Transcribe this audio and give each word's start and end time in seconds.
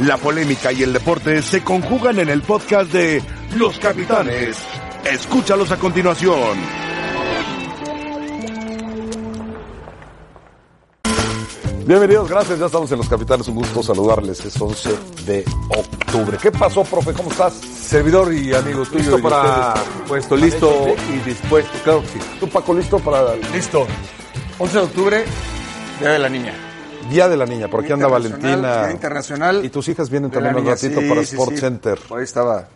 La 0.00 0.16
polémica 0.16 0.72
y 0.72 0.82
el 0.82 0.92
deporte 0.92 1.40
se 1.42 1.62
conjugan 1.62 2.18
en 2.18 2.28
el 2.28 2.42
podcast 2.42 2.90
de 2.92 3.22
Los 3.56 3.78
Capitanes. 3.78 4.56
Escúchalos 5.04 5.70
a 5.70 5.76
continuación. 5.78 6.58
Bienvenidos, 11.86 12.28
gracias. 12.30 12.58
Ya 12.58 12.66
estamos 12.66 12.90
en 12.92 12.98
Los 12.98 13.08
Capitanes. 13.08 13.46
Un 13.48 13.56
gusto 13.56 13.82
saludarles. 13.82 14.42
Es 14.44 14.58
11 14.60 14.90
de 15.26 15.44
octubre. 15.68 16.38
¿Qué 16.40 16.50
pasó, 16.50 16.82
profe? 16.82 17.12
¿Cómo 17.12 17.30
estás? 17.30 17.52
Servidor 17.54 18.32
y 18.32 18.54
amigo 18.54 18.84
tuyo. 18.86 18.98
¿Listo 18.98 19.18
y 19.18 19.22
para- 19.22 19.74
Puesto, 20.08 20.36
listo 20.36 20.86
y 21.14 21.28
dispuesto. 21.28 21.70
Claro 21.84 22.00
que 22.02 22.08
sí. 22.08 22.18
¿Tú, 22.40 22.48
Paco, 22.48 22.74
listo 22.74 22.98
para 22.98 23.36
Listo. 23.52 23.86
11 24.58 24.78
de 24.78 24.84
octubre, 24.84 25.24
Día 26.00 26.10
de 26.10 26.18
la 26.18 26.28
Niña. 26.28 26.54
Día 27.10 27.28
de 27.28 27.36
la 27.36 27.46
Niña? 27.46 27.68
Por 27.68 27.84
aquí 27.84 27.92
anda 27.92 28.08
Valentina. 28.08 28.84
Día 28.86 28.92
Internacional. 28.92 29.64
Y 29.64 29.68
tus 29.68 29.88
hijas 29.88 30.10
vienen 30.10 30.30
también 30.30 30.56
un 30.56 30.66
ratito 30.66 31.00
Sí, 31.00 31.08
para 31.08 31.24
sí, 31.24 31.34
Sport 31.36 31.50
sí. 31.52 31.58
Center. 31.58 31.98
Por 32.08 32.18
ahí 32.18 32.24
estaba 32.24 32.66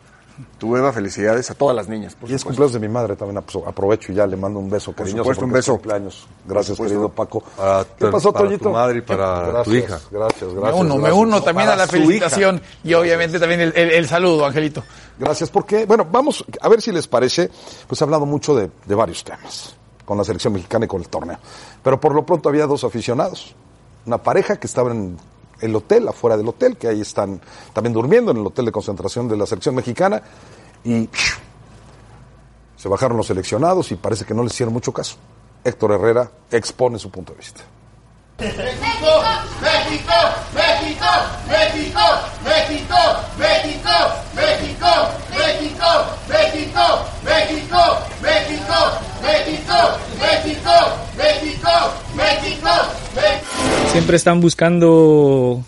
tu 0.58 0.76
Eva. 0.76 0.92
Felicidades 0.92 1.50
a 1.50 1.54
todas 1.54 1.74
las 1.74 1.88
niñas. 1.88 2.14
por 2.14 2.30
Y 2.30 2.34
es 2.34 2.40
supuesto. 2.42 2.62
cumpleaños 2.62 2.72
de 2.74 2.78
mi 2.80 2.92
madre 2.92 3.16
también. 3.16 3.42
apro- 3.44 3.66
Aprovecho 3.66 4.12
y 4.12 4.14
ya 4.14 4.26
le 4.26 4.36
mando 4.36 4.60
un 4.60 4.70
beso 4.70 4.92
cariñoso. 4.92 5.22
supuesto, 5.24 5.44
un 5.44 5.50
porque 5.50 5.58
es 5.60 5.66
beso. 5.66 5.72
cumpleaños. 5.72 6.26
Gracias, 6.46 6.76
supuesto. 6.76 6.94
querido 6.94 7.08
Paco. 7.08 7.42
Para 7.56 7.84
¿Qué 7.84 8.04
tu- 8.04 8.10
pasó, 8.12 8.32
para 8.32 8.44
Toñito? 8.44 8.64
tu 8.64 8.70
madre 8.70 8.98
y 8.98 9.00
para 9.00 9.40
Gracias, 9.40 9.64
tu 9.64 9.74
hija. 9.74 10.00
Gracias, 10.10 10.54
gracias. 10.54 10.74
Me 10.74 10.80
uno, 10.80 10.96
me 10.98 11.12
uno 11.12 11.42
también 11.42 11.68
a 11.70 11.74
la 11.76 11.84
hija. 11.84 11.92
felicitación 11.92 12.60
y 12.84 12.94
obviamente 12.94 13.40
también 13.40 13.60
el, 13.62 13.72
el- 13.74 13.90
el 13.90 14.06
saludo, 14.08 14.46
Angelito. 14.46 14.84
Gracias, 15.18 15.50
porque, 15.50 15.84
bueno, 15.86 16.06
vamos 16.10 16.44
a 16.60 16.68
ver 16.68 16.80
si 16.80 16.92
les 16.92 17.08
parece, 17.08 17.50
pues 17.88 18.00
he 18.00 18.04
hablado 18.04 18.24
mucho 18.26 18.54
de, 18.54 18.70
de 18.86 18.94
varios 18.94 19.24
temas 19.24 19.74
con 20.04 20.16
la 20.16 20.22
selección 20.24 20.52
mexicana 20.52 20.84
y 20.84 20.88
con 20.88 21.00
el 21.02 21.08
torneo. 21.08 21.38
Pero 21.82 21.98
por 22.00 22.14
lo 22.14 22.24
pronto 22.24 22.48
había 22.48 22.66
dos 22.66 22.84
aficionados. 22.84 23.54
Una 24.08 24.16
pareja 24.16 24.56
que 24.56 24.66
estaba 24.66 24.90
en 24.90 25.18
el 25.60 25.76
hotel, 25.76 26.08
afuera 26.08 26.38
del 26.38 26.48
hotel, 26.48 26.78
que 26.78 26.88
ahí 26.88 27.02
están 27.02 27.42
también 27.74 27.92
durmiendo 27.92 28.30
en 28.30 28.38
el 28.38 28.46
hotel 28.46 28.64
de 28.64 28.72
concentración 28.72 29.28
de 29.28 29.36
la 29.36 29.44
selección 29.44 29.74
mexicana, 29.74 30.22
y 30.82 31.10
se 32.74 32.88
bajaron 32.88 33.18
los 33.18 33.26
seleccionados 33.26 33.92
y 33.92 33.96
parece 33.96 34.24
que 34.24 34.32
no 34.32 34.42
les 34.42 34.54
hicieron 34.54 34.72
mucho 34.72 34.94
caso. 34.94 35.16
Héctor 35.62 35.92
Herrera 35.92 36.30
expone 36.50 36.98
su 36.98 37.10
punto 37.10 37.34
de 37.34 37.38
vista. 37.38 37.60
México, 38.38 38.64
México, 39.60 40.14
México, 40.54 41.06
México, 41.46 42.00
México, 42.44 42.96
México, 43.36 43.90
México, 44.34 44.88
México, 45.36 46.08
México, 46.28 46.84
México, 47.24 47.82
México, 48.22 48.78
México, 49.20 49.78
México, 50.16 50.72
México, 51.18 51.74
México. 52.14 52.97
Siempre 53.98 54.16
están 54.16 54.40
buscando 54.40 55.64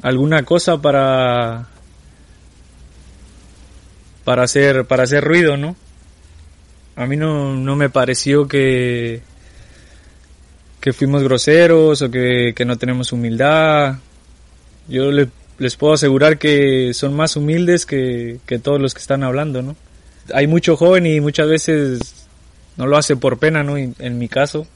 alguna 0.00 0.44
cosa 0.44 0.80
para 0.80 1.66
para 4.24 4.44
hacer 4.44 4.86
para 4.86 5.02
hacer 5.02 5.22
ruido 5.22 5.58
no 5.58 5.76
a 6.96 7.04
mí 7.04 7.18
no, 7.18 7.52
no 7.54 7.76
me 7.76 7.90
pareció 7.90 8.48
que 8.48 9.20
que 10.80 10.94
fuimos 10.94 11.22
groseros 11.22 12.00
o 12.00 12.10
que, 12.10 12.54
que 12.56 12.64
no 12.64 12.76
tenemos 12.78 13.12
humildad. 13.12 13.96
Yo 14.88 15.10
le- 15.12 15.28
les 15.58 15.76
puedo 15.76 15.92
asegurar 15.94 16.38
que 16.38 16.92
son 16.94 17.14
más 17.14 17.36
humildes 17.36 17.84
que, 17.84 18.38
que 18.46 18.58
todos 18.58 18.80
los 18.80 18.94
que 18.94 19.00
están 19.00 19.22
hablando 19.22 19.60
no 19.60 19.76
hay 20.32 20.46
mucho 20.46 20.78
joven 20.78 21.04
y 21.04 21.20
muchas 21.20 21.48
veces 21.48 22.26
no 22.78 22.86
lo 22.86 22.96
hace 22.96 23.16
por 23.16 23.38
pena 23.38 23.62
no 23.62 23.76
en 23.76 24.18
mi 24.18 24.28
caso 24.28 24.66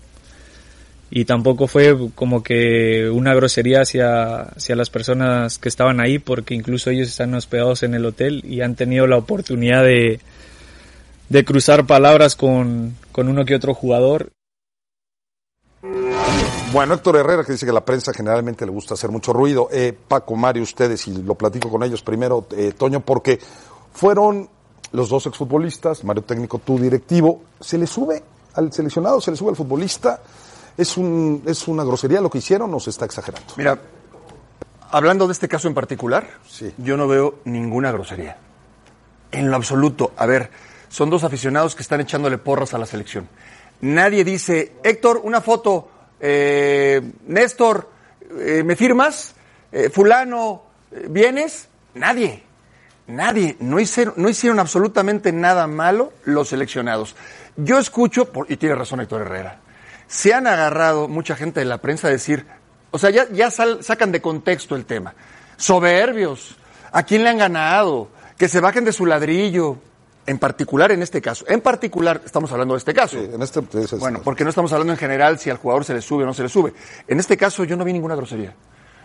y 1.10 1.24
tampoco 1.24 1.66
fue 1.66 1.96
como 2.14 2.42
que 2.42 3.08
una 3.10 3.34
grosería 3.34 3.80
hacia, 3.80 4.42
hacia 4.42 4.76
las 4.76 4.90
personas 4.90 5.58
que 5.58 5.68
estaban 5.68 6.00
ahí 6.00 6.18
porque 6.18 6.54
incluso 6.54 6.90
ellos 6.90 7.08
están 7.08 7.34
hospedados 7.34 7.82
en 7.82 7.94
el 7.94 8.04
hotel 8.04 8.42
y 8.44 8.60
han 8.60 8.74
tenido 8.74 9.06
la 9.06 9.16
oportunidad 9.16 9.84
de, 9.84 10.20
de 11.28 11.44
cruzar 11.44 11.86
palabras 11.86 12.36
con, 12.36 12.94
con 13.12 13.28
uno 13.28 13.44
que 13.44 13.54
otro 13.54 13.72
jugador 13.72 14.30
Bueno, 16.72 16.94
Héctor 16.94 17.16
Herrera, 17.16 17.44
que 17.44 17.52
dice 17.52 17.64
que 17.64 17.72
la 17.72 17.84
prensa 17.84 18.12
generalmente 18.12 18.66
le 18.66 18.72
gusta 18.72 18.92
hacer 18.92 19.10
mucho 19.10 19.32
ruido. 19.32 19.68
Eh, 19.72 19.96
Paco, 20.06 20.36
Mario, 20.36 20.62
ustedes, 20.62 21.08
y 21.08 21.22
lo 21.22 21.34
platico 21.34 21.70
con 21.70 21.82
ellos 21.82 22.02
primero, 22.02 22.46
eh, 22.50 22.72
Toño, 22.76 23.00
porque 23.00 23.38
fueron 23.92 24.50
los 24.92 25.08
dos 25.08 25.26
exfutbolistas, 25.26 26.04
Mario 26.04 26.22
técnico, 26.22 26.58
tú 26.58 26.78
directivo. 26.78 27.42
¿Se 27.60 27.78
le 27.78 27.86
sube 27.86 28.22
al 28.54 28.70
seleccionado, 28.72 29.22
se 29.22 29.30
le 29.30 29.38
sube 29.38 29.50
al 29.50 29.56
futbolista? 29.56 30.20
¿Es, 30.78 30.96
un, 30.96 31.42
¿Es 31.46 31.68
una 31.68 31.84
grosería 31.84 32.20
lo 32.22 32.30
que 32.30 32.38
hicieron 32.38 32.72
o 32.72 32.80
se 32.80 32.88
está 32.90 33.04
exagerando? 33.04 33.52
Mira, 33.56 33.78
hablando 34.90 35.26
de 35.26 35.32
este 35.32 35.48
caso 35.48 35.68
en 35.68 35.74
particular, 35.74 36.26
Sí. 36.48 36.72
yo 36.78 36.96
no 36.96 37.06
veo 37.06 37.40
ninguna 37.44 37.92
grosería. 37.92 38.38
En 39.30 39.50
lo 39.50 39.56
absoluto. 39.56 40.12
A 40.16 40.24
ver, 40.24 40.50
son 40.88 41.10
dos 41.10 41.24
aficionados 41.24 41.74
que 41.74 41.82
están 41.82 42.00
echándole 42.00 42.38
porras 42.38 42.72
a 42.74 42.78
la 42.78 42.86
selección. 42.86 43.28
Nadie 43.80 44.24
dice, 44.24 44.72
Héctor, 44.82 45.20
una 45.22 45.40
foto, 45.40 45.90
eh, 46.20 47.02
Néstor, 47.26 47.90
eh, 48.38 48.62
¿me 48.64 48.74
firmas? 48.76 49.34
Eh, 49.70 49.90
fulano, 49.90 50.62
eh, 50.90 51.06
¿vienes? 51.10 51.68
Nadie. 51.94 52.42
Nadie. 53.08 53.56
No 53.60 53.78
hicieron, 53.80 54.14
no 54.16 54.28
hicieron 54.28 54.58
absolutamente 54.58 55.32
nada 55.32 55.66
malo 55.66 56.12
los 56.24 56.48
seleccionados. 56.48 57.14
Yo 57.56 57.78
escucho, 57.78 58.32
por- 58.32 58.50
y 58.50 58.56
tiene 58.56 58.74
razón 58.74 59.00
Héctor 59.00 59.22
Herrera, 59.22 59.60
se 60.08 60.34
han 60.34 60.46
agarrado 60.48 61.06
mucha 61.06 61.36
gente 61.36 61.60
de 61.60 61.66
la 61.66 61.78
prensa 61.78 62.08
a 62.08 62.10
decir, 62.10 62.46
o 62.90 62.98
sea, 62.98 63.10
ya, 63.10 63.28
ya 63.30 63.50
sal- 63.50 63.84
sacan 63.84 64.10
de 64.10 64.20
contexto 64.20 64.74
el 64.74 64.84
tema. 64.86 65.14
Soberbios, 65.56 66.56
¿a 66.92 67.02
quién 67.02 67.22
le 67.24 67.30
han 67.30 67.38
ganado? 67.38 68.08
Que 68.38 68.48
se 68.48 68.58
bajen 68.60 68.84
de 68.84 68.92
su 68.92 69.04
ladrillo. 69.06 69.76
En 70.26 70.38
particular 70.38 70.92
en 70.92 71.00
este 71.02 71.22
caso. 71.22 71.46
En 71.48 71.62
particular, 71.62 72.20
estamos 72.24 72.52
hablando 72.52 72.74
de 72.74 72.78
este 72.78 72.92
caso. 72.92 73.18
Sí, 73.18 73.30
en 73.32 73.40
este, 73.42 73.60
es- 73.72 73.92
es- 73.94 73.98
Bueno, 73.98 74.20
porque 74.22 74.44
no 74.44 74.50
estamos 74.50 74.70
hablando 74.74 74.92
en 74.92 74.98
general 74.98 75.38
si 75.38 75.48
al 75.48 75.56
jugador 75.56 75.86
se 75.86 75.94
le 75.94 76.02
sube 76.02 76.24
o 76.24 76.26
no 76.26 76.34
se 76.34 76.42
le 76.42 76.50
sube. 76.50 76.74
En 77.06 77.18
este 77.18 77.38
caso 77.38 77.64
yo 77.64 77.76
no 77.78 77.84
vi 77.84 77.94
ninguna 77.94 78.14
grosería. 78.14 78.54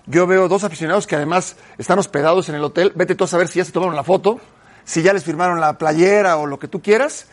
Yo 0.05 0.27
veo 0.27 0.49
dos 0.49 0.65
aficionados 0.65 1.07
que 1.07 1.15
además 1.15 1.55
están 1.77 1.97
hospedados 1.97 2.49
en 2.49 2.55
el 2.55 2.63
hotel. 2.65 2.91
Vete 2.95 3.15
tú 3.15 3.23
a 3.23 3.27
saber 3.27 3.47
si 3.47 3.59
ya 3.59 3.65
se 3.65 3.71
tomaron 3.71 3.95
la 3.95 4.03
foto, 4.03 4.41
si 4.83 5.01
ya 5.01 5.13
les 5.13 5.23
firmaron 5.23 5.61
la 5.61 5.77
playera 5.77 6.35
o 6.35 6.45
lo 6.45 6.59
que 6.59 6.67
tú 6.67 6.81
quieras. 6.81 7.27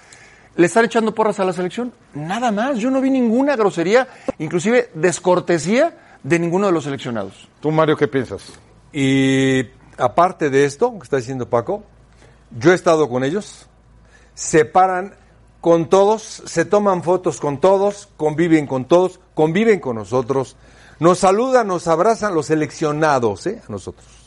¿Le 0.60 0.66
están 0.66 0.84
echando 0.84 1.14
porras 1.14 1.40
a 1.40 1.44
la 1.46 1.54
selección? 1.54 1.90
Nada 2.12 2.52
más. 2.52 2.76
Yo 2.76 2.90
no 2.90 3.00
vi 3.00 3.08
ninguna 3.08 3.56
grosería, 3.56 4.06
inclusive 4.38 4.90
descortesía 4.92 6.18
de 6.22 6.38
ninguno 6.38 6.66
de 6.66 6.72
los 6.72 6.84
seleccionados. 6.84 7.48
¿Tú, 7.60 7.70
Mario, 7.70 7.96
qué 7.96 8.06
piensas? 8.08 8.42
Y 8.92 9.62
aparte 9.96 10.50
de 10.50 10.66
esto 10.66 10.92
que 10.98 11.04
está 11.04 11.16
diciendo 11.16 11.48
Paco, 11.48 11.82
yo 12.50 12.72
he 12.72 12.74
estado 12.74 13.08
con 13.08 13.24
ellos, 13.24 13.68
se 14.34 14.66
paran 14.66 15.14
con 15.62 15.88
todos, 15.88 16.42
se 16.44 16.66
toman 16.66 17.02
fotos 17.02 17.40
con 17.40 17.58
todos, 17.58 18.10
conviven 18.18 18.66
con 18.66 18.84
todos, 18.84 19.18
conviven 19.32 19.80
con 19.80 19.96
nosotros, 19.96 20.58
nos 20.98 21.20
saludan, 21.20 21.68
nos 21.68 21.88
abrazan 21.88 22.34
los 22.34 22.44
seleccionados, 22.44 23.46
¿eh? 23.46 23.62
A 23.66 23.72
nosotros. 23.72 24.19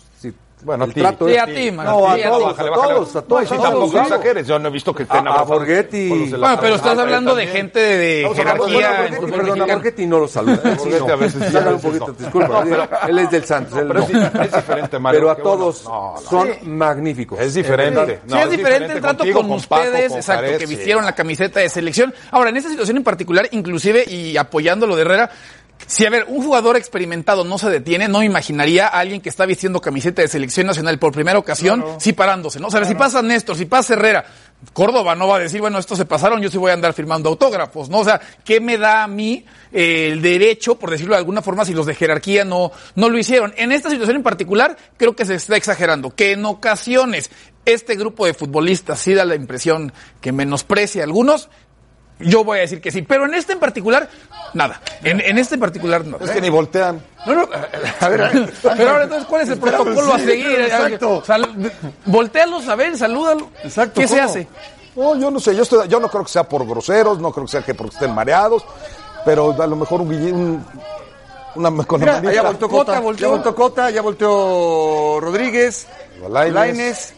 Bueno, 0.64 0.84
a 0.84 0.88
El 0.88 0.94
ti. 0.94 1.00
trato 1.02 1.28
Sí, 1.28 1.34
es- 1.34 1.42
a 1.42 1.46
ti, 1.46 1.72
man. 1.72 1.86
No, 1.86 2.10
a 2.10 2.16
Sí, 2.16 2.22
todos, 2.24 2.60
a 2.60 2.64
todos, 2.64 3.16
a 3.16 3.22
todos. 3.22 3.52
A 3.52 3.58
tampoco 3.58 4.00
exageres. 4.00 4.48
Yo 4.48 4.60
no 4.60 4.70
he 4.70 4.72
visto 4.72 4.94
que 4.94 5.04
estén 5.04 5.28
A- 5.28 5.34
a 5.34 5.44
Borghetti. 5.44 6.10
Bueno, 6.32 6.58
pero 6.60 6.76
estás 6.76 6.98
hablando 6.98 7.36
de 7.36 7.48
gente 7.48 7.80
de, 7.80 8.30
jerarquía 8.36 9.08
perdón, 9.30 9.62
a. 9.62 9.66
Borghetti 9.76 10.06
no 10.06 10.20
lo 10.20 10.28
saluda. 10.28 10.62
no. 10.64 11.14
a 11.14 11.16
veces 11.16 11.44
sí, 11.52 11.58
un 11.58 11.80
poquito, 11.82 12.08
no. 12.08 12.14
disculpa. 12.14 12.64
él 13.10 13.20
es 13.20 13.32
del 13.32 13.44
Santos. 13.46 13.84
no. 13.84 14.00
es, 14.00 14.08
diferente, 14.08 15.00
Mario. 15.00 15.20
Pero 15.20 15.32
a 15.32 15.36
todos 15.36 15.84
No, 15.86 16.14
no. 16.16 16.22
son 16.22 16.50
magníficos. 16.64 17.40
Es 17.40 17.54
diferente. 17.54 18.22
Sí, 18.28 18.38
es 18.38 18.50
diferente 18.52 18.94
el 18.94 19.02
trato 19.02 19.24
con, 19.34 19.52
ustedes, 19.52 20.14
exacto, 20.14 20.58
que 20.58 20.66
vistieron 20.66 21.06
la 21.06 21.14
camiseta 21.14 21.60
de 21.60 21.70
selección. 21.70 22.14
Ahora, 22.32 22.50
en 22.50 22.58
esta 22.58 22.70
situación 22.70 22.98
en 22.98 23.04
particular, 23.04 23.48
inclusive, 23.52 24.04
y 24.08 24.38
apoyando 24.38 24.88
lo 24.88 24.96
de 24.96 25.02
Herrera, 25.02 25.30
si, 25.86 26.06
a 26.06 26.10
ver, 26.10 26.26
un 26.28 26.44
jugador 26.44 26.78
experimentado 26.78 27.44
no 27.44 27.58
se 27.58 27.70
detiene, 27.70 28.08
no 28.08 28.20
me 28.20 28.26
imaginaría 28.26 28.88
a 28.88 29.00
alguien 29.00 29.22
que 29.22 29.30
está 29.30 29.46
vistiendo 29.46 29.82
camiseta 29.82 30.22
de 30.22 30.28
selección 30.28 30.68
nacional 30.68 31.00
por 31.00 31.12
primera 31.12 31.40
ocasión, 31.40 31.84
sí 32.00 32.14
parándose, 32.14 32.60
¿no? 32.60 32.68
O 32.68 32.72
sea, 32.72 32.84
si 32.86 32.96
pasa 32.96 33.22
Néstor, 33.22 33.58
si 33.58 33.66
pasa 33.66 33.94
Herrera, 33.94 34.26
Córdoba 34.72 35.16
no 35.16 35.28
va 35.28 35.38
a 35.38 35.40
decir, 35.40 35.60
bueno, 35.60 35.78
estos 35.78 35.98
se 35.98 36.06
pasaron, 36.06 36.42
yo 36.42 36.50
sí 36.50 36.58
voy 36.58 36.72
a 36.72 36.74
andar 36.74 36.94
firmando 36.94 37.30
autógrafos, 37.30 37.90
¿no? 37.90 38.00
O 38.00 38.04
sea, 38.04 38.22
¿qué 38.46 38.62
me 38.62 38.78
da 38.78 39.04
a 39.04 39.08
mí 39.08 39.46
eh, 39.72 40.10
el 40.12 40.22
derecho, 40.22 40.76
por 40.80 40.90
decirlo 40.90 41.16
de 41.16 41.20
alguna 41.20 41.42
forma, 41.42 41.66
si 41.66 41.74
los 41.74 41.86
de 41.86 41.96
jerarquía 41.96 42.46
no, 42.46 42.72
no 42.96 43.10
lo 43.10 43.18
hicieron? 43.18 43.54
En 43.58 43.72
esta 43.72 43.90
situación 43.90 44.18
en 44.18 44.24
particular, 44.24 44.78
creo 44.98 45.16
que 45.16 45.26
se 45.26 45.36
está 45.36 45.58
exagerando, 45.58 46.16
que 46.16 46.32
en 46.32 46.46
ocasiones 46.46 47.30
este 47.66 47.96
grupo 47.96 48.26
de 48.26 48.34
futbolistas 48.34 49.00
sí 49.00 49.14
da 49.14 49.26
la 49.26 49.36
impresión 49.36 49.94
que 50.22 50.32
menosprecia 50.32 51.02
a 51.02 51.06
algunos, 51.06 51.50
yo 52.26 52.44
voy 52.44 52.58
a 52.60 52.62
decir 52.62 52.82
que 52.82 52.92
sí, 52.92 53.02
pero 53.02 53.26
en 53.26 53.34
este 53.34 53.54
en 53.54 53.60
particular, 53.60 54.10
nada. 54.54 54.82
En, 55.04 55.20
en 55.22 55.38
este 55.38 55.56
en 55.56 55.62
particular, 55.62 56.06
no. 56.06 56.18
Es 56.20 56.32
que 56.32 56.42
ni 56.42 56.50
voltean. 56.50 57.02
No, 57.26 57.36
no, 57.36 57.48
a 58.02 58.10
ver, 58.10 58.54
pero 58.62 58.90
ahora 58.90 59.04
entonces, 59.04 59.28
¿cuál 59.28 59.42
es 59.44 59.50
el 59.50 59.60
protocolo 59.60 60.14
a 60.14 60.20
seguir? 60.20 60.62
exacto. 60.62 61.24
Sal- 61.26 61.72
voltéalos 62.06 62.68
a 62.68 62.76
ver, 62.76 62.98
salúdalo. 62.98 63.50
Exacto, 63.64 64.02
¿Qué 64.02 64.08
se 64.08 64.20
hace? 64.20 64.48
No, 64.96 65.16
yo 65.18 65.32
no 65.32 65.40
sé, 65.40 65.56
yo, 65.56 65.64
estoy, 65.64 65.88
yo 65.88 66.00
no 66.00 66.08
creo 66.10 66.24
que 66.24 66.30
sea 66.32 66.44
por 66.44 66.68
groseros, 66.68 67.20
no 67.20 67.32
creo 67.32 67.46
que 67.46 67.52
sea 67.52 67.62
que 67.64 67.74
porque 67.74 67.96
estén 67.96 68.14
mareados, 68.14 68.64
pero 69.26 69.56
a 69.60 69.66
lo 69.68 69.76
mejor 69.76 70.02
un, 70.02 70.14
un 70.14 70.66
Una 71.56 71.84
con 71.86 72.00
la 72.02 72.20
Mira, 72.20 72.34
ya 72.34 72.42
volteó 72.44 72.68
Cota 72.70 72.86
Cota, 72.94 73.00
volteó. 73.00 73.28
ya 73.28 73.32
volteó 73.34 73.56
Cota, 73.56 73.90
ya 73.90 74.02
volteó 74.02 75.20
Rodríguez, 75.20 75.88
Lainez. 76.30 77.14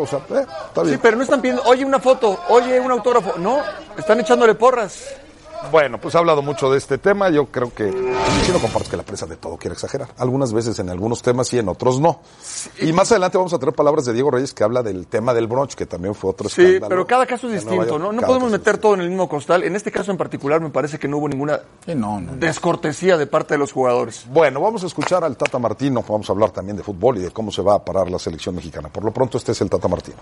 O 0.00 0.06
sea, 0.06 0.18
eh, 0.18 0.46
está 0.68 0.82
bien. 0.82 0.94
Sí, 0.94 1.00
pero 1.02 1.16
no 1.16 1.22
están 1.22 1.40
pidiendo, 1.40 1.62
oye, 1.64 1.84
una 1.84 1.98
foto, 2.00 2.38
oye, 2.48 2.78
un 2.80 2.90
autógrafo. 2.90 3.34
No, 3.38 3.58
están 3.96 4.20
echándole 4.20 4.54
porras. 4.54 5.14
Bueno, 5.70 6.00
pues 6.00 6.14
ha 6.14 6.18
hablado 6.18 6.42
mucho 6.42 6.70
de 6.70 6.78
este 6.78 6.98
tema. 6.98 7.28
Yo 7.30 7.46
creo 7.46 7.72
que 7.72 7.90
sí 7.90 8.52
no 8.52 8.58
comparto 8.58 8.90
que 8.90 8.96
la 8.96 9.02
prensa 9.04 9.26
de 9.26 9.36
todo 9.36 9.56
quiere 9.56 9.74
exagerar. 9.74 10.08
Algunas 10.18 10.52
veces 10.52 10.78
en 10.80 10.88
algunos 10.90 11.22
temas 11.22 11.46
sí, 11.48 11.58
en 11.58 11.68
otros 11.68 12.00
no. 12.00 12.20
Y 12.80 12.92
más 12.92 13.10
adelante 13.12 13.38
vamos 13.38 13.52
a 13.52 13.58
tener 13.58 13.74
palabras 13.74 14.04
de 14.06 14.12
Diego 14.12 14.30
Reyes 14.30 14.52
que 14.52 14.64
habla 14.64 14.82
del 14.82 15.06
tema 15.06 15.32
del 15.32 15.46
brunch, 15.46 15.74
que 15.74 15.86
también 15.86 16.14
fue 16.14 16.30
otro 16.30 16.48
Sí, 16.48 16.62
escándalo 16.62 16.88
pero 16.88 17.06
cada 17.06 17.26
caso 17.26 17.46
es 17.46 17.54
distinto. 17.54 17.98
¿no? 17.98 18.10
No 18.10 18.20
Cada 18.20 18.26
podemos 18.26 18.50
meter 18.50 18.78
todo 18.78 18.94
en 18.94 19.02
el 19.02 19.08
mismo 19.10 19.28
costal. 19.28 19.62
En 19.62 19.76
este 19.76 19.92
caso 19.92 20.10
en 20.10 20.16
particular 20.16 20.60
me 20.60 20.70
parece 20.70 20.98
que 20.98 21.06
no 21.06 21.18
hubo 21.18 21.28
ninguna 21.28 21.60
Sí, 21.86 21.94
no, 21.94 22.20
no. 22.20 22.32
descortesía 22.36 23.16
de 23.16 23.26
parte 23.26 23.54
de 23.54 23.58
los 23.58 23.72
jugadores. 23.72 24.24
Bueno, 24.28 24.60
vamos 24.60 24.82
a 24.82 24.86
escuchar 24.86 25.22
al 25.24 25.36
Tata 25.36 25.58
Martino. 25.58 26.02
Vamos 26.08 26.28
a 26.28 26.32
hablar 26.32 26.50
también 26.50 26.76
de 26.76 26.82
fútbol 26.82 27.18
y 27.18 27.20
de 27.20 27.30
cómo 27.30 27.52
se 27.52 27.62
va 27.62 27.74
a 27.74 27.84
parar 27.84 28.10
la 28.10 28.18
selección 28.18 28.54
mexicana. 28.56 28.88
Por 28.88 29.04
lo 29.04 29.12
pronto, 29.12 29.38
este 29.38 29.52
es 29.52 29.60
el 29.60 29.70
Tata 29.70 29.86
Martino. 29.88 30.16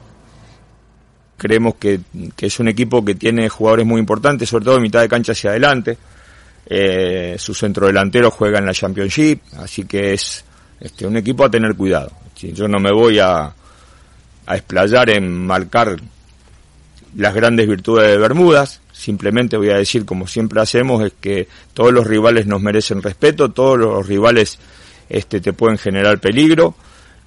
Creemos 1.39 1.77
que, 1.77 2.01
que 2.37 2.47
es 2.47 2.61
un 2.61 2.69
equipo 2.69 3.03
que 3.05 3.15
tiene 3.15 3.49
jugadores 3.49 3.87
muy 3.87 4.01
importantes, 4.01 4.49
sobre 4.49 4.67
todo 4.67 4.77
en 4.77 4.83
mitad 4.83 5.01
de 5.01 5.09
cancha 5.09 5.33
hacia 5.33 5.51
adelante. 5.51 5.97
Eh, 6.67 7.37
su 7.39 7.55
centrodelantero 7.55 8.31
juega 8.31 8.59
en 8.59 8.67
la 8.67 8.75
Championship, 8.75 9.41
así 9.57 9.85
que 9.85 10.13
es 10.13 10.45
este, 10.81 11.07
un 11.07 11.17
equipo 11.17 11.45
a 11.45 11.51
tener 11.51 11.75
cuidado. 11.75 12.11
Yo 12.37 12.69
no 12.69 12.79
me 12.79 12.93
voy 12.93 13.19
a, 13.19 13.53
a 14.47 14.57
explayar 14.57 15.11
en 15.11 15.47
marcar 15.47 15.97
las 17.17 17.35
grandes 17.35 17.67
virtudes 17.67 18.09
de 18.09 18.19
Bermudas, 18.19 18.81
simplemente 18.93 19.57
voy 19.57 19.71
a 19.71 19.77
decir, 19.77 20.05
como 20.05 20.27
siempre 20.27 20.61
hacemos, 20.61 21.05
es 21.05 21.13
que 21.21 21.49
todos 21.73 21.93
los 21.93 22.07
rivales 22.07 22.47
nos 22.47 22.61
merecen 22.61 23.03
respeto, 23.03 23.51
todos 23.51 23.79
los 23.79 24.07
rivales 24.07 24.59
este, 25.09 25.41
te 25.41 25.53
pueden 25.53 25.79
generar 25.79 26.19
peligro 26.19 26.75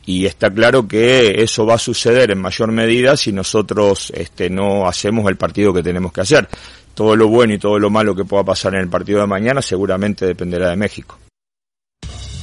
y 0.06 0.26
está 0.26 0.50
claro 0.50 0.88
que 0.88 1.44
eso 1.44 1.66
va 1.66 1.76
a 1.76 1.80
suceder 1.80 2.32
en 2.32 2.42
mayor 2.42 2.72
medida 2.72 3.16
si 3.16 3.32
nosotros 3.32 4.12
este, 4.16 4.50
no 4.50 4.88
hacemos 4.88 5.30
el 5.30 5.38
partido 5.38 5.74
que 5.74 5.84
tenemos 5.84 6.12
que 6.12 6.22
hacer. 6.22 6.48
Todo 6.94 7.16
lo 7.16 7.28
bueno 7.28 7.54
y 7.54 7.60
todo 7.60 7.80
lo 7.80 7.90
malo 7.90 8.16
que 8.16 8.26
pueda 8.26 8.44
pasar 8.44 8.74
en 8.76 8.82
el 8.82 8.90
partido 8.90 9.22
de 9.22 9.28
mañana 9.28 9.62
seguramente 9.62 10.26
dependerá 10.26 10.70
de 10.70 10.76
México. 10.76 11.21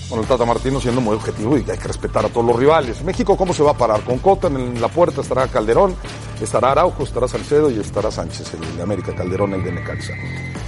Bueno, 0.08 0.22
el 0.22 0.28
Tata 0.28 0.44
Martino 0.46 0.80
siendo 0.80 1.00
muy 1.02 1.14
objetivo 1.16 1.56
y 1.58 1.64
hay 1.70 1.76
que 1.78 1.86
respetar 1.88 2.24
a 2.24 2.28
todos 2.28 2.46
los 2.46 2.56
rivales. 2.56 3.02
México, 3.04 3.36
¿cómo 3.36 3.52
se 3.52 3.62
va 3.62 3.72
a 3.72 3.76
parar? 3.76 4.00
Con 4.02 4.18
Cota 4.18 4.48
en 4.48 4.80
la 4.80 4.88
puerta 4.88 5.20
estará 5.20 5.46
Calderón, 5.48 5.94
estará 6.40 6.72
Araujo, 6.72 7.02
estará 7.02 7.28
Salcedo 7.28 7.70
y 7.70 7.78
estará 7.78 8.10
Sánchez, 8.10 8.54
el 8.54 8.76
de 8.76 8.82
América, 8.82 9.14
Calderón, 9.14 9.52
el 9.54 9.62
de 9.62 9.72
Necaxa. 9.72 10.14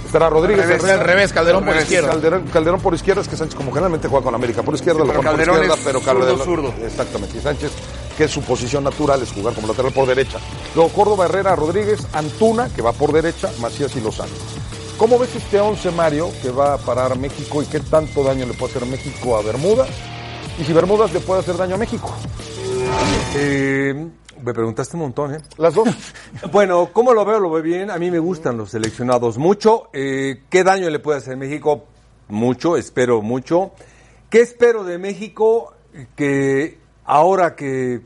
Estará 0.05 0.29
Rodríguez. 0.29 0.63
Al 0.65 0.67
revés, 0.69 0.83
al 0.91 0.99
revés, 0.99 1.33
Calderón 1.33 1.65
por 1.65 1.75
izquierda. 1.75 2.09
Calderón, 2.09 2.43
Calderón 2.53 2.81
por 2.81 2.93
izquierda, 2.93 3.21
es 3.21 3.27
que 3.27 3.35
Sánchez 3.37 3.55
como 3.55 3.71
generalmente 3.71 4.07
juega 4.07 4.23
con 4.25 4.35
América. 4.35 4.61
Por 4.61 4.75
izquierda 4.75 5.01
Sí, 5.01 5.07
lo 5.07 5.13
pone 5.13 5.29
por 5.31 5.39
izquierda, 5.39 5.73
es 5.73 5.79
pero 5.83 6.01
Calderón. 6.01 6.39
zurdo. 6.39 6.73
Exactamente. 6.85 7.37
Y 7.37 7.41
Sánchez, 7.41 7.71
que 8.17 8.25
es 8.25 8.31
su 8.31 8.41
posición 8.41 8.83
natural, 8.83 9.21
es 9.23 9.31
jugar 9.31 9.53
como 9.55 9.67
lateral 9.67 9.91
por 9.91 10.07
derecha. 10.07 10.37
Luego 10.75 10.91
Córdoba, 10.91 11.25
Herrera, 11.25 11.55
Rodríguez, 11.55 12.05
Antuna, 12.13 12.69
que 12.75 12.81
va 12.81 12.91
por 12.91 13.11
derecha, 13.11 13.49
Macías 13.59 13.95
y 13.95 14.01
Lozano. 14.01 14.29
¿Cómo 15.01 15.17
ves 15.17 15.35
este 15.35 15.59
11, 15.59 15.89
Mario, 15.93 16.29
que 16.43 16.51
va 16.51 16.75
a 16.75 16.77
parar 16.77 17.17
México 17.17 17.63
y 17.63 17.65
qué 17.65 17.79
tanto 17.79 18.23
daño 18.23 18.45
le 18.45 18.53
puede 18.53 18.75
hacer 18.75 18.87
México 18.87 19.35
a 19.35 19.41
Bermudas? 19.41 19.89
Y 20.59 20.63
si 20.63 20.73
Bermudas 20.73 21.11
le 21.11 21.19
puede 21.21 21.39
hacer 21.39 21.57
daño 21.57 21.73
a 21.73 21.77
México. 21.79 22.13
Eh, 23.35 23.95
me 24.43 24.53
preguntaste 24.53 24.95
un 24.97 25.01
montón, 25.01 25.33
¿eh? 25.33 25.39
Las 25.57 25.73
dos. 25.73 25.89
Bueno, 26.51 26.91
¿cómo 26.93 27.15
lo 27.15 27.25
veo? 27.25 27.39
Lo 27.39 27.49
veo 27.49 27.63
bien. 27.63 27.89
A 27.89 27.97
mí 27.97 28.11
me 28.11 28.19
gustan 28.19 28.57
los 28.57 28.69
seleccionados 28.69 29.39
mucho. 29.39 29.89
Eh, 29.91 30.43
¿Qué 30.51 30.63
daño 30.63 30.87
le 30.91 30.99
puede 30.99 31.17
hacer 31.17 31.35
México? 31.35 31.85
Mucho, 32.27 32.77
espero 32.77 33.23
mucho. 33.23 33.71
¿Qué 34.29 34.41
espero 34.41 34.83
de 34.83 34.99
México? 34.99 35.73
Que 36.15 36.77
ahora 37.05 37.55
que 37.55 38.01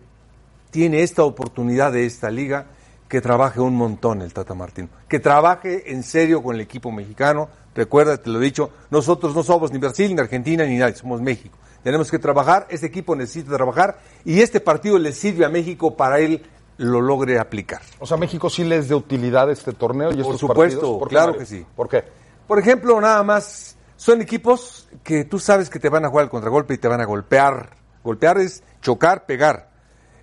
tiene 0.71 1.03
esta 1.03 1.25
oportunidad 1.25 1.91
de 1.91 2.05
esta 2.05 2.31
liga, 2.31 2.67
que 3.07 3.21
trabaje 3.21 3.59
un 3.59 3.75
montón 3.75 4.21
el 4.21 4.33
Tata 4.33 4.53
Martino. 4.53 4.89
Que 5.07 5.19
trabaje 5.19 5.91
en 5.91 6.03
serio 6.03 6.41
con 6.41 6.55
el 6.55 6.61
equipo 6.61 6.91
mexicano. 6.91 7.49
Recuerda, 7.75 8.17
te 8.17 8.29
lo 8.29 8.39
he 8.41 8.45
dicho, 8.45 8.71
nosotros 8.89 9.35
no 9.35 9.43
somos 9.43 9.71
ni 9.71 9.79
Brasil, 9.79 10.15
ni 10.15 10.21
Argentina, 10.21 10.65
ni 10.65 10.77
nadie, 10.77 10.95
somos 10.95 11.21
México. 11.21 11.57
Tenemos 11.83 12.09
que 12.09 12.17
trabajar, 12.17 12.65
este 12.69 12.87
equipo 12.87 13.15
necesita 13.15 13.55
trabajar 13.55 13.99
y 14.23 14.41
este 14.41 14.59
partido 14.59 14.97
le 14.97 15.11
sirve 15.11 15.45
a 15.45 15.49
México 15.49 15.95
para 15.95 16.19
él 16.19 16.41
lo 16.77 17.01
logre 17.01 17.39
aplicar. 17.39 17.81
O 17.99 18.05
sea, 18.05 18.17
México 18.17 18.49
sí 18.49 18.63
les 18.63 18.89
de 18.89 18.95
utilidad 18.95 19.49
este 19.51 19.73
torneo 19.73 20.09
y 20.09 20.15
Por 20.15 20.21
estos 20.21 20.39
supuesto, 20.39 20.79
partidos? 20.79 20.99
¿Por 20.99 21.09
claro 21.09 21.37
que 21.37 21.45
sí. 21.45 21.65
¿Por 21.75 21.87
qué? 21.87 22.03
Por 22.47 22.59
ejemplo, 22.59 22.99
nada 22.99 23.23
más, 23.23 23.75
son 23.95 24.21
equipos 24.21 24.89
que 25.03 25.25
tú 25.25 25.39
sabes 25.39 25.69
que 25.69 25.79
te 25.79 25.89
van 25.89 26.05
a 26.05 26.09
jugar 26.09 26.25
el 26.25 26.29
contragolpe 26.29 26.73
y 26.73 26.77
te 26.77 26.87
van 26.87 27.01
a 27.01 27.05
golpear. 27.05 27.69
Golpear 28.03 28.39
es 28.39 28.63
chocar, 28.81 29.25
pegar. 29.25 29.69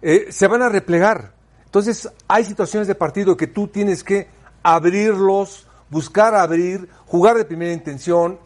Eh, 0.02 0.26
se 0.30 0.46
van 0.46 0.62
a 0.62 0.68
replegar. 0.68 1.32
Entonces, 1.72 2.06
hay 2.28 2.44
situaciones 2.44 2.86
de 2.86 2.94
partido 2.94 3.34
que 3.34 3.46
tú 3.46 3.66
tienes 3.66 4.04
que 4.04 4.28
abrirlos, 4.62 5.66
buscar 5.88 6.34
abrir, 6.34 6.86
jugar 7.06 7.38
de 7.38 7.46
primera 7.46 7.72
intención, 7.72 8.38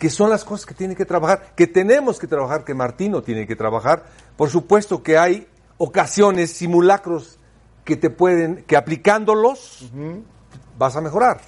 que 0.00 0.10
son 0.10 0.30
las 0.30 0.44
cosas 0.44 0.66
que 0.66 0.74
tiene 0.74 0.96
que 0.96 1.04
trabajar, 1.04 1.54
que 1.54 1.68
tenemos 1.68 2.18
que 2.18 2.26
trabajar, 2.26 2.64
que 2.64 2.74
Martino 2.74 3.22
tiene 3.22 3.46
que 3.46 3.54
trabajar. 3.54 4.06
Por 4.36 4.50
supuesto 4.50 5.00
que 5.00 5.16
hay 5.16 5.46
ocasiones, 5.78 6.50
simulacros 6.54 7.38
que 7.84 7.96
te 7.96 8.10
pueden, 8.10 8.64
que 8.66 8.76
aplicándolos 8.76 9.88
vas 10.76 10.96
a 10.96 11.00
mejorar. 11.00 11.40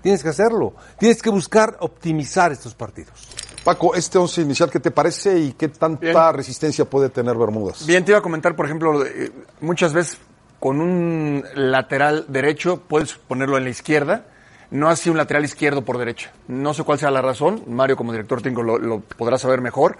Tienes 0.00 0.22
que 0.22 0.30
hacerlo. 0.30 0.72
Tienes 0.98 1.20
que 1.20 1.28
buscar 1.28 1.76
optimizar 1.80 2.52
estos 2.52 2.74
partidos. 2.74 3.28
Paco, 3.62 3.94
este 3.94 4.16
once 4.16 4.40
inicial, 4.40 4.70
¿qué 4.70 4.80
te 4.80 4.90
parece 4.90 5.38
y 5.38 5.52
qué 5.52 5.68
tanta 5.68 6.00
Bien. 6.00 6.34
resistencia 6.34 6.86
puede 6.86 7.10
tener 7.10 7.36
Bermudas? 7.36 7.84
Bien, 7.84 8.02
te 8.02 8.12
iba 8.12 8.18
a 8.20 8.22
comentar, 8.22 8.56
por 8.56 8.64
ejemplo, 8.64 9.04
eh, 9.04 9.30
muchas 9.60 9.92
veces 9.92 10.18
con 10.60 10.80
un 10.80 11.44
lateral 11.54 12.26
derecho 12.28 12.82
puedes 12.86 13.14
ponerlo 13.14 13.56
en 13.56 13.64
la 13.64 13.70
izquierda, 13.70 14.26
no 14.70 14.88
así 14.88 15.10
un 15.10 15.16
lateral 15.16 15.44
izquierdo 15.44 15.84
por 15.84 15.98
derecha. 15.98 16.30
No 16.46 16.74
sé 16.74 16.84
cuál 16.84 16.98
sea 16.98 17.10
la 17.10 17.22
razón, 17.22 17.64
Mario 17.66 17.96
como 17.96 18.12
director 18.12 18.42
técnico 18.42 18.62
lo, 18.62 18.78
lo 18.78 19.00
podrá 19.00 19.38
saber 19.38 19.62
mejor, 19.62 19.96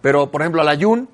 pero 0.00 0.30
por 0.30 0.40
ejemplo 0.40 0.62
a 0.62 0.64
la 0.64 0.78
Jun, 0.80 1.08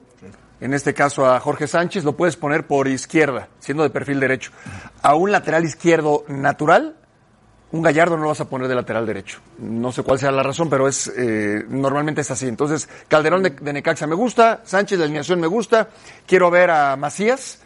en 0.61 0.75
este 0.75 0.93
caso 0.93 1.27
a 1.27 1.41
Jorge 1.41 1.67
Sánchez, 1.67 2.05
lo 2.05 2.15
puedes 2.15 2.37
poner 2.37 2.67
por 2.67 2.87
izquierda, 2.87 3.49
siendo 3.59 3.83
de 3.83 3.91
perfil 3.91 4.21
derecho. 4.21 4.53
A 5.01 5.15
un 5.15 5.33
lateral 5.33 5.65
izquierdo 5.65 6.25
natural, 6.29 6.97
un 7.73 7.83
Gallardo 7.83 8.17
no 8.17 8.25
lo 8.25 8.29
vas 8.29 8.41
a 8.43 8.49
poner 8.51 8.69
de 8.69 8.75
lateral 8.75 9.07
derecho. 9.07 9.41
No 9.59 9.93
sé 9.93 10.03
cuál 10.03 10.19
sea 10.19 10.31
la 10.31 10.43
razón, 10.43 10.69
pero 10.69 10.87
es 10.87 11.11
eh, 11.17 11.65
normalmente 11.69 12.21
es 12.21 12.31
así. 12.31 12.47
Entonces, 12.47 12.89
Calderón 13.09 13.43
de, 13.43 13.51
de 13.51 13.73
Necaxa 13.73 14.07
me 14.07 14.15
gusta, 14.15 14.61
Sánchez 14.65 14.99
de 14.99 15.05
alineación 15.05 15.41
me 15.41 15.47
gusta, 15.47 15.89
quiero 16.27 16.51
ver 16.51 16.71
a 16.71 16.97
Macías. 16.97 17.63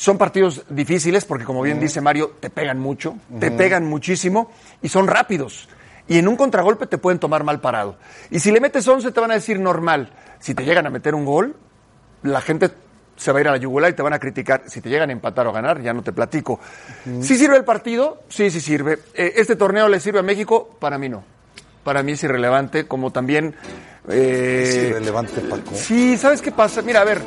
Son 0.00 0.16
partidos 0.16 0.62
difíciles 0.70 1.26
porque, 1.26 1.44
como 1.44 1.60
bien 1.60 1.78
dice 1.78 2.00
Mario, 2.00 2.32
te 2.40 2.48
pegan 2.48 2.78
mucho, 2.78 3.16
te 3.38 3.50
pegan 3.50 3.84
muchísimo 3.86 4.50
y 4.80 4.88
son 4.88 5.06
rápidos. 5.06 5.68
Y 6.08 6.16
en 6.16 6.26
un 6.26 6.36
contragolpe 6.36 6.86
te 6.86 6.96
pueden 6.96 7.18
tomar 7.18 7.44
mal 7.44 7.60
parado. 7.60 7.98
Y 8.30 8.40
si 8.40 8.50
le 8.50 8.60
metes 8.62 8.88
11 8.88 9.12
te 9.12 9.20
van 9.20 9.30
a 9.30 9.34
decir 9.34 9.60
normal. 9.60 10.10
Si 10.38 10.54
te 10.54 10.64
llegan 10.64 10.86
a 10.86 10.90
meter 10.90 11.14
un 11.14 11.26
gol, 11.26 11.54
la 12.22 12.40
gente 12.40 12.70
se 13.14 13.30
va 13.30 13.38
a 13.38 13.40
ir 13.42 13.48
a 13.48 13.50
la 13.50 13.58
yugular 13.58 13.90
y 13.90 13.94
te 13.94 14.00
van 14.00 14.14
a 14.14 14.18
criticar. 14.18 14.62
Si 14.68 14.80
te 14.80 14.88
llegan 14.88 15.10
a 15.10 15.12
empatar 15.12 15.46
o 15.46 15.52
ganar, 15.52 15.82
ya 15.82 15.92
no 15.92 16.02
te 16.02 16.12
platico. 16.14 16.58
¿Sí 17.20 17.36
sirve 17.36 17.58
el 17.58 17.64
partido? 17.64 18.22
Sí, 18.30 18.50
sí 18.50 18.62
sirve. 18.62 19.00
Eh, 19.12 19.34
¿Este 19.36 19.54
torneo 19.54 19.86
le 19.86 20.00
sirve 20.00 20.20
a 20.20 20.22
México? 20.22 20.76
Para 20.80 20.96
mí 20.96 21.10
no. 21.10 21.22
Para 21.84 22.02
mí 22.02 22.12
es 22.12 22.24
irrelevante, 22.24 22.86
como 22.86 23.10
también... 23.12 23.54
eh, 24.08 24.64
Es 24.66 24.74
irrelevante, 24.76 25.42
Paco. 25.42 25.72
Sí, 25.74 26.16
¿sabes 26.16 26.40
qué 26.40 26.52
pasa? 26.52 26.80
Mira, 26.80 27.02
a 27.02 27.04
ver, 27.04 27.20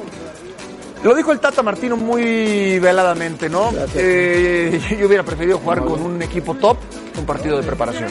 lo 1.03 1.15
dijo 1.15 1.31
el 1.31 1.39
Tata 1.39 1.61
Martino 1.61 1.97
muy 1.97 2.79
veladamente, 2.79 3.49
¿no? 3.49 3.71
Eh, 3.95 4.79
yo 4.99 5.07
hubiera 5.07 5.23
preferido 5.23 5.59
jugar 5.59 5.83
con 5.83 6.01
un 6.01 6.21
equipo 6.21 6.53
top 6.55 6.77
un 7.17 7.25
partido 7.25 7.57
de 7.57 7.63
preparación. 7.63 8.09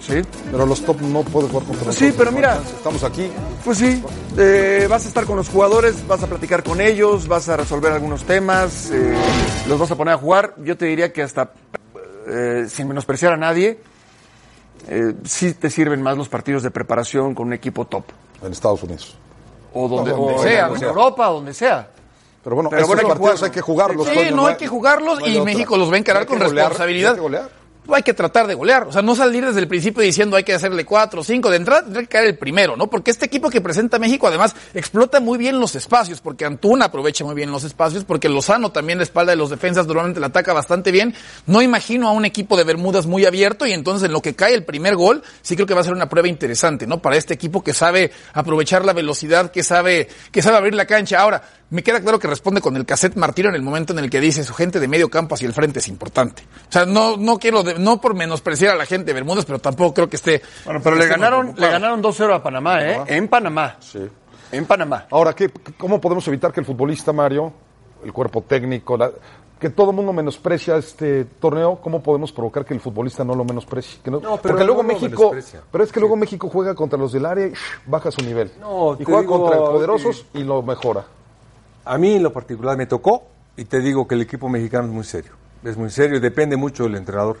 ¿Sí? 0.00 0.22
Pero 0.50 0.66
los 0.66 0.82
top 0.84 1.00
no 1.02 1.22
pueden 1.22 1.50
jugar 1.50 1.66
contra 1.66 1.86
nosotros. 1.86 1.96
Sí, 1.96 2.14
pero 2.16 2.32
mira. 2.32 2.56
Estamos 2.56 3.04
aquí. 3.04 3.30
Pues 3.64 3.78
sí, 3.78 4.02
eh, 4.36 4.86
vas 4.88 5.04
a 5.04 5.08
estar 5.08 5.24
con 5.24 5.36
los 5.36 5.48
jugadores, 5.48 6.06
vas 6.06 6.22
a 6.22 6.26
platicar 6.26 6.62
con 6.62 6.80
ellos, 6.80 7.28
vas 7.28 7.48
a 7.48 7.56
resolver 7.56 7.92
algunos 7.92 8.24
temas, 8.24 8.90
eh, 8.90 9.14
los 9.68 9.78
vas 9.78 9.90
a 9.90 9.96
poner 9.96 10.14
a 10.14 10.18
jugar. 10.18 10.54
Yo 10.58 10.76
te 10.76 10.86
diría 10.86 11.12
que 11.12 11.22
hasta, 11.22 11.52
eh, 12.26 12.66
sin 12.68 12.88
menospreciar 12.88 13.34
a 13.34 13.36
nadie, 13.36 13.78
sí 15.24 15.54
te 15.54 15.70
sirven 15.70 16.02
más 16.02 16.16
los 16.16 16.28
partidos 16.28 16.62
de 16.62 16.70
preparación 16.70 17.34
con 17.34 17.48
un 17.48 17.52
equipo 17.52 17.84
top. 17.84 18.04
En 18.42 18.50
Estados 18.50 18.82
Unidos. 18.82 19.16
O 19.74 19.86
donde, 19.86 20.10
donde 20.10 20.34
o 20.34 20.42
sea, 20.42 20.68
en 20.68 20.78
sea. 20.78 20.88
Europa, 20.88 21.26
donde 21.26 21.54
sea. 21.54 21.90
Pero 22.42 22.56
bueno, 22.56 22.70
Pero 22.70 22.82
esos 22.82 22.88
bueno, 22.94 23.08
partidos 23.08 23.18
jugarlos. 23.18 23.42
hay 23.42 23.50
que 23.50 23.60
jugarlos. 23.60 24.08
Sí, 24.08 24.34
no 24.34 24.46
hay 24.46 24.56
que 24.56 24.66
jugarlos 24.66 25.18
hay 25.22 25.32
y 25.34 25.38
otra. 25.38 25.44
México 25.52 25.76
los 25.76 25.90
va 25.90 25.94
a 25.96 25.98
encarar 25.98 26.26
con 26.26 26.38
golear, 26.38 26.68
responsabilidad. 26.68 27.10
hay 27.10 27.16
que 27.16 27.20
golear. 27.20 27.60
hay 27.92 28.02
que 28.04 28.14
tratar 28.14 28.46
de 28.46 28.54
golear. 28.54 28.84
O 28.84 28.92
sea, 28.92 29.02
no 29.02 29.16
salir 29.16 29.44
desde 29.44 29.58
el 29.60 29.66
principio 29.66 30.00
diciendo 30.02 30.36
hay 30.36 30.44
que 30.44 30.54
hacerle 30.54 30.84
cuatro 30.84 31.20
o 31.22 31.24
cinco. 31.24 31.50
De 31.50 31.56
entrada 31.56 31.82
tendría 31.82 32.02
que 32.02 32.08
caer 32.08 32.26
el 32.28 32.38
primero, 32.38 32.76
¿no? 32.76 32.86
Porque 32.88 33.10
este 33.10 33.26
equipo 33.26 33.50
que 33.50 33.60
presenta 33.60 33.98
México 33.98 34.26
además 34.28 34.54
explota 34.74 35.18
muy 35.20 35.36
bien 35.38 35.58
los 35.58 35.74
espacios, 35.74 36.20
porque 36.20 36.44
Antuna 36.44 36.86
aprovecha 36.86 37.24
muy 37.24 37.34
bien 37.34 37.50
los 37.50 37.64
espacios, 37.64 38.04
porque 38.04 38.28
Lozano 38.28 38.70
también 38.70 38.98
la 38.98 39.04
espalda 39.04 39.32
de 39.32 39.36
los 39.36 39.50
defensas 39.50 39.86
normalmente 39.86 40.20
la 40.20 40.28
ataca 40.28 40.52
bastante 40.52 40.92
bien. 40.92 41.14
No 41.46 41.60
imagino 41.62 42.08
a 42.08 42.12
un 42.12 42.24
equipo 42.24 42.56
de 42.56 42.64
Bermudas 42.64 43.06
muy 43.06 43.26
abierto 43.26 43.66
y 43.66 43.72
entonces 43.72 44.06
en 44.06 44.12
lo 44.12 44.22
que 44.22 44.34
cae 44.34 44.54
el 44.54 44.64
primer 44.64 44.94
gol, 44.94 45.22
sí 45.42 45.56
creo 45.56 45.66
que 45.66 45.74
va 45.74 45.80
a 45.80 45.84
ser 45.84 45.94
una 45.94 46.08
prueba 46.08 46.28
interesante, 46.28 46.86
¿no? 46.86 47.02
Para 47.02 47.16
este 47.16 47.34
equipo 47.34 47.62
que 47.62 47.74
sabe 47.74 48.12
aprovechar 48.32 48.84
la 48.84 48.92
velocidad, 48.92 49.50
que 49.50 49.62
sabe, 49.64 50.08
que 50.30 50.42
sabe 50.42 50.56
abrir 50.58 50.74
la 50.74 50.86
cancha. 50.86 51.20
Ahora, 51.20 51.42
me 51.70 51.82
queda 51.82 52.00
claro 52.00 52.18
que 52.18 52.26
responde 52.28 52.60
con 52.60 52.76
el 52.76 52.84
cassette 52.84 53.16
Martino 53.16 53.48
en 53.48 53.54
el 53.54 53.62
momento 53.62 53.92
en 53.92 54.00
el 54.00 54.10
que 54.10 54.20
dice 54.20 54.44
su 54.44 54.54
gente 54.54 54.80
de 54.80 54.88
medio 54.88 55.08
campo 55.08 55.34
hacia 55.34 55.46
el 55.46 55.52
frente 55.54 55.78
es 55.78 55.88
importante. 55.88 56.42
O 56.68 56.72
sea, 56.72 56.84
no, 56.86 57.16
no 57.16 57.38
quiero, 57.38 57.62
de- 57.62 57.78
no 57.78 58.00
por 58.00 58.14
menospreciar 58.14 58.74
a 58.74 58.76
la 58.78 58.86
gente 58.86 59.06
de 59.06 59.12
Bermudas, 59.14 59.44
pero 59.44 59.58
tampoco 59.58 59.94
creo 59.94 60.08
que 60.10 60.16
esté. 60.16 60.42
Bueno, 60.64 60.80
pero 60.82 60.96
le 60.96 61.02
muy 61.02 61.10
ganaron, 61.10 61.54
le 61.56 61.68
ganaron 61.68 62.02
2-0 62.02 62.34
a 62.34 62.42
Panamá, 62.42 62.82
¿eh? 62.84 63.00
En 63.06 63.28
Panamá. 63.28 63.76
Sí. 63.80 64.00
En 64.52 64.66
Panamá. 64.66 65.06
Ahora, 65.10 65.32
¿qué, 65.32 65.50
¿cómo 65.78 66.00
podemos 66.00 66.26
evitar 66.28 66.52
que 66.52 66.60
el 66.60 66.66
futbolista 66.66 67.12
Mario, 67.12 67.52
el 68.04 68.12
cuerpo 68.12 68.42
técnico, 68.42 68.96
la- 68.96 69.12
que 69.60 69.68
todo 69.70 69.90
el 69.90 69.96
mundo 69.96 70.12
menosprecia 70.14 70.76
este 70.76 71.26
torneo, 71.38 71.76
¿cómo 71.82 72.02
podemos 72.02 72.32
provocar 72.32 72.64
que 72.64 72.72
el 72.72 72.80
futbolista 72.80 73.22
no 73.24 73.34
lo 73.34 73.44
menosprecie? 73.44 74.00
Que 74.02 74.10
no- 74.10 74.18
No, 74.18 74.38
pero 74.38 74.54
porque 74.54 74.64
luego 74.64 74.82
no 74.82 74.88
México, 74.88 75.32
pero 75.70 75.84
es 75.84 75.92
que 75.92 76.00
luego 76.00 76.16
México 76.16 76.48
juega 76.48 76.74
contra 76.74 76.98
los 76.98 77.12
del 77.12 77.26
área 77.26 77.46
y 77.46 77.50
shh, 77.50 77.58
baja 77.86 78.10
su 78.10 78.22
nivel. 78.22 78.50
No, 78.58 78.94
y 78.94 78.98
te 78.98 79.04
juega 79.04 79.20
digo, 79.20 79.38
contra 79.38 79.58
poderosos 79.58 80.24
y 80.34 80.42
lo 80.44 80.62
mejora. 80.62 81.04
A 81.84 81.98
mí 81.98 82.14
en 82.14 82.22
lo 82.22 82.32
particular 82.32 82.76
me 82.76 82.86
tocó 82.86 83.24
y 83.56 83.64
te 83.64 83.80
digo 83.80 84.06
que 84.06 84.14
el 84.14 84.22
equipo 84.22 84.48
mexicano 84.48 84.86
es 84.86 84.92
muy 84.92 85.04
serio. 85.04 85.32
Es 85.64 85.76
muy 85.76 85.90
serio 85.90 86.16
y 86.16 86.20
depende 86.20 86.56
mucho 86.56 86.84
del 86.84 86.94
entrenador. 86.96 87.38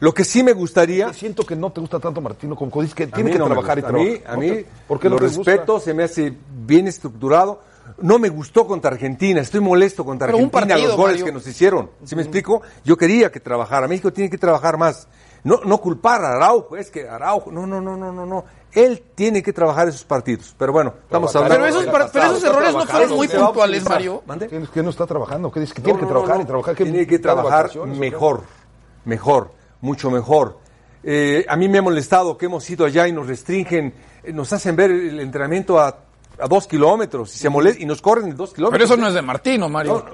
Lo 0.00 0.12
que 0.12 0.24
sí 0.24 0.42
me 0.42 0.52
gustaría... 0.52 1.12
Siento 1.12 1.44
que 1.46 1.54
no 1.54 1.70
te 1.70 1.80
gusta 1.80 2.00
tanto 2.00 2.20
Martino 2.20 2.56
como 2.56 2.70
dices 2.82 2.94
que 2.94 3.06
tiene 3.06 3.30
que 3.30 3.38
no 3.38 3.46
trabajar 3.46 3.78
y 3.78 3.82
trabajar. 3.82 4.06
A 4.08 4.10
mí, 4.10 4.22
a 4.26 4.32
¿No 4.34 4.38
mí 4.40 4.48
te- 4.48 4.66
¿por 4.88 4.98
qué 4.98 5.08
no 5.08 5.16
lo 5.16 5.26
gusta? 5.28 5.42
respeto, 5.52 5.78
se 5.78 5.94
me 5.94 6.02
hace 6.02 6.34
bien 6.66 6.88
estructurado. 6.88 7.60
No 8.00 8.18
me 8.18 8.28
gustó 8.28 8.66
contra 8.66 8.90
Argentina, 8.90 9.40
estoy 9.40 9.60
molesto 9.60 10.04
contra 10.04 10.26
Pero 10.26 10.38
Argentina, 10.38 10.60
partido, 10.74 10.88
los 10.88 10.96
goles 10.96 11.12
Mario. 11.14 11.24
que 11.26 11.32
nos 11.32 11.46
hicieron. 11.46 11.90
¿Sí 12.04 12.16
me 12.16 12.22
explico? 12.22 12.62
Yo 12.84 12.96
quería 12.96 13.30
que 13.30 13.38
trabajara. 13.40 13.86
México 13.86 14.12
tiene 14.12 14.30
que 14.30 14.38
trabajar 14.38 14.76
más. 14.76 15.06
No, 15.44 15.60
no 15.64 15.78
culpar 15.78 16.24
a 16.24 16.32
Araujo, 16.36 16.76
es 16.76 16.90
que 16.90 17.08
Araujo, 17.08 17.50
no, 17.52 17.66
no, 17.66 17.80
no, 17.80 17.96
no, 17.96 18.12
no, 18.12 18.24
no. 18.26 18.44
Él 18.74 19.02
tiene 19.14 19.42
que 19.42 19.52
trabajar 19.52 19.88
esos 19.88 20.04
partidos. 20.04 20.54
Pero 20.58 20.72
bueno, 20.72 20.94
estamos 21.04 21.34
hablando. 21.36 21.56
Pero 21.56 21.66
esos, 21.66 21.86
par- 21.86 22.10
pero 22.12 22.24
esos 22.26 22.44
errores 22.44 22.72
no 22.72 22.86
fueron 22.86 23.10
muy 23.16 23.28
puntuales. 23.28 23.84
Mario. 23.84 24.22
¿Mande? 24.26 24.48
¿Qué, 24.72 24.82
no 24.82 24.90
está 24.90 25.06
trabajando? 25.06 25.50
¿Qué 25.52 25.60
dices? 25.60 25.74
Que 25.74 25.80
No, 25.82 25.84
tiene 25.86 26.00
que 26.00 26.06
trabajar 26.06 26.36
no, 26.36 26.42
y 26.42 26.46
trabajar. 26.46 26.74
¿Qué- 26.74 26.84
tiene 26.84 27.06
que 27.06 27.18
trabajar 27.18 27.70
mejor, 27.86 28.42
mejor, 29.04 29.50
mucho 29.80 30.10
mejor. 30.10 30.58
Eh, 31.04 31.44
a 31.48 31.56
mí 31.56 31.68
me 31.68 31.78
ha 31.78 31.82
molestado 31.82 32.38
que 32.38 32.46
hemos 32.46 32.68
ido 32.70 32.86
allá 32.86 33.08
y 33.08 33.12
nos 33.12 33.26
restringen, 33.26 33.92
eh, 34.22 34.32
nos 34.32 34.52
hacen 34.52 34.76
ver 34.76 34.90
el 34.92 35.18
entrenamiento 35.20 35.78
a, 35.80 35.88
a 36.38 36.46
dos 36.48 36.66
kilómetros 36.68 37.34
y, 37.34 37.38
se 37.38 37.50
molest- 37.50 37.80
y 37.80 37.84
nos 37.86 38.00
corren 38.00 38.26
de 38.30 38.34
dos 38.34 38.50
Pero 38.50 38.56
kilómetros. 38.70 38.90
eso 38.90 38.96
no 38.96 39.08
es 39.08 39.14
de 39.14 39.22
Martino, 39.22 39.68
Mario. 39.68 40.04
No, 40.06 40.10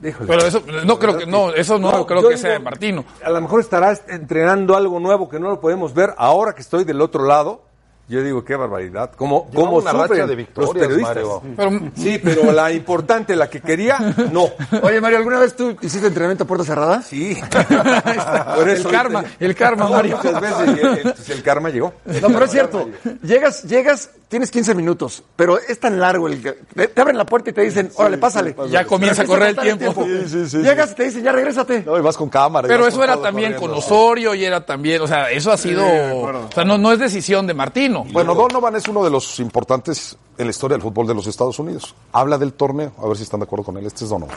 no, 0.00 0.08
híjole. 0.08 0.28
Pero 0.28 0.46
eso, 0.46 0.62
no 0.86 0.98
creo 0.98 1.18
que, 1.18 1.26
no, 1.26 1.50
eso 1.52 1.78
no, 1.78 2.06
creo 2.06 2.26
que 2.28 2.36
sea 2.38 2.52
de 2.52 2.58
Martino. 2.60 3.04
A 3.22 3.30
lo 3.30 3.40
mejor 3.40 3.60
estarás 3.60 4.02
entrenando 4.08 4.76
algo 4.76 5.00
nuevo 5.00 5.28
que 5.28 5.40
no 5.40 5.48
lo 5.50 5.60
podemos 5.60 5.92
ver 5.92 6.14
ahora 6.16 6.54
que 6.54 6.62
estoy 6.62 6.84
del 6.84 7.00
otro 7.00 7.24
lado. 7.26 7.67
Yo 8.08 8.22
digo, 8.22 8.42
qué 8.42 8.56
barbaridad. 8.56 9.10
¿Cómo, 9.16 9.48
Lleva 9.50 9.64
cómo 9.64 9.76
una 9.78 9.92
racha 9.92 10.14
de 10.14 10.26
los 10.28 10.36
victorias, 10.36 10.72
periodistas? 10.72 11.16
Mario. 11.16 11.42
Pero, 11.56 11.70
Sí, 11.94 12.18
pero 12.22 12.52
la 12.52 12.72
importante, 12.72 13.36
la 13.36 13.50
que 13.50 13.60
quería, 13.60 13.98
no. 14.32 14.48
Oye, 14.82 15.00
Mario, 15.00 15.18
¿alguna 15.18 15.38
vez 15.38 15.54
tú 15.54 15.76
hiciste 15.82 16.06
entrenamiento 16.06 16.44
a 16.44 16.46
puerta 16.46 16.64
cerrada? 16.64 17.02
Sí. 17.02 17.36
el 18.66 18.82
karma, 18.90 19.24
el 19.38 19.54
karma, 19.54 19.84
No, 19.84 19.90
Mario. 19.90 20.16
Muchas 20.16 20.40
veces 20.40 20.68
el, 20.68 21.02
pues, 21.02 21.28
el 21.30 21.42
karma 21.42 21.68
llegó. 21.68 21.92
No, 22.06 22.28
pero 22.28 22.44
es 22.46 22.50
cierto. 22.50 22.88
Llegas, 23.22 23.64
llegas, 23.64 24.10
tienes 24.28 24.50
15 24.50 24.74
minutos, 24.74 25.22
pero 25.36 25.58
es 25.58 25.78
tan 25.78 26.00
largo 26.00 26.28
el 26.28 26.40
te, 26.40 26.88
te 26.88 27.00
abren 27.00 27.18
la 27.18 27.26
puerta 27.26 27.50
y 27.50 27.52
te 27.52 27.60
dicen, 27.60 27.90
órale, 27.96 28.16
pásale. 28.16 28.56
Ya 28.70 28.84
comienza 28.86 29.22
a 29.22 29.26
correr 29.26 29.48
el 29.50 29.76
tiempo. 29.76 30.04
Sí, 30.04 30.28
sí, 30.28 30.48
sí, 30.48 30.58
Llegas 30.58 30.92
y 30.92 30.94
te 30.94 31.04
dicen, 31.04 31.24
ya 31.24 31.32
regrésate. 31.32 31.82
No, 31.84 31.98
y 31.98 32.00
vas 32.00 32.16
con 32.16 32.30
cámara. 32.30 32.66
Pero 32.68 32.86
eso 32.86 33.04
era 33.04 33.18
también 33.20 33.52
corriendo. 33.52 33.74
con 33.74 33.84
Osorio 33.84 34.34
y 34.34 34.44
era 34.44 34.64
también, 34.64 35.02
o 35.02 35.06
sea, 35.06 35.30
eso 35.30 35.52
ha 35.52 35.58
sido, 35.58 35.84
o 35.84 36.50
sea, 36.54 36.64
no, 36.64 36.78
no 36.78 36.92
es 36.92 36.98
decisión 36.98 37.46
de 37.46 37.54
Martino. 37.54 37.97
Bueno, 38.12 38.34
Donovan 38.34 38.76
es 38.76 38.86
uno 38.88 39.02
de 39.04 39.10
los 39.10 39.38
importantes 39.40 40.16
en 40.36 40.46
la 40.46 40.50
historia 40.50 40.76
del 40.76 40.82
fútbol 40.82 41.06
de 41.06 41.14
los 41.14 41.26
Estados 41.26 41.58
Unidos. 41.58 41.94
Habla 42.12 42.38
del 42.38 42.52
torneo, 42.52 42.92
a 43.02 43.06
ver 43.06 43.16
si 43.16 43.22
están 43.24 43.40
de 43.40 43.44
acuerdo 43.44 43.64
con 43.64 43.76
él. 43.78 43.86
Este 43.86 44.04
es 44.04 44.10
Donovan. 44.10 44.36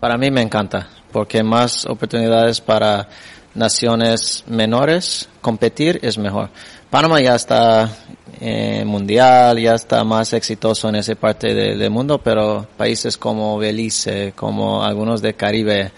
Para 0.00 0.16
mí 0.16 0.30
me 0.30 0.40
encanta, 0.42 0.88
porque 1.12 1.42
más 1.42 1.84
oportunidades 1.86 2.60
para 2.60 3.08
naciones 3.54 4.44
menores 4.46 5.28
competir 5.40 5.98
es 6.02 6.16
mejor. 6.16 6.48
Panamá 6.88 7.20
ya 7.20 7.34
está 7.34 7.90
eh, 8.40 8.84
mundial, 8.86 9.58
ya 9.58 9.74
está 9.74 10.02
más 10.04 10.32
exitoso 10.32 10.88
en 10.88 10.94
esa 10.96 11.14
parte 11.16 11.52
de- 11.54 11.76
del 11.76 11.90
mundo, 11.90 12.18
pero 12.18 12.66
países 12.76 13.18
como 13.18 13.58
Belice, 13.58 14.32
como 14.34 14.82
algunos 14.82 15.20
de 15.20 15.34
Caribe, 15.34 15.92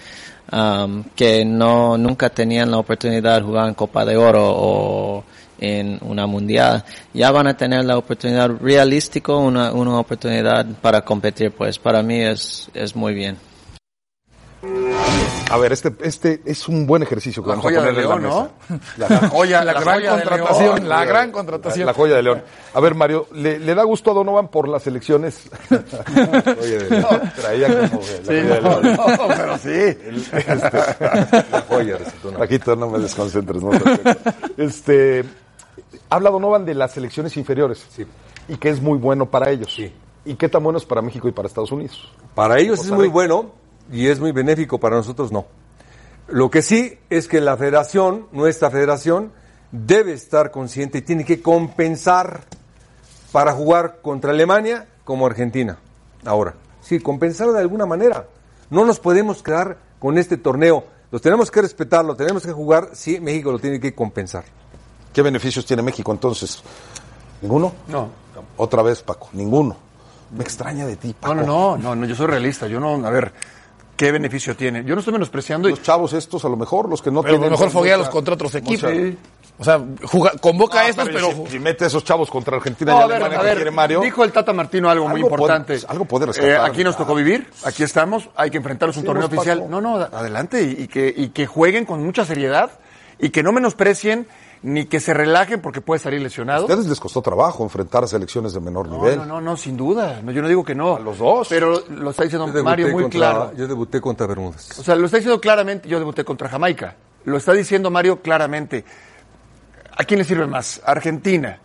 um, 0.52 1.04
que 1.16 1.44
no 1.44 1.96
nunca 1.96 2.30
tenían 2.30 2.70
la 2.70 2.78
oportunidad 2.78 3.36
de 3.36 3.42
jugar 3.42 3.68
en 3.68 3.74
Copa 3.74 4.04
de 4.04 4.16
Oro 4.16 4.44
o 4.44 5.24
en 5.58 5.98
una 6.02 6.26
mundial, 6.26 6.84
ya 7.14 7.30
van 7.30 7.46
a 7.46 7.56
tener 7.56 7.84
la 7.84 7.96
oportunidad 7.96 8.50
realístico, 8.50 9.38
una, 9.38 9.72
una 9.72 9.98
oportunidad 9.98 10.66
para 10.80 11.02
competir, 11.02 11.52
pues 11.52 11.78
para 11.78 12.02
mí 12.02 12.20
es, 12.20 12.68
es 12.74 12.96
muy 12.96 13.14
bien. 13.14 13.38
A 15.52 15.58
ver, 15.58 15.72
este, 15.72 15.92
este 16.02 16.40
es 16.46 16.66
un 16.68 16.86
buen 16.86 17.02
ejercicio 17.02 17.42
que 17.42 17.48
La 17.50 17.56
vamos 17.56 17.66
a 17.66 17.68
joya 17.68 17.80
de 17.82 17.86
ponerle 17.92 18.02
en 18.02 18.08
la 18.08 18.28
León, 18.28 18.50
mesa. 18.68 18.78
¿no? 18.98 19.18
La 19.20 19.28
joya, 19.28 19.64
La 19.64 19.72
gran 19.74 19.84
joya 19.84 20.16
de 20.16 20.22
contratación, 20.24 20.74
León. 20.76 20.88
la 20.88 21.04
gran 21.04 21.30
contratación. 21.32 21.86
La 21.86 21.94
joya 21.94 22.16
de 22.16 22.22
León. 22.22 22.42
A 22.74 22.80
ver, 22.80 22.94
Mario, 22.94 23.26
¿le, 23.32 23.58
le 23.58 23.74
da 23.74 23.82
gusto 23.84 24.10
a 24.10 24.14
Donovan 24.14 24.48
por 24.48 24.66
las 24.68 24.86
elecciones? 24.86 25.50
Oye, 25.70 26.78
de 26.78 26.90
León. 26.90 27.32
Traía 27.36 27.66
como 27.68 27.82
la 27.82 27.88
joya 27.88 28.20
de 28.22 28.60
No, 28.62 28.80
León. 28.80 28.96
no, 28.96 29.28
pero 29.28 29.58
sí. 29.58 29.98
La 31.52 31.64
joya 31.68 31.98
Paquito, 32.38 32.74
no 32.76 32.88
me 32.90 32.98
desconcentres. 32.98 33.62
No, 33.62 33.70
este, 34.56 35.24
habla 36.08 36.30
Donovan 36.30 36.64
de 36.64 36.74
las 36.74 36.92
selecciones 36.92 37.36
inferiores. 37.36 37.86
Sí. 37.94 38.06
Y 38.48 38.56
que 38.56 38.70
es 38.70 38.80
muy 38.80 38.98
bueno 38.98 39.26
para 39.30 39.50
ellos. 39.50 39.72
Sí. 39.74 39.92
¿Y 40.24 40.34
qué 40.34 40.48
tan 40.48 40.62
bueno 40.62 40.78
es 40.78 40.84
para 40.84 41.02
México 41.02 41.28
y 41.28 41.32
para 41.32 41.48
Estados 41.48 41.72
Unidos? 41.72 42.10
Para 42.34 42.58
ellos 42.58 42.80
es 42.80 42.90
muy 42.90 43.08
bueno 43.08 43.50
y 43.90 44.06
es 44.08 44.20
muy 44.20 44.32
benéfico, 44.32 44.78
para 44.78 44.96
nosotros 44.96 45.32
no. 45.32 45.46
Lo 46.28 46.50
que 46.50 46.62
sí 46.62 46.98
es 47.10 47.28
que 47.28 47.40
la 47.40 47.56
federación, 47.56 48.26
nuestra 48.32 48.70
federación, 48.70 49.32
debe 49.70 50.12
estar 50.12 50.50
consciente 50.50 50.98
y 50.98 51.02
tiene 51.02 51.24
que 51.24 51.42
compensar 51.42 52.44
para 53.32 53.52
jugar 53.52 54.00
contra 54.02 54.30
Alemania 54.30 54.86
como 55.04 55.26
Argentina. 55.26 55.78
Ahora, 56.24 56.54
sí, 56.80 57.00
compensar 57.00 57.50
de 57.50 57.60
alguna 57.60 57.86
manera. 57.86 58.26
No 58.70 58.84
nos 58.84 59.00
podemos 59.00 59.42
quedar 59.42 59.78
con 59.98 60.18
este 60.18 60.36
torneo. 60.36 60.84
Los 61.10 61.20
tenemos 61.20 61.50
que 61.50 61.60
respetar, 61.60 62.04
lo 62.04 62.16
tenemos 62.16 62.44
que 62.44 62.52
jugar, 62.52 62.90
sí, 62.92 63.20
México 63.20 63.52
lo 63.52 63.58
tiene 63.58 63.80
que 63.80 63.94
compensar. 63.94 64.44
¿Qué 65.12 65.20
beneficios 65.20 65.66
tiene 65.66 65.82
México 65.82 66.12
entonces? 66.12 66.62
¿Ninguno? 67.42 67.72
No. 67.88 68.08
Otra 68.56 68.82
vez, 68.82 69.02
Paco, 69.02 69.28
ninguno. 69.32 69.76
Me 70.30 70.42
extraña 70.42 70.86
de 70.86 70.96
ti, 70.96 71.14
Paco. 71.18 71.34
No, 71.34 71.42
no, 71.42 71.76
no, 71.76 71.76
no, 71.76 71.96
no, 71.96 72.06
yo 72.06 72.14
soy 72.14 72.28
realista. 72.28 72.66
Yo 72.66 72.80
no, 72.80 72.94
a 73.06 73.10
ver, 73.10 73.32
¿qué 74.02 74.10
beneficio 74.10 74.56
tiene? 74.56 74.82
Yo 74.84 74.94
no 74.94 74.98
estoy 74.98 75.12
menospreciando. 75.12 75.68
y- 75.68 75.72
Los 75.72 75.82
chavos 75.82 76.12
estos, 76.12 76.44
a 76.44 76.48
lo 76.48 76.56
mejor, 76.56 76.88
los 76.88 77.00
que 77.00 77.10
no 77.12 77.22
Pero 77.22 77.34
a 77.34 77.36
lo 77.36 77.40
tienen... 77.42 77.50
mejor 77.52 77.70
foguea 77.70 77.96
los 77.96 78.06
mucha- 78.06 78.12
contra 78.12 78.34
otros 78.34 78.54
equipos. 78.56 78.90
O 79.58 79.64
sea, 79.64 79.80
convoca 80.40 80.80
a 80.80 80.82
No, 80.84 80.88
estos, 80.88 81.08
pero, 81.10 81.30
si, 81.46 81.52
si 81.52 81.58
mete 81.60 81.84
a 81.84 81.86
esos 81.86 82.02
chavos 82.02 82.28
contra 82.30 82.56
Argentina 82.56 82.92
No, 82.92 82.98
y 82.98 83.02
a 83.02 83.06
ver, 83.06 83.16
Alemania 83.16 83.38
a 83.38 83.40
que 83.42 83.46
ver, 83.46 83.56
quiere 83.56 83.70
Mario... 83.70 84.00
dijo 84.00 84.24
el 84.24 84.32
Tata 84.32 84.52
Martino 84.52 84.90
algo, 84.90 85.04
muy 85.06 85.20
Algo 85.20 85.28
importante. 85.28 85.74
pues, 85.74 85.84
algo 85.88 86.04
puede 86.04 86.26
rescatar. 86.26 86.50
Eh, 86.50 86.56
aquí 86.56 86.82
nos 86.82 86.96
tocó 86.96 87.14
vivir, 87.14 87.46
aquí 87.64 87.84
estamos, 87.84 88.28
hay 88.34 88.50
que 88.50 88.56
enfrentarnos 88.56 88.96
a 88.96 89.00
un 89.00 89.02
Sí, 89.02 89.06
torneo 89.06 89.26
oficial. 89.26 89.64
No, 89.70 89.80
no, 89.80 89.96
adelante, 89.98 90.62
y, 90.64 90.82
y 90.84 90.88
que, 90.88 91.14
y 91.16 91.28
que 91.28 91.46
jueguen 91.46 91.84
con 91.84 92.02
mucha 92.02 92.24
seriedad 92.24 92.70
y 93.20 93.30
que 93.30 93.44
no 93.44 93.52
menosprecien 93.52 94.26
ni 94.64 94.86
que 94.86 95.00
se 95.00 95.12
relajen 95.12 95.60
porque 95.60 95.80
puede 95.80 95.98
salir 95.98 96.20
A 96.20 96.22
lesionado. 96.22 96.62
ustedes 96.66 96.86
les 96.86 97.00
costó 97.00 97.20
trabajo 97.20 97.64
enfrentar 97.64 98.04
a 98.04 98.06
selecciones 98.06 98.52
de 98.52 98.60
menor 98.60 98.86
No, 98.88 98.96
nivel. 98.98 99.18
no, 99.18 99.26
no, 99.26 99.40
no, 99.40 99.56
sin 99.56 99.76
duda. 99.76 100.20
No, 100.22 100.30
yo 100.30 100.40
no 100.42 100.48
digo 100.48 100.64
que 100.64 100.74
no. 100.74 100.96
A 100.96 101.00
los 101.00 101.18
dos. 101.18 101.48
Pero 101.48 101.82
lo 101.88 102.10
está 102.10 102.22
diciendo 102.24 102.46
Mario 102.62 102.88
muy 102.88 103.02
contra- 103.02 103.18
claro. 103.18 103.52
Yo 103.56 103.66
debuté 103.66 104.00
contra 104.00 104.26
Bermudas. 104.26 104.78
O 104.78 104.82
sea, 104.84 104.94
lo 104.94 105.06
está 105.06 105.16
diciendo 105.18 105.40
claramente, 105.40 105.88
yo 105.88 105.98
debuté 105.98 106.24
contra 106.24 106.48
Jamaica. 106.48 106.94
Lo 107.24 107.36
está 107.36 107.52
diciendo 107.52 107.90
Mario 107.90 108.20
claramente. 108.22 108.84
¿A 109.96 110.04
quién 110.04 110.18
le 110.18 110.24
sirve 110.24 110.46
más? 110.46 110.80
¿A 110.86 110.92
Argentina, 110.92 111.58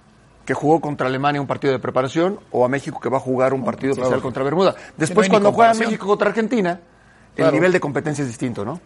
que 0.46 0.54
jugó 0.54 0.82
contra 0.82 1.08
Alemania 1.08 1.40
un 1.40 1.48
partido 1.48 1.72
de 1.74 1.80
preparación, 1.80 2.40
o 2.52 2.66
a 2.66 2.68
México, 2.68 3.00
que 3.00 3.10
va 3.10 3.18
a 3.18 3.22
jugar 3.22 3.54
un 3.54 3.64
partido 3.64 3.94
oficial 3.94 4.22
contra 4.22 4.44
Bermuda? 4.44 4.76
Después, 4.98 5.28
no 5.28 5.32
cuando 5.34 5.52
juega. 5.54 5.74
México 5.76 6.06
contra 6.08 6.30
Argentina, 6.30 6.72
el 6.72 7.36
Claro. 7.36 7.52
nivel 7.52 7.72
de 7.72 7.80
competencia 7.80 8.24
es 8.24 8.28
distinto, 8.28 8.66
¿no? 8.66 8.80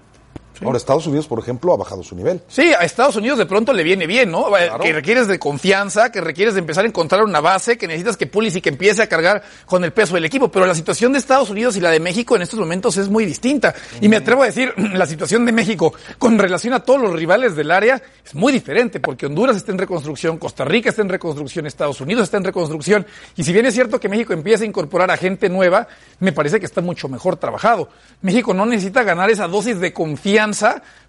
Ahora, 0.63 0.77
Estados 0.77 1.07
Unidos, 1.07 1.27
por 1.27 1.39
ejemplo, 1.39 1.73
ha 1.73 1.77
bajado 1.77 2.03
su 2.03 2.15
nivel. 2.15 2.41
Sí, 2.47 2.71
a 2.73 2.83
Estados 2.83 3.15
Unidos 3.15 3.39
de 3.39 3.45
pronto 3.45 3.73
le 3.73 3.83
viene 3.83 4.05
bien, 4.05 4.29
¿no? 4.29 4.55
Eh, 4.57 4.69
Que 4.81 4.93
requieres 4.93 5.27
de 5.27 5.39
confianza, 5.39 6.11
que 6.11 6.21
requieres 6.21 6.53
de 6.53 6.59
empezar 6.59 6.85
a 6.85 6.87
encontrar 6.87 7.23
una 7.23 7.41
base, 7.41 7.77
que 7.77 7.87
necesitas 7.87 8.15
que 8.15 8.27
Pulisic 8.27 8.67
empiece 8.67 9.01
a 9.01 9.07
cargar 9.07 9.41
con 9.65 9.83
el 9.83 9.91
peso 9.91 10.13
del 10.15 10.25
equipo. 10.25 10.51
Pero 10.51 10.65
la 10.67 10.75
situación 10.75 11.13
de 11.13 11.19
Estados 11.19 11.49
Unidos 11.49 11.77
y 11.77 11.79
la 11.81 11.89
de 11.89 11.99
México 11.99 12.35
en 12.35 12.43
estos 12.43 12.59
momentos 12.59 12.97
es 12.97 13.09
muy 13.09 13.25
distinta. 13.25 13.73
Y 14.01 14.07
me 14.07 14.17
atrevo 14.17 14.43
a 14.43 14.45
decir, 14.45 14.73
la 14.93 15.07
situación 15.07 15.45
de 15.45 15.51
México 15.51 15.93
con 16.19 16.37
relación 16.37 16.73
a 16.73 16.81
todos 16.81 17.01
los 17.01 17.13
rivales 17.13 17.55
del 17.55 17.71
área 17.71 18.01
es 18.23 18.35
muy 18.35 18.53
diferente, 18.53 18.99
porque 18.99 19.25
Honduras 19.25 19.57
está 19.57 19.71
en 19.71 19.79
reconstrucción, 19.79 20.37
Costa 20.37 20.63
Rica 20.63 20.89
está 20.89 21.01
en 21.01 21.09
reconstrucción, 21.09 21.65
Estados 21.65 22.01
Unidos 22.01 22.25
está 22.25 22.37
en 22.37 22.43
reconstrucción. 22.43 23.05
Y 23.35 23.43
si 23.43 23.51
bien 23.51 23.65
es 23.65 23.73
cierto 23.73 23.99
que 23.99 24.09
México 24.09 24.33
empieza 24.33 24.63
a 24.63 24.67
incorporar 24.67 25.09
a 25.09 25.17
gente 25.17 25.49
nueva, 25.49 25.87
me 26.19 26.31
parece 26.31 26.59
que 26.59 26.67
está 26.67 26.81
mucho 26.81 27.09
mejor 27.09 27.37
trabajado. 27.37 27.89
México 28.21 28.53
no 28.53 28.67
necesita 28.67 29.01
ganar 29.01 29.31
esa 29.31 29.47
dosis 29.47 29.79
de 29.79 29.91
confianza 29.91 30.50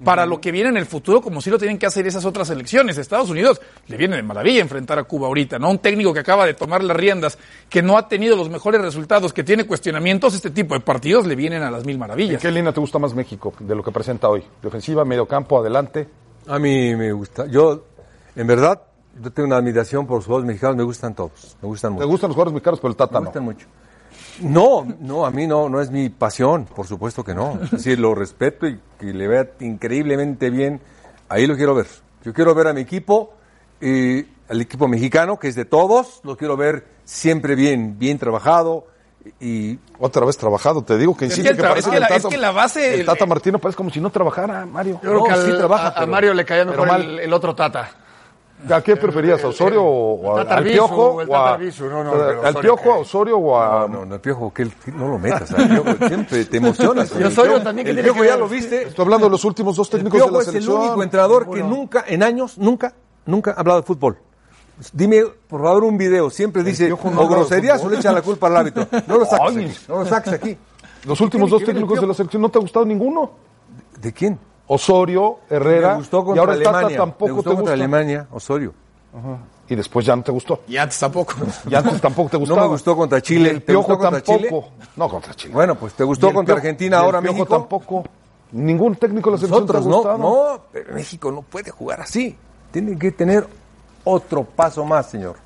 para 0.05 0.27
lo 0.27 0.41
que 0.41 0.53
viene 0.53 0.69
en 0.71 0.77
el 0.77 0.87
futuro, 0.87 1.21
como 1.21 1.41
si 1.41 1.51
lo 1.51 1.59
tienen 1.59 1.79
que 1.79 1.87
hacer 1.87 2.07
esas 2.07 2.25
otras 2.25 2.51
elecciones. 2.51 2.99
Estados 2.99 3.31
Unidos 3.31 3.61
le 3.89 3.97
viene 3.97 4.17
de 4.17 4.23
maravilla 4.23 4.61
enfrentar 4.61 4.99
a 4.99 5.05
Cuba 5.05 5.27
ahorita, 5.27 5.59
¿no? 5.59 5.71
Un 5.71 5.79
técnico 5.79 6.13
que 6.13 6.21
acaba 6.21 6.47
de 6.47 6.55
tomar 6.55 6.83
las 6.85 6.97
riendas, 6.97 7.39
que 7.69 7.83
no 7.83 7.97
ha 7.99 8.09
tenido 8.09 8.37
los 8.37 8.49
mejores 8.49 8.81
resultados, 8.81 9.33
que 9.33 9.45
tiene 9.45 9.65
cuestionamientos, 9.65 10.35
este 10.35 10.51
tipo 10.51 10.75
de 10.75 10.81
partidos 10.81 11.27
le 11.27 11.35
vienen 11.37 11.63
a 11.63 11.71
las 11.71 11.85
mil 11.85 11.95
¿En 11.95 12.01
maravillas. 12.01 12.41
qué 12.43 12.51
línea 12.51 12.73
te 12.73 12.81
gusta 12.81 12.99
más 12.99 13.15
México 13.15 13.53
de 13.59 13.75
lo 13.75 13.83
que 13.83 13.91
presenta 13.93 14.29
hoy? 14.29 14.43
¿Defensiva, 14.63 15.05
medio 15.05 15.27
campo, 15.27 15.59
adelante? 15.59 16.09
A 16.49 16.59
mí 16.59 16.95
me 16.97 17.13
gusta. 17.13 17.47
Yo, 17.47 17.85
en 18.35 18.47
verdad, 18.47 18.83
yo 19.23 19.31
tengo 19.31 19.47
una 19.47 19.57
admiración 19.59 20.07
por 20.07 20.17
los 20.17 20.25
jugadores 20.27 20.47
mexicanos, 20.49 20.77
me 20.77 20.83
gustan 20.85 21.15
todos, 21.15 21.57
me 21.61 21.69
gustan 21.69 21.91
¿Te 21.93 21.95
mucho. 21.97 22.09
gustan 22.09 22.29
los 22.31 22.35
jugadores 22.35 22.55
mexicanos, 22.55 22.81
pero 22.81 22.91
el 22.91 22.97
Tata 22.97 23.13
Me 23.15 23.21
no? 23.21 23.27
gustan 23.27 23.45
mucho. 23.45 23.67
No, 24.41 24.87
no, 25.01 25.27
a 25.27 25.31
mí 25.31 25.47
no, 25.47 25.69
no 25.69 25.81
es 25.81 25.91
mi 25.91 26.09
pasión, 26.09 26.65
por 26.65 26.87
supuesto 26.87 27.23
que 27.25 27.35
no. 27.35 27.59
Es 27.63 27.71
decir, 27.73 27.99
lo 27.99 28.15
respeto 28.15 28.67
y 28.67 28.79
que 28.99 29.07
le 29.13 29.29
vea 29.29 29.49
increíblemente 29.61 30.51
bien, 30.51 30.81
ahí 31.29 31.47
lo 31.47 31.57
quiero 31.57 31.75
ver. 31.75 31.87
Yo 32.25 32.33
quiero 32.33 32.55
ver 32.55 32.69
a 32.69 32.73
mi 32.73 32.81
equipo, 32.83 33.35
eh, 33.81 34.27
al 34.49 34.61
equipo 34.61 34.89
mexicano, 34.89 35.39
que 35.39 35.49
es 35.49 35.55
de 35.55 35.65
todos, 35.65 36.21
lo 36.25 36.37
quiero 36.37 36.57
ver 36.57 36.87
siempre 37.05 37.55
bien, 37.55 37.99
bien 37.99 38.19
trabajado 38.19 38.87
y 39.41 39.79
Otra 40.01 40.27
vez 40.27 40.37
trabajado, 40.37 40.83
te 40.83 40.99
digo 40.99 41.17
que 41.17 41.27
Es 41.27 41.39
insiste 41.39 41.51
que 41.51 41.57
que, 41.57 41.63
el 41.63 41.67
tra- 41.67 41.71
parece 41.71 41.89
es 41.89 41.91
que 41.91 41.97
el 41.97 42.01
la- 42.03 42.09
Tata, 42.09 42.17
es 42.17 42.27
que 42.27 42.37
la 42.39 42.51
base- 42.51 42.95
el 43.01 43.07
Tata 43.07 43.27
Martino 43.27 43.59
parece 43.61 43.77
como 43.77 43.91
si 43.91 44.01
no 44.01 44.11
trabajara, 44.11 44.67
Mario. 44.67 44.95
Yo 44.95 45.11
creo 45.11 45.15
No, 45.21 45.25
que 45.25 45.37
sí 45.53 45.57
trabaja, 45.57 45.89
a, 45.97 46.07
Mario 46.07 46.35
le 46.35 46.45
caía 46.45 46.65
mejor 46.65 46.89
mal. 46.89 47.03
el, 47.03 47.19
el 47.21 47.33
otro 47.33 47.55
Tata. 47.55 47.89
¿A 48.71 48.81
qué 48.81 48.97
preferías, 48.97 49.43
a 49.43 49.49
Osorio 49.49 49.83
o 49.83 50.37
a- 50.39 50.43
al 50.43 50.63
Piojo? 50.65 51.21
el 51.21 51.29
o 51.29 51.35
a- 51.35 51.39
Tata 51.39 51.55
Arbizu, 51.55 51.85
no, 51.87 52.05
no, 52.05 52.13
pero 52.13 52.45
¿Al 52.47 52.55
Piojo, 52.55 52.93
a 52.93 52.99
Osorio 52.99 53.39
o 53.39 53.59
a...? 53.59 53.89
No, 53.89 54.05
no, 54.07 54.15
el 54.15 54.21
piojo, 54.21 54.53
que 54.55 54.63
él- 54.63 54.73
no 54.95 55.09
lo 55.09 55.19
metas. 55.19 55.53
al 55.53 55.69
Piojo, 55.69 56.07
siempre 56.09 56.45
te 56.45 56.57
emocionas. 56.59 57.13
Y 57.19 57.25
Osorio 57.25 57.61
también, 57.63 57.85
¿qué 57.87 57.91
El 57.91 57.97
tiene 57.97 58.03
piojo 58.09 58.21
que 58.23 58.29
ya 58.29 58.37
lo 58.37 58.49
viste. 58.49 58.83
Estoy 58.89 59.03
hablando 59.05 59.27
de 59.27 59.31
los 59.31 59.45
últimos 59.45 59.75
dos 59.77 59.89
El 59.89 59.99
técnicos 59.99 60.19
de 60.21 60.25
Piojo 60.25 60.37
la 60.37 60.43
es 60.43 60.47
el 60.49 60.53
selección. 60.55 60.81
único 60.81 61.03
entrenador 61.03 61.51
que 61.51 61.63
nunca, 61.63 62.05
en 62.07 62.23
años, 62.23 62.57
nunca, 62.59 62.95
nunca 63.27 63.51
ha 63.53 63.61
hablado 63.61 63.81
de 63.81 63.87
fútbol. 63.87 64.19
Dime, 64.93 65.23
por 65.49 65.61
favor, 65.63 65.85
un 65.85 65.99
video. 65.99 66.31
Siempre 66.31 66.63
dice, 66.63 66.87
Piojo 66.87 67.11
no 67.11 67.23
o 67.23 67.29
groserías 67.29 67.83
o 67.85 67.89
le 67.91 67.97
echa 67.97 68.13
la 68.13 68.23
culpa 68.23 68.47
al 68.47 68.57
árbitro. 68.59 68.87
No 69.07 69.19
lo 69.19 69.25
saques 69.25 69.57
aquí. 69.57 69.73
No 69.89 69.97
lo 69.99 70.07
saques 70.07 70.33
aquí. 70.33 70.57
Los 71.05 71.21
últimos 71.21 71.51
dos 71.51 71.65
técnicos 71.65 72.01
de 72.01 72.07
la 72.07 72.15
selección, 72.15 72.41
¿no 72.43 72.49
te 72.49 72.59
ha 72.59 72.61
gustado 72.61 72.85
ninguno? 72.87 73.33
¿De 74.01 74.13
quién? 74.13 74.39
Osorio, 74.67 75.39
Herrera, 75.51 75.91
Me 75.93 75.97
gustó 75.99 76.21
y 76.21 76.25
contra 76.25 76.41
ahora 76.43 76.55
el 76.55 76.63
Tata 76.63 76.79
Alemania. 76.79 76.99
tampoco 76.99 77.27
Me 77.27 77.33
gustó 77.33 77.51
te 77.51 77.57
contra 77.57 77.73
gusta. 77.75 77.85
Alemania, 77.85 78.27
Osorio. 78.31 78.75
Y 79.69 79.75
después 79.75 80.05
ya 80.07 80.17
no 80.17 80.23
te 80.23 80.33
gustó. 80.33 80.61
Y 80.69 80.77
antes 80.77 80.99
tampoco. 80.99 81.35
Y 81.69 81.75
antes 81.75 82.01
tampoco 82.01 82.31
te 82.31 82.37
No 82.37 82.41
gustaba. 82.41 82.63
me 82.63 82.69
gustó 82.69 82.97
contra 82.97 83.21
Chile. 83.21 83.51
El 83.51 83.63
¿Te 83.63 83.75
gustó 83.75 83.99
contra 83.99 84.21
tampoco. 84.21 84.39
Chile? 84.39 84.87
No, 84.97 85.09
contra 85.09 85.35
Chile. 85.35 85.55
Bueno, 85.55 85.75
pues 85.75 85.95
te 85.95 86.05
gustó 86.05 86.29
el 86.29 86.35
contra 86.35 86.55
Argentina, 86.57 86.99
el 86.99 87.05
ahora 87.05 87.21
Piojo 87.21 87.35
México. 87.39 87.57
tampoco. 87.59 88.05
Ningún 88.53 88.97
técnico 88.97 89.31
de 89.31 89.37
la 89.37 89.41
selección 89.41 89.67
Nosotros 89.67 89.83
te 89.83 89.89
ha 89.89 89.91
no, 89.91 89.97
gustado. 89.97 90.19
no, 90.57 90.63
pero 90.73 90.95
México 90.95 91.33
no 91.33 91.43
puede 91.43 91.71
jugar 91.71 92.01
así. 92.03 92.37
Tiene 92.71 92.99
que 92.99 93.13
tener 93.13 93.47
otro 94.05 94.45
paso 94.45 94.85
más, 94.85 95.09
señor. 95.11 95.37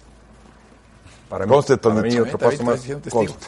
Para 1.28 1.44
mí, 1.46 1.52
Conste, 1.52 1.76
para 1.76 1.94
mí 2.02 2.18
otro 2.18 2.38
paso 2.38 2.62
más. 2.64 2.84
Conste. 3.10 3.46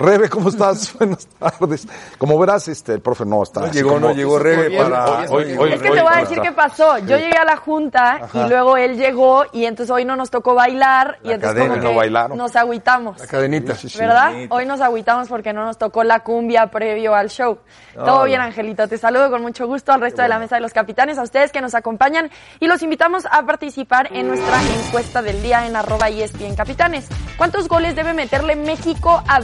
Rebe, 0.00 0.28
¿cómo 0.30 0.48
estás? 0.48 0.92
Buenas 0.98 1.26
tardes. 1.26 1.86
Como 2.18 2.38
verás, 2.38 2.66
este, 2.68 2.94
el 2.94 3.00
profe 3.02 3.26
no 3.26 3.42
está. 3.42 3.60
No 3.60 3.70
llegó, 3.70 3.90
como- 3.90 4.08
no 4.08 4.12
llegó 4.14 4.38
Rebe 4.38 4.76
para... 4.76 5.26
Hoy- 5.30 5.54
hoy- 5.58 5.72
Es 5.74 5.82
que 5.82 5.90
hoy- 5.90 5.96
te 5.98 6.02
voy 6.02 6.12
a 6.14 6.20
decir 6.20 6.40
qué 6.40 6.52
pasó. 6.52 6.98
Yo 6.98 7.18
llegué 7.18 7.36
a 7.36 7.44
la 7.44 7.56
junta 7.56 8.20
y 8.32 8.48
luego 8.48 8.76
él 8.78 8.96
llegó 8.96 9.44
y 9.52 9.66
entonces 9.66 9.90
hoy 9.94 10.04
no 10.06 10.16
nos 10.16 10.30
tocó 10.30 10.54
bailar 10.54 11.18
y 11.22 11.28
La 11.28 11.34
entonces 11.34 11.54
cadena, 11.58 11.74
como 11.74 11.84
no 11.84 11.90
que 11.90 11.96
bailaron. 11.96 12.38
nos 12.38 12.56
agüitamos. 12.56 13.20
La 13.20 13.26
cadenita. 13.26 13.74
Sí, 13.74 13.82
sí, 13.82 13.88
sí. 13.90 13.98
¿Verdad? 13.98 14.32
Hoy 14.48 14.64
nos 14.64 14.80
agüitamos 14.80 15.28
porque 15.28 15.52
no 15.52 15.64
nos 15.66 15.76
tocó 15.76 16.02
la 16.02 16.20
cumbia 16.20 16.66
previo 16.68 17.14
al 17.14 17.28
show. 17.28 17.58
Todo 17.94 18.24
bien, 18.24 18.40
Angelito. 18.40 18.88
Te 18.88 18.96
saludo 18.96 19.30
con 19.30 19.42
mucho 19.42 19.66
gusto 19.66 19.92
al 19.92 20.00
resto 20.00 20.22
de 20.22 20.28
la 20.28 20.38
mesa 20.38 20.54
de 20.56 20.62
los 20.62 20.72
capitanes, 20.72 21.18
a 21.18 21.22
ustedes 21.22 21.52
que 21.52 21.60
nos 21.60 21.74
acompañan 21.74 22.30
y 22.58 22.66
los 22.68 22.82
invitamos 22.82 23.24
a 23.30 23.44
participar 23.44 24.08
en 24.12 24.28
nuestra 24.28 24.56
encuesta 24.86 25.20
del 25.20 25.42
día 25.42 25.66
en 25.66 25.76
arroba 25.76 26.08
ESPN 26.08 26.54
Capitanes. 26.56 27.06
¿Cuántos 27.36 27.68
goles 27.68 27.94
debe 27.96 28.14
meterle 28.14 28.56
México 28.56 29.22
a 29.28 29.40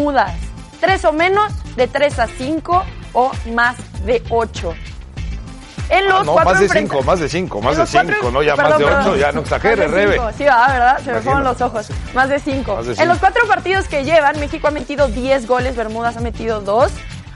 Bermudas? 0.00 0.32
¿Tres 0.80 1.04
o 1.04 1.12
menos? 1.12 1.52
¿De 1.76 1.86
tres 1.86 2.18
a 2.18 2.26
cinco? 2.26 2.82
¿O 3.12 3.30
más 3.54 3.76
de 4.06 4.22
ocho? 4.30 4.74
En 5.90 6.06
los 6.08 6.20
Ah, 6.20 6.24
no, 6.24 6.32
cuatro 6.32 6.52
más 6.52 6.60
de 6.60 6.68
cinco, 6.68 7.02
más 7.02 7.18
de 7.20 7.28
cinco, 7.28 7.60
más 7.60 7.74
de 7.74 7.82
los 7.82 7.90
cuatro- 7.90 8.14
cinco, 8.14 8.30
no 8.30 8.42
ya 8.42 8.54
perdón, 8.54 8.70
más 8.70 8.78
de 8.78 8.84
perdón. 8.86 9.02
ocho, 9.02 9.16
ya 9.16 9.32
no 9.32 9.40
exagere, 9.40 9.88
Rebe. 9.88 10.20
Sí, 10.38 10.44
va, 10.44 10.68
¿verdad? 10.68 10.96
Se 10.98 11.04
me 11.06 11.10
Imagino. 11.10 11.22
fueron 11.22 11.44
los 11.44 11.60
ojos. 11.60 11.88
Más 12.14 12.28
de 12.30 12.38
cinco. 12.38 12.80
En 12.96 13.08
los 13.08 13.18
cuatro 13.18 13.46
partidos 13.48 13.88
que 13.88 14.04
llevan, 14.04 14.38
México 14.40 14.68
ha 14.68 14.70
metido 14.70 15.08
10 15.08 15.46
goles, 15.46 15.76
Bermudas 15.76 16.16
ha 16.16 16.20
metido 16.20 16.60
dos. 16.60 16.92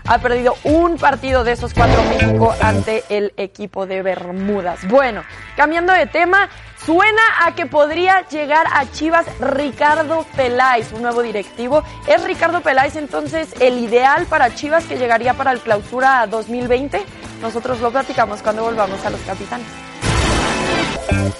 Ha 0.06 0.18
perdido 0.18 0.54
un 0.64 0.96
partido 0.98 1.44
de 1.44 1.52
esos 1.52 1.72
cuatro 1.74 2.00
México 2.10 2.54
ante 2.62 3.04
el 3.08 3.32
equipo 3.38 3.86
de 3.86 4.02
Bermudas. 4.02 4.80
Bueno, 4.88 5.22
cambiando 5.56 5.92
de 5.94 6.06
tema, 6.06 6.48
suena 6.84 7.22
a 7.44 7.54
que 7.54 7.66
podría 7.66 8.26
llegar 8.28 8.66
a 8.72 8.90
Chivas 8.90 9.26
Ricardo 9.40 10.24
Peláez, 10.36 10.92
un 10.92 11.02
nuevo 11.02 11.22
directivo. 11.22 11.82
¿Es 12.06 12.22
Ricardo 12.24 12.60
Peláez 12.60 12.96
entonces 12.96 13.54
el 13.60 13.78
ideal 13.78 14.26
para 14.26 14.54
Chivas 14.54 14.84
que 14.84 14.96
llegaría 14.96 15.34
para 15.34 15.52
el 15.52 15.60
clausura 15.60 16.26
2020? 16.26 17.02
Nosotros 17.40 17.80
lo 17.80 17.90
platicamos 17.90 18.42
cuando 18.42 18.64
volvamos 18.64 19.04
a 19.04 19.10
los 19.10 19.20
capitanes. 19.22 19.66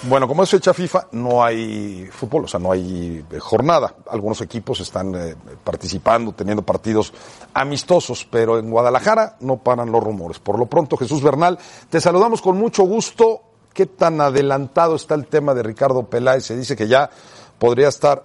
Bueno, 0.03 0.29
como 0.29 0.43
es 0.43 0.51
fecha 0.51 0.75
FIFA, 0.75 1.09
no 1.13 1.43
hay 1.43 2.07
fútbol, 2.11 2.45
o 2.45 2.49
sea, 2.49 2.61
no 2.61 2.73
hay 2.73 3.25
eh, 3.31 3.39
jornada. 3.39 3.95
Algunos 4.11 4.41
equipos 4.43 4.81
están 4.81 5.15
eh, 5.15 5.35
participando, 5.63 6.33
teniendo 6.33 6.63
partidos 6.63 7.13
amistosos, 7.55 8.27
pero 8.31 8.59
en 8.59 8.71
Guadalajara 8.71 9.37
no 9.41 9.57
paran 9.57 9.91
los 9.91 10.05
rumores. 10.05 10.39
Por 10.39 10.59
lo 10.59 10.67
pronto, 10.67 10.99
Jesús 10.99 11.23
Bernal, 11.23 11.59
te 11.89 12.01
saludamos 12.01 12.43
con 12.43 12.59
mucho 12.59 12.83
gusto. 12.83 13.54
¿Qué 13.75 13.87
tan 13.87 14.21
adelantado 14.21 14.95
está 14.95 15.17
el 15.17 15.27
tema 15.27 15.53
de 15.53 15.65
Ricardo 15.65 16.05
Peláez? 16.05 16.45
Se 16.45 16.57
dice 16.57 16.77
que 16.77 16.87
ya 16.87 17.11
podría 17.59 17.89
estar 17.89 18.25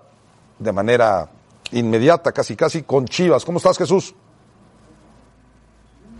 de 0.59 0.71
manera 0.71 1.27
inmediata, 1.71 2.31
casi 2.31 2.55
casi, 2.55 2.83
con 2.83 3.05
Chivas. 3.05 3.43
¿Cómo 3.43 3.57
estás, 3.57 3.77
Jesús? 3.79 4.13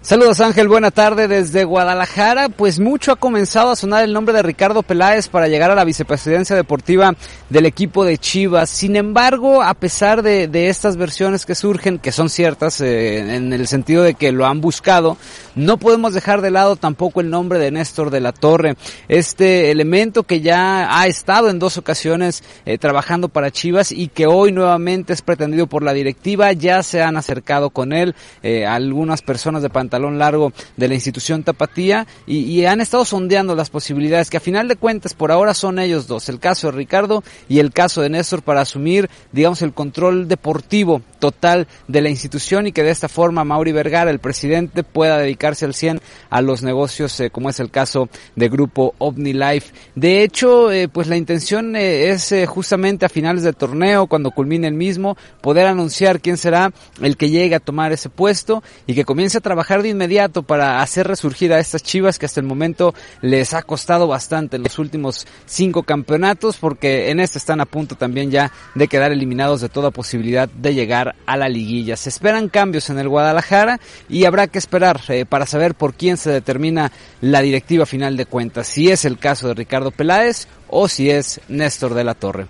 Saludos 0.02 0.40
Ángel, 0.40 0.70
buena 0.70 0.92
tarde 0.92 1.28
desde 1.28 1.66
Guadalajara. 1.66 2.48
Pues 2.48 2.80
mucho 2.80 3.12
ha 3.12 3.18
comenzado 3.18 3.72
a 3.72 3.76
sonar 3.76 4.06
el 4.06 4.14
nombre 4.14 4.34
de 4.34 4.42
Ricardo 4.42 4.82
Peláez 4.82 5.28
para 5.28 5.50
llegar 5.50 5.72
a 5.72 5.76
la 5.76 5.84
vicepresidencia 5.84 6.56
deportiva 6.56 7.16
del 7.50 7.66
equipo 7.66 8.06
de 8.06 8.18
Chivas. 8.18 8.70
Sin 8.70 8.96
embargo, 8.96 9.62
a 9.62 9.74
pesar 9.74 10.22
de, 10.22 10.70
estas 10.70 10.96
versiones 10.96 11.46
que 11.46 11.54
surgen, 11.54 12.00
que 12.00 12.14
son 12.14 12.30
ciertas 12.30 12.80
eh, 12.80 13.36
en 13.36 13.52
el 13.52 13.68
sentido 13.68 14.02
de 14.02 14.14
que 14.14 14.32
lo 14.32 14.46
han 14.46 14.62
buscado, 14.62 15.18
no 15.56 15.76
podemos 15.76 16.14
dejar 16.14 16.40
de 16.40 16.52
lado 16.52 16.78
tampoco 16.78 17.20
el 17.20 17.30
nombre 17.30 17.60
de 17.60 17.70
Néstor 17.70 18.10
de 18.10 18.22
la 18.22 18.32
Torre. 18.32 18.78
Este 19.10 19.70
elemento 19.70 20.24
que 20.24 20.40
ya 20.40 20.98
ha 20.98 21.08
estado 21.08 21.50
en 21.50 21.60
dos 21.60 21.78
ocasiones 21.78 22.42
eh, 22.66 22.78
trabajando 22.78 23.28
para 23.28 23.52
Chivas 23.52 23.92
y 23.92 24.08
que 24.08 24.28
hoy 24.28 24.54
nuevamente 24.54 25.12
es 25.12 25.22
pretendido 25.22 25.68
por 25.68 25.84
la 25.84 25.92
directiva. 25.92 26.54
Ya 26.54 26.84
se 26.84 27.02
han 27.02 27.18
acercado 27.18 27.72
con 27.72 27.92
él 27.92 28.16
eh, 28.44 28.66
algunas 28.66 29.22
personas 29.22 29.62
de 29.62 29.70
pantalón 29.90 30.20
largo 30.20 30.54
de 30.78 30.88
la 30.88 30.94
institución 30.94 31.44
Tapatía 31.44 32.06
y, 32.28 32.38
y 32.42 32.66
han 32.66 32.80
estado 32.80 33.06
sondeando 33.06 33.56
las 33.56 33.72
posibilidades 33.72 34.30
que 34.30 34.38
a 34.38 34.42
final 34.42 34.68
de 34.68 34.76
cuentas 34.76 35.16
por 35.16 35.32
ahora 35.32 35.56
son 35.56 35.80
ellos 35.80 36.06
dos, 36.06 36.30
el 36.30 36.40
caso 36.40 36.68
de 36.68 36.78
Ricardo 36.78 37.24
y 37.48 37.58
el 37.58 37.72
caso 37.72 38.02
de 38.02 38.10
Néstor 38.10 38.44
para 38.44 38.62
asumir, 38.62 39.10
digamos, 39.32 39.64
el 39.64 39.74
control 39.74 40.28
deportivo 40.28 41.02
total 41.20 41.68
de 41.88 42.02
la 42.02 42.10
institución 42.10 42.68
y 42.68 42.72
que 42.72 42.84
de 42.84 42.92
esta 42.92 43.08
forma 43.08 43.44
Mauri 43.44 43.72
Vergara, 43.72 44.12
el 44.12 44.20
presidente, 44.20 44.84
pueda 44.84 45.18
dedicarse 45.18 45.66
al 45.66 45.74
100 45.74 46.02
a 46.30 46.42
los 46.42 46.64
negocios, 46.64 47.20
eh, 47.20 47.30
como 47.30 47.50
es 47.50 47.60
el 47.60 47.70
caso 47.70 48.10
de 48.36 48.50
Grupo 48.50 48.96
OmniLife. 48.98 49.74
De 49.96 50.24
hecho, 50.24 50.72
eh, 50.72 50.88
pues 50.88 51.08
la 51.08 51.18
intención 51.18 51.76
eh, 51.76 52.10
es 52.10 52.34
justamente 52.48 53.06
a 53.06 53.10
finales 53.10 53.44
del 53.44 53.56
torneo, 53.56 54.08
cuando 54.08 54.32
culmine 54.32 54.68
el 54.68 54.74
mismo, 54.74 55.18
poder 55.42 55.68
anunciar 55.68 56.22
quién 56.22 56.38
será 56.38 56.72
el 57.02 57.18
que 57.18 57.30
llegue 57.30 57.56
a 57.56 57.60
tomar 57.60 57.92
ese 57.92 58.10
puesto 58.10 58.64
y 58.88 58.96
que 58.96 59.06
comience 59.06 59.38
a 59.38 59.42
trabajar 59.42 59.84
de 59.84 59.90
inmediato 59.90 60.44
para 60.44 60.82
hacer 60.82 61.08
resurgir 61.08 61.54
a 61.54 61.60
estas 61.60 61.84
chivas 61.84 62.20
que 62.20 62.26
hasta 62.26 62.40
el 62.40 62.46
momento 62.46 62.94
les 63.22 63.54
ha 63.54 63.62
costado 63.62 64.08
bastante 64.08 64.56
en 64.56 64.64
los 64.64 64.80
últimos 64.80 65.28
cinco 65.46 65.84
campeonatos 65.84 66.58
porque 66.58 67.10
en 67.10 67.20
este 67.20 67.38
están 67.38 67.62
a 67.62 67.66
punto 67.66 67.96
también 67.96 68.32
ya 68.32 68.52
de 68.76 68.88
quedar 68.88 69.12
eliminados 69.12 69.62
de 69.62 69.70
toda 69.70 69.92
posibilidad 69.92 70.50
de 70.50 70.74
llegar 70.74 71.09
a 71.26 71.38
la 71.38 71.50
liguilla. 71.50 71.96
Se 71.96 72.10
esperan 72.10 72.50
cambios 72.50 72.90
en 72.90 73.00
el 73.00 73.10
Guadalajara 73.10 73.80
y 74.08 74.26
habrá 74.26 74.48
que 74.48 74.60
esperar 74.60 75.02
eh, 75.10 75.26
para 75.26 75.46
saber 75.46 75.76
por 75.76 75.94
quién 75.94 76.18
se 76.18 76.32
determina 76.32 76.92
la 77.22 77.42
directiva 77.42 77.86
final 77.86 78.18
de 78.18 78.26
cuentas, 78.26 78.68
si 78.68 78.90
es 78.90 79.06
el 79.06 79.18
caso 79.18 79.48
de 79.48 79.54
Ricardo 79.54 79.92
Peláez 79.92 80.48
o 80.68 80.88
si 80.88 81.10
es 81.10 81.42
Néstor 81.48 81.94
de 81.94 82.04
la 82.04 82.14
Torre. 82.14 82.48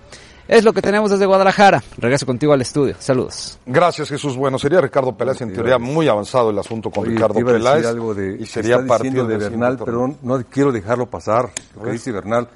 Es 0.49 0.63
lo 0.63 0.73
que 0.73 0.81
tenemos 0.81 1.11
desde 1.11 1.27
Guadalajara. 1.27 1.83
Regreso 1.99 2.25
contigo 2.25 2.53
al 2.53 2.61
estudio. 2.61 2.95
Saludos. 2.97 3.59
Gracias, 3.67 4.09
Jesús. 4.09 4.35
Bueno, 4.35 4.57
sería 4.57 4.81
Ricardo 4.81 5.15
Peláez, 5.15 5.41
en 5.41 5.53
teoría 5.53 5.77
muy 5.77 6.07
avanzado 6.07 6.49
el 6.49 6.57
asunto 6.57 6.89
con 6.89 7.03
Oye, 7.03 7.13
Ricardo 7.13 7.35
Peláez. 7.45 7.85
algo 7.85 8.15
de, 8.15 8.35
y 8.39 8.47
sería 8.47 8.79
diciendo 8.79 9.25
de 9.25 9.37
Bernal, 9.37 9.77
pero 9.85 10.15
no 10.23 10.43
quiero 10.49 10.71
dejarlo 10.71 11.05
pasar, 11.05 11.51
lo 11.75 11.83
que 11.83 11.91
dice 11.91 12.11
Bernal. 12.11 12.49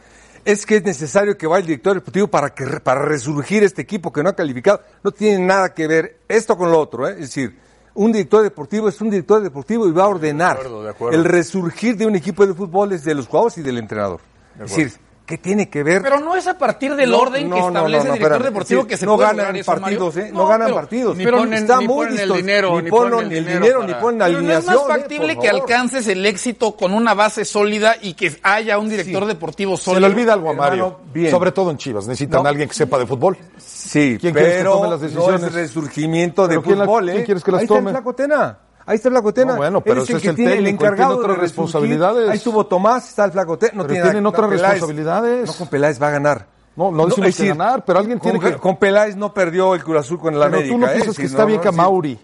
Es 0.46 0.66
que 0.66 0.78
es 0.78 0.84
necesario 0.84 1.38
que 1.38 1.48
vaya 1.48 1.62
el 1.62 1.68
director 1.68 1.96
deportivo 1.96 2.28
para 2.28 2.54
que 2.54 2.66
para 2.82 3.02
resurgir 3.02 3.64
este 3.64 3.82
equipo 3.82 4.12
que 4.12 4.24
no 4.24 4.30
ha 4.30 4.36
calificado. 4.36 4.82
No 5.04 5.12
tiene 5.12 5.46
nada 5.46 5.74
que 5.74 5.88
ver 5.88 6.20
esto 6.28 6.58
con 6.58 6.72
lo 6.72 6.80
otro, 6.80 7.08
¿eh? 7.08 7.14
es 7.14 7.20
decir, 7.20 7.58
un 7.96 8.12
director 8.12 8.44
deportivo 8.44 8.90
es 8.90 9.00
un 9.02 9.10
director 9.10 9.42
deportivo 9.42 9.88
y 9.88 9.92
va 9.92 10.04
a 10.04 10.08
ordenar. 10.08 10.58
acuerdo, 10.58 10.84
de 10.84 10.90
acuerdo. 10.90 11.18
El 11.18 11.26
resurgir 11.26 11.96
de 11.96 12.06
un 12.06 12.16
equipo 12.16 12.46
de 12.46 12.54
fútbol 12.54 12.92
es 12.92 13.04
de 13.04 13.16
los 13.16 13.28
jugadores 13.28 13.58
y 13.60 13.62
del 13.62 13.78
entrenador. 13.78 14.20
Es 14.56 14.76
decir, 14.76 14.92
¿qué 15.26 15.38
tiene 15.38 15.70
que 15.70 15.84
ver? 15.84 16.02
Pero 16.02 16.20
no 16.20 16.36
es 16.36 16.46
a 16.48 16.58
partir 16.58 16.96
del 16.96 17.12
No, 17.12 17.20
orden 17.20 17.50
no, 17.50 17.56
que 17.56 17.62
no, 17.62 17.68
establece 17.70 18.04
no, 18.04 18.10
no, 18.10 18.14
el 18.14 18.20
director 18.20 18.32
espérame. 18.34 18.54
deportivo 18.54 18.82
Sí, 18.82 18.88
que 18.88 18.98
se 18.98 19.06
no 19.06 19.16
puede 19.16 19.28
ganan 19.36 19.56
eso, 19.56 19.72
partidos, 19.72 20.16
Mario. 20.16 20.30
¿eh? 20.30 20.32
No 20.34 20.48
ganan 20.48 20.66
pero 20.68 20.76
partidos. 20.76 21.18
ni 21.18 21.24
Pero 21.24 21.38
ponen- 21.40 21.54
está 21.54 21.78
ni 21.80 21.88
muy 21.88 21.96
ponen 22.08 22.20
el 22.20 22.34
dinero, 22.34 22.76
Ni 22.78 22.84
ni 22.84 22.90
ponen 22.90 23.12
ponen 23.14 23.32
el 23.32 23.38
el 23.38 23.46
dinero, 23.46 23.80
ni 23.84 23.88
para- 23.88 24.00
ponen 24.02 24.20
la 24.20 24.26
Pero 24.26 24.42
no 24.42 24.44
es 24.52 24.56
alineación, 24.58 24.76
más 24.76 24.84
¿eh? 24.98 25.00
factible 25.02 25.36
Por 25.36 25.44
que 25.44 25.50
alcances 25.50 26.08
el 26.08 26.26
éxito 26.26 26.76
con 26.76 26.94
una 26.94 27.14
base 27.14 27.46
sólida 27.46 27.96
y 28.02 28.14
que 28.16 28.38
haya 28.44 28.78
un 28.78 28.90
director 28.90 29.26
deportivo 29.26 29.78
Se 29.78 29.84
sólido. 29.86 30.08
le 30.08 30.14
olvida 30.14 30.34
algo 30.34 30.50
a 30.50 30.52
Hermano, 30.52 30.70
Mario, 30.70 31.00
bien. 31.14 31.32
sobre 31.32 31.52
todo 31.52 31.72
en 31.72 31.78
Chivas. 31.78 32.06
Necesitan 32.08 32.42
No. 32.44 32.48
a 32.48 32.50
alguien 32.50 32.68
que 32.68 32.76
sepa 32.76 32.98
de 33.00 33.08
fútbol. 33.08 33.38
Sí, 33.58 34.18
¿Quién 34.20 34.34
quieres 34.34 34.52
que 34.54 34.58
pero 34.60 34.72
tome 34.74 34.90
las 34.90 35.00
no 35.02 35.08
decisiones? 35.08 35.44
es 35.44 35.54
resurgimiento 35.54 36.44
de 36.44 36.50
¿Pero 36.50 36.64
quién 36.64 36.80
la- 36.80 36.86
fútbol, 36.86 37.10
¿eh? 37.10 37.14
quién 37.14 37.26
quieres 37.26 37.44
que 37.44 37.52
las 37.52 37.62
Ahí 37.62 37.68
tome? 37.68 37.92
está 37.92 38.04
el. 38.04 38.60
Ahí 38.86 38.96
está 38.96 39.08
el 39.10 39.13
Flaco 39.13 39.34
Tena. 39.34 39.52
No, 39.54 39.58
bueno, 39.58 39.82
pero 39.82 40.04
ese 40.04 40.13
es 40.17 40.22
que 40.22 40.30
el 40.30 40.36
tiene 40.36 40.52
técnico, 40.56 40.86
él 40.86 40.96
tiene 40.96 41.12
otras 41.13 41.38
responsabilidades. 41.38 42.30
Ahí 42.30 42.38
estuvo 42.38 42.65
Tomás, 42.65 43.08
está 43.10 43.26
el 43.26 43.32
Flaco 43.32 43.58
Tena. 43.58 43.74
No 43.76 43.82
Pero 43.84 43.93
tiene 43.93 44.04
tienen 44.04 44.26
otras 44.26 44.50
responsabilidades. 44.50 45.48
No, 45.48 45.54
con 45.54 45.67
Peláez 45.67 46.02
va 46.02 46.08
a 46.08 46.12
ganar. 46.12 46.48
No, 46.76 46.91
no 46.91 47.08
que 47.08 47.22
decir, 47.22 47.48
ganar, 47.50 47.86
pero 47.86 48.00
alguien 48.00 48.19
tiene 48.19 48.39
que... 48.39 48.54
Con 48.58 48.78
Peláez 48.78 49.15
no 49.15 49.32
perdió 49.34 49.76
el 49.76 49.84
Cruz 49.84 49.98
Azul 50.00 50.19
con 50.19 50.34
el 50.34 50.39
Pero 50.39 50.56
América. 50.56 50.74
tú 50.74 50.80
no 50.80 50.88
¿eh? 50.88 50.91
piensas 50.93 51.15
que 51.17 51.26
está 51.26 51.46
bien 51.46 51.62
que. 51.62 51.72
Mauri, 51.72 52.19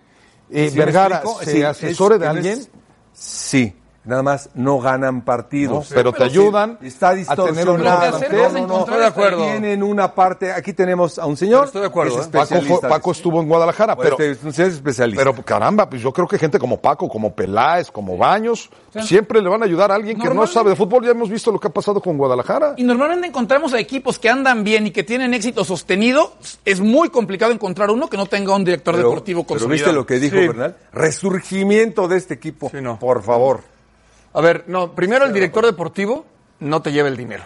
eh, 0.50 0.70
¿Sí 0.72 0.78
me 0.80 0.86
Vergara, 0.86 1.22
se 1.44 1.66
asesore 1.66 2.16
es- 2.16 2.22
de 2.22 2.26
es- 2.26 2.32
alguien. 2.32 2.60
Sí, 3.14 3.76
nada 4.10 4.24
más 4.24 4.50
no 4.56 4.80
ganan 4.80 5.22
partidos. 5.22 5.90
No, 5.90 5.96
pero 5.96 6.12
te 6.12 6.24
ayudan 6.24 6.78
Está 6.82 7.10
a 7.10 7.14
tener 7.14 7.70
un 7.70 7.78
distorsionado. 7.78 8.20
No, 8.20 8.50
no, 8.60 8.68
no, 8.68 8.80
Estoy 8.80 8.98
de 9.00 9.06
acuerdo. 9.06 9.38
Tienen 9.44 9.84
una 9.84 10.14
parte, 10.14 10.52
aquí 10.52 10.74
tenemos 10.74 11.18
a 11.20 11.26
un 11.26 11.38
señor. 11.38 11.66
Estoy 11.68 11.82
de 11.82 11.88
acuerdo, 11.88 12.16
que 12.16 12.22
es 12.22 12.28
¿eh? 12.28 12.30
Paco, 12.32 12.46
fue- 12.48 12.58
especialista. 12.58 12.90
Paco 12.90 13.12
estuvo 13.12 13.40
en 13.42 13.48
Guadalajara, 13.48 13.96
Bueno, 13.96 14.16
pero, 14.18 14.32
este, 14.34 14.48
usted 14.48 14.64
es 14.66 14.74
especialista. 14.74 15.24
pero 15.24 15.46
caramba, 15.46 15.90
pues 15.90 16.02
yo 16.02 16.12
creo 16.12 16.28
que 16.28 16.38
gente 16.38 16.58
como 16.60 16.78
Paco, 16.82 17.08
como 17.08 17.34
Peláez, 17.34 17.92
como 17.92 18.18
Baños, 18.18 18.70
siempre 19.02 19.42
le 19.42 19.48
van 19.50 19.62
a 19.62 19.66
ayudar 19.66 19.92
a 19.92 19.96
alguien 19.96 20.20
que 20.20 20.34
no 20.34 20.46
sabe 20.48 20.72
de 20.72 20.76
fútbol. 20.76 21.06
Ya 21.06 21.12
hemos 21.12 21.30
visto 21.30 21.52
lo 21.52 21.60
que 21.60 21.68
ha 21.68 21.72
pasado 21.72 22.02
con 22.02 22.18
Guadalajara. 22.18 22.74
Y 22.78 22.84
normalmente 22.84 23.28
encontramos 23.28 23.74
a 23.74 23.80
equipos 23.80 24.18
que 24.20 24.30
andan 24.30 24.64
bien 24.64 24.88
y 24.88 24.92
que 24.92 25.04
tienen 25.04 25.34
éxito 25.34 25.64
sostenido. 25.64 26.34
Es 26.66 26.80
muy 26.82 27.10
complicado 27.10 27.52
encontrar 27.52 27.92
uno 27.92 28.10
que 28.10 28.18
no 28.18 28.26
tenga 28.26 28.56
un 28.56 28.64
director 28.66 28.96
Pero- 28.96 29.10
deportivo 29.10 29.44
pero 29.44 29.60
consolidado. 29.60 29.74
viste 29.74 29.94
lo 29.94 30.06
que 30.06 30.20
dijo 30.20 30.36
Sí. 30.38 30.48
Bernal. 30.48 30.76
Resurgimiento 30.92 32.08
de 32.08 32.18
este 32.18 32.34
equipo. 32.34 32.70
Sí, 32.72 32.78
no. 32.82 32.98
Por 32.98 33.22
favor. 33.22 33.62
A 34.34 34.42
ver, 34.42 34.66
no, 34.68 34.94
primero 34.94 35.26
el 35.26 35.34
director 35.34 35.66
deportivo 35.66 36.26
no 36.60 36.82
te 36.82 36.92
lleva 36.92 37.08
el 37.08 37.18
dinero. 37.18 37.44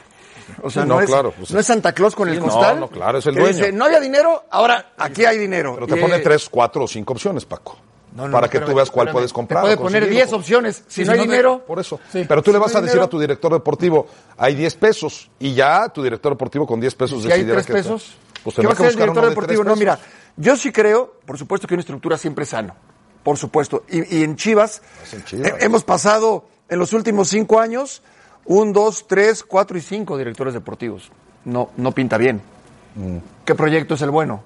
O 0.62 0.70
sea, 0.70 0.84
no, 0.86 0.96
no, 0.96 1.02
es, 1.02 1.08
claro, 1.08 1.32
pues 1.38 1.52
no 1.52 1.60
es 1.60 1.66
Santa 1.66 1.94
Claus 1.94 2.14
con 2.16 2.28
sí, 2.28 2.34
el 2.36 2.40
no, 2.42 2.48
costal. 2.50 2.80
no, 2.80 2.90
claro, 2.90 3.18
es 3.20 3.26
el 3.26 3.36
dueño. 3.36 3.48
Dice, 3.50 3.72
no 3.72 3.86
había 3.86 4.00
dinero, 4.02 4.44
ahora 4.52 4.94
aquí 4.98 5.24
hay 5.26 5.38
dinero. 5.38 5.76
Pero 5.76 5.88
te 5.88 5.98
Y, 5.98 6.02
pone 6.02 6.16
eh, 6.18 6.20
tres, 6.20 6.50
cuatro 6.50 6.84
o 6.84 6.88
cinco 6.88 7.14
opciones, 7.14 7.46
Paco. 7.46 7.78
no, 8.14 8.28
no, 8.28 8.34
para 8.34 8.50
que 8.50 8.60
tú 8.60 8.74
veas 8.76 8.92
cuál 8.92 9.08
espérame. 9.08 9.14
puedes 9.14 9.32
Te 9.32 9.36
comprar. 9.36 9.62
puede 9.62 9.76
o 9.76 9.78
poner 9.78 10.02
conseguir. 10.04 10.26
10 10.26 10.34
opciones. 10.34 10.84
Si 10.88 11.06
no 11.06 11.14
hay 11.14 11.18
no 11.20 11.24
te- 11.24 11.30
dinero, 11.30 11.64
Por 11.66 11.80
eso. 11.80 12.00
Sí. 12.12 12.26
Pero 12.28 12.44
tú 12.44 12.52
le 12.52 12.58
vas 12.60 12.74
no 12.74 12.80
a 12.80 12.82
decir 12.82 12.92
dinero- 12.96 13.06
a 13.06 13.10
tu 13.10 13.20
director 13.20 13.54
deportivo, 13.54 14.08
hay 14.38 14.54
10 14.56 14.76
pesos. 14.76 15.32
Y 15.40 15.54
ya 15.54 15.88
tu 15.88 16.04
director 16.04 16.34
deportivo 16.34 16.68
con 16.68 16.82
10 16.82 16.94
pesos 16.96 17.22
si 17.24 17.32
hay 17.32 17.44
decidirá 17.44 17.54
3 17.56 17.66
qué 17.66 17.72
hacer. 17.74 17.84
pesos, 17.84 18.16
Pues 18.44 18.56
¿qué 18.58 18.62
va 18.64 18.74
a 18.74 18.76
que 18.76 18.84
hacer 18.84 18.88
el 18.92 18.96
director 18.98 19.24
de 19.24 19.30
deportivo? 19.30 19.64
No, 19.64 19.76
mira, 19.78 19.98
yo 20.36 20.58
sí 20.58 20.74
creo, 20.74 21.20
por 21.26 21.38
supuesto 21.38 21.68
que 21.68 21.74
una 21.76 21.82
estructura 21.82 22.18
siempre 22.18 22.44
es 22.44 22.50
sano. 22.50 22.76
Por 23.24 23.38
supuesto. 23.38 23.86
Y, 23.88 24.18
y 24.18 24.24
en 24.24 24.36
Chivas, 24.36 24.82
en 25.14 25.24
Chivas. 25.24 25.48
eh, 25.48 25.56
hemos 25.62 25.86
pasado 25.86 26.46
en 26.74 26.80
los 26.80 26.92
últimos 26.94 27.30
cinco 27.30 27.60
años 27.60 28.02
un, 28.46 28.74
dos, 28.74 29.06
tres, 29.08 29.44
cuatro 29.44 29.78
y 29.78 29.82
cinco 29.82 30.18
directores 30.18 30.54
deportivos. 30.56 31.12
No, 31.46 31.70
no 31.78 31.92
pinta 31.92 32.18
bien. 32.18 32.42
Mm. 32.96 33.18
¿Qué 33.46 33.54
proyecto 33.56 33.94
es 33.94 34.02
el 34.02 34.10
bueno? 34.10 34.44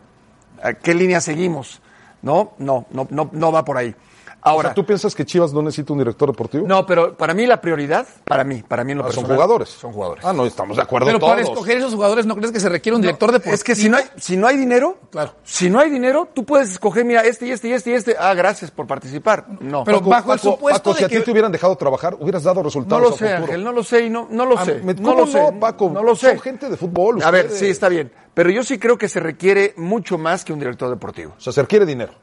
¿A 0.61 0.73
¿Qué 0.73 0.93
línea 0.93 1.21
seguimos? 1.21 1.81
No, 2.21 2.53
no, 2.57 2.85
no, 2.91 3.07
no, 3.09 3.29
no 3.31 3.51
va 3.51 3.63
por 3.63 3.77
ahí. 3.77 3.95
O 4.43 4.49
Ahora, 4.49 4.69
sea, 4.69 4.75
¿tú 4.75 4.85
piensas 4.85 5.13
que 5.13 5.25
Chivas 5.25 5.51
no 5.51 5.61
necesita 5.61 5.91
un 5.93 5.99
director 5.99 6.29
deportivo? 6.29 6.65
no, 6.67 6.85
pero 6.85 7.17
para 7.17 7.33
mí 7.33 7.45
la 7.45 7.59
prioridad, 7.59 8.07
para 8.23 8.43
mí, 8.45 8.63
para 8.65 8.83
mí 8.85 8.93
en 8.93 8.99
lo 8.99 9.05
Ah, 9.05 9.11
son 9.11 9.25
jugadores. 9.25 9.67
Son 9.69 9.91
jugadores. 9.91 10.23
Ah, 10.23 10.31
no, 10.31 10.45
estamos 10.45 10.77
de 10.77 10.83
acuerdo 10.83 11.07
Pero 11.07 11.19
todos. 11.19 11.31
para 11.33 11.41
escoger 11.41 11.77
esos 11.77 11.93
jugadores, 11.95 12.25
¿no 12.25 12.35
crees 12.35 12.51
que 12.51 12.59
se 12.59 12.69
requiere 12.69 12.95
un 12.95 13.01
director 13.01 13.31
deportivo? 13.31 13.53
Es 13.55 13.63
que 13.63 13.75
si 13.75 13.89
no 13.89 13.97
hay, 13.97 14.05
si 14.15 14.37
no 14.37 14.47
hay 14.47 14.55
dinero, 14.55 14.99
Claro. 15.11 15.33
si 15.43 15.69
no 15.69 15.79
hay 15.79 15.89
dinero, 15.89 16.29
tú 16.33 16.45
puedes 16.45 16.71
escoger, 16.71 17.03
mira, 17.03 17.21
este 17.21 17.47
y 17.47 17.51
este 17.51 17.67
y 17.67 17.73
este 17.73 17.89
y 17.89 17.93
este. 17.93 18.15
Ah, 18.17 18.33
gracias 18.35 18.71
por 18.71 18.87
participar. 18.87 19.47
No. 19.59 19.83
Pero 19.83 19.97
Paco, 19.99 20.09
bajo 20.11 20.33
el 20.33 20.39
Paco, 20.39 20.51
supuesto 20.55 20.79
Paco, 20.81 20.93
de 20.93 20.99
si 20.99 21.03
a 21.03 21.07
que- 21.09 21.19
ti 21.19 21.25
te 21.25 21.31
hubieran 21.31 21.51
dejado 21.51 21.75
trabajar, 21.75 22.15
hubieras 22.19 22.43
dado 22.43 22.57
no 22.61 22.63
resultados 22.63 23.01
lo 23.09 23.15
a 23.15 23.17
sé. 23.17 23.33
Ángel, 23.33 23.63
no 23.63 23.71
lo 23.73 23.83
sé 23.83 24.05
y 24.05 24.09
no, 24.09 24.27
no 24.29 24.45
lo 24.45 24.57
Ah, 24.57 24.63
sé. 24.65 24.75
me- 24.75 24.93
no 24.93 25.09
¿cómo 25.09 25.21
lo 25.21 25.27
sé. 25.27 25.41
no, 25.51 25.59
Paco? 25.59 25.89
No 25.89 26.03
lo 26.03 26.15
sé. 26.15 26.29
Son 26.29 26.39
gente 26.39 26.69
de 26.69 26.77
fútbol. 26.77 27.21
A 27.23 27.31
ver, 27.31 27.49
sí, 27.49 27.67
está 27.67 27.89
bien. 27.89 28.11
Pero 28.33 28.49
yo 28.51 28.63
sí 28.63 28.77
creo 28.79 28.97
que 28.97 29.09
se 29.09 29.19
requiere 29.19 29.73
mucho 29.77 30.17
más 30.17 30.45
que 30.45 30.53
un 30.53 30.59
director 30.59 30.89
deportivo. 30.89 31.33
O 31.37 31.41
sea, 31.41 31.51
se 31.51 31.61
requiere 31.61 31.85
dinero. 31.85 32.13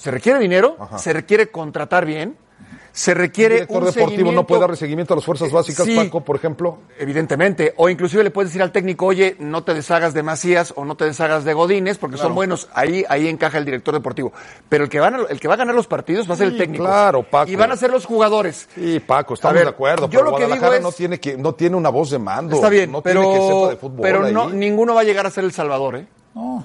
Se 0.00 0.10
requiere 0.10 0.38
dinero, 0.38 0.76
Ajá. 0.80 0.96
se 0.98 1.12
requiere 1.12 1.50
contratar 1.50 2.06
bien, 2.06 2.34
se 2.92 3.12
Un 3.12 3.18
requiere 3.18 3.54
director 3.56 3.82
un 3.84 3.92
deportivo 3.92 4.32
no 4.32 4.46
puede 4.46 4.62
dar 4.62 4.76
seguimiento 4.76 5.12
a 5.14 5.16
las 5.18 5.24
fuerzas 5.26 5.52
básicas, 5.52 5.84
Sí. 5.86 5.94
Paco, 5.94 6.22
por 6.24 6.36
ejemplo. 6.36 6.78
Evidentemente, 6.98 7.74
o 7.76 7.88
inclusive 7.90 8.24
le 8.24 8.30
puedes 8.30 8.48
decir 8.50 8.62
al 8.62 8.72
técnico, 8.72 9.04
oye, 9.06 9.36
no 9.38 9.62
te 9.62 9.74
deshagas 9.74 10.14
de 10.14 10.22
Macías 10.22 10.72
o 10.74 10.84
no 10.86 10.96
te 10.96 11.04
deshagas 11.04 11.44
de 11.44 11.52
Godínez, 11.52 11.98
porque 11.98 12.16
son 12.16 12.34
buenos, 12.34 12.68
ahí, 12.72 13.04
ahí 13.10 13.28
encaja 13.28 13.58
el 13.58 13.64
director 13.66 13.92
deportivo. 13.94 14.32
Pero 14.70 14.84
el 14.84 14.90
que, 14.90 14.98
van 15.00 15.14
a- 15.16 15.26
el 15.28 15.38
que 15.38 15.48
va 15.48 15.54
a 15.54 15.58
ganar 15.58 15.74
los 15.74 15.86
partidos 15.86 16.28
va 16.28 16.34
a 16.34 16.36
ser 16.38 16.48
Sí, 16.48 16.54
el 16.54 16.58
técnico. 16.58 16.84
claro, 16.84 17.22
Paco. 17.22 17.50
Y 17.50 17.56
van 17.56 17.70
a 17.70 17.76
ser 17.76 17.90
los 17.90 18.06
jugadores. 18.06 18.68
Sí, 18.74 19.00
Paco, 19.00 19.34
estamos 19.34 19.54
ver, 19.54 19.64
de 19.64 19.70
acuerdo. 19.70 20.06
yo 20.08 20.10
pero 20.18 20.24
lo 20.24 20.36
que 20.36 20.44
Guadalajara 20.44 20.72
digo 20.76 20.82
no 20.84 20.88
es- 20.88 20.96
tiene 20.96 21.20
que 21.20 21.36
no 21.36 21.54
tiene 21.54 21.76
una 21.76 21.90
voz 21.90 22.10
de 22.10 22.18
mando. 22.18 22.56
Está 22.56 22.70
bien, 22.70 22.90
no 22.90 23.02
pero, 23.02 23.20
tiene 23.20 23.36
que 23.38 23.46
sepa 23.46 23.68
de 23.68 23.76
fútbol. 23.76 24.00
pero 24.00 24.30
no, 24.30 24.44
ahí. 24.48 24.52
ninguno 24.54 24.94
va 24.94 25.02
a 25.02 25.04
llegar 25.04 25.26
a 25.26 25.30
ser 25.30 25.44
el 25.44 25.52
Salvador, 25.52 25.96
¿eh? 25.96 26.06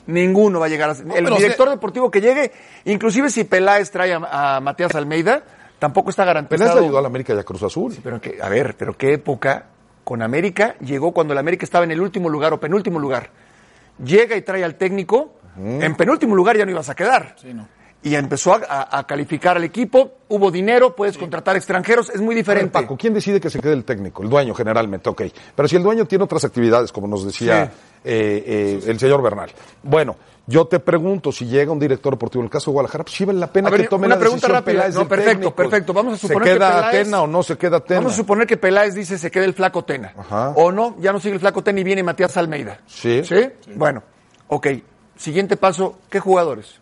Ninguno 0.08 0.60
va 0.60 0.68
a 0.68 0.70
llegar 0.70 0.90
a 0.90 0.96
ser. 0.96 1.06
el 1.16 1.26
director 1.26 1.68
se- 1.68 1.72
deportivo 1.72 2.12
que 2.12 2.22
llegue, 2.22 2.52
inclusive 2.86 3.30
si 3.30 3.44
Peláez 3.46 3.90
trae 3.92 4.14
a, 4.14 4.56
a 4.58 4.60
Matías 4.62 4.94
Almeida, 4.96 5.44
tampoco 5.80 6.10
está 6.12 6.24
garantizado. 6.26 6.60
Peláez 6.70 6.76
le 6.82 6.86
ayudó 6.86 6.98
a 7.00 7.02
la 7.02 7.08
América 7.08 7.34
y 7.34 7.40
a 7.40 7.44
Cruz 7.44 7.64
Azul. 7.64 7.96
Pero 8.04 8.22
que, 8.22 8.38
a 8.42 8.48
ver, 8.50 8.76
pero 8.78 8.96
qué 8.96 9.14
época 9.14 9.66
con 10.04 10.22
América 10.22 10.76
llegó 10.82 11.12
cuando 11.12 11.34
el 11.34 11.40
América 11.40 11.66
estaba 11.66 11.84
en 11.84 11.92
el 11.92 12.00
último 12.02 12.30
lugar 12.30 12.54
o 12.54 12.60
penúltimo 12.60 13.00
lugar. 13.00 13.30
Llega 14.04 14.36
y 14.36 14.42
trae 14.42 14.64
al 14.64 14.76
técnico, 14.76 15.34
en 15.58 15.96
penúltimo 15.96 16.36
lugar 16.36 16.58
ya 16.58 16.66
no 16.66 16.72
ibas 16.72 16.90
a 16.90 16.96
quedar. 16.96 17.36
Y 18.04 18.14
empezó 18.14 18.54
a, 18.54 18.62
a- 18.70 19.00
a 19.00 19.08
calificar 19.08 19.58
al 19.58 19.64
equipo, 19.64 20.12
hubo 20.28 20.52
dinero, 20.52 20.96
puedes 20.96 21.18
contratar 21.18 21.56
extranjeros, 21.56 22.12
es 22.12 22.22
muy 22.22 22.36
ver, 22.36 22.44
diferente. 22.44 22.72
Paco, 22.72 22.96
¿quién 22.98 23.16
decide 23.16 23.42
que 23.42 23.50
se 23.50 23.60
quede 23.60 23.74
el 23.74 23.84
técnico? 23.84 24.22
El 24.22 24.30
dueño, 24.30 24.54
generalmente, 24.54 25.10
ok. 25.10 25.24
Pero 25.56 25.68
si 25.68 25.76
el 25.78 25.82
dueño 25.82 26.06
tiene 26.06 26.24
otras 26.26 26.44
actividades, 26.46 26.92
como 26.92 27.08
nos 27.08 27.26
decía 27.26 27.66
Sí. 27.66 27.72
Eh, 28.06 28.44
eh, 28.46 28.80
el 28.88 29.00
señor 29.00 29.22
Bernal. 29.22 29.50
Bueno, 29.84 30.16
yo 30.48 30.66
te 30.68 30.80
pregunto, 30.80 31.32
si 31.32 31.46
llega 31.46 31.72
un 31.72 31.80
director 31.80 32.14
deportivo 32.14 32.42
en 32.42 32.46
el 32.46 32.52
caso 32.52 32.70
de 32.70 32.74
Guadalajara, 32.74 33.04
pues 33.04 33.16
sí 33.16 33.26
vale 33.26 33.40
la 33.40 33.52
pena 33.52 33.68
A 33.68 33.72
ver, 33.72 33.82
que 33.82 33.88
tome 33.88 34.06
una 34.06 34.16
la 34.16 34.20
pregunta 34.20 34.48
decisión 34.48 34.56
rápida. 34.58 34.74
Peláez 34.74 34.96
No, 34.96 35.08
perfecto, 35.08 35.32
técnico. 35.32 35.56
perfecto. 35.56 35.94
Vamos 35.94 36.14
a 36.14 36.18
suponer 36.18 36.44
¿Se 36.48 36.54
que 36.54 36.58
queda 36.60 36.70
Peláez- 36.70 36.88
Atena 37.02 37.22
o 37.24 37.28
no 37.28 37.44
se 37.44 37.58
queda 37.58 37.78
Atena? 37.78 38.00
Vamos 38.02 38.14
a 38.14 38.16
suponer 38.18 38.48
que 38.48 38.58
Peláez 38.58 38.94
dice 38.94 39.18
se 39.18 39.32
quede 39.32 39.46
el 39.46 39.54
flaco 39.56 39.84
Tena. 39.84 40.14
Ajá. 40.18 40.50
O 40.56 40.72
no, 40.72 40.96
ya 41.00 41.12
no 41.12 41.20
sigue 41.20 41.34
el 41.34 41.40
flaco 41.40 41.64
Tena 41.64 41.80
y 41.80 41.84
viene 41.84 42.04
Matías 42.04 42.38
Almeida. 42.38 42.80
Sí. 42.86 43.24
¿Sí? 43.24 43.50
Bueno, 43.76 44.04
ok. 44.48 44.68
Siguiente 45.18 45.58
paso, 45.58 45.98
¿qué 46.10 46.20
jugadores? 46.20 46.80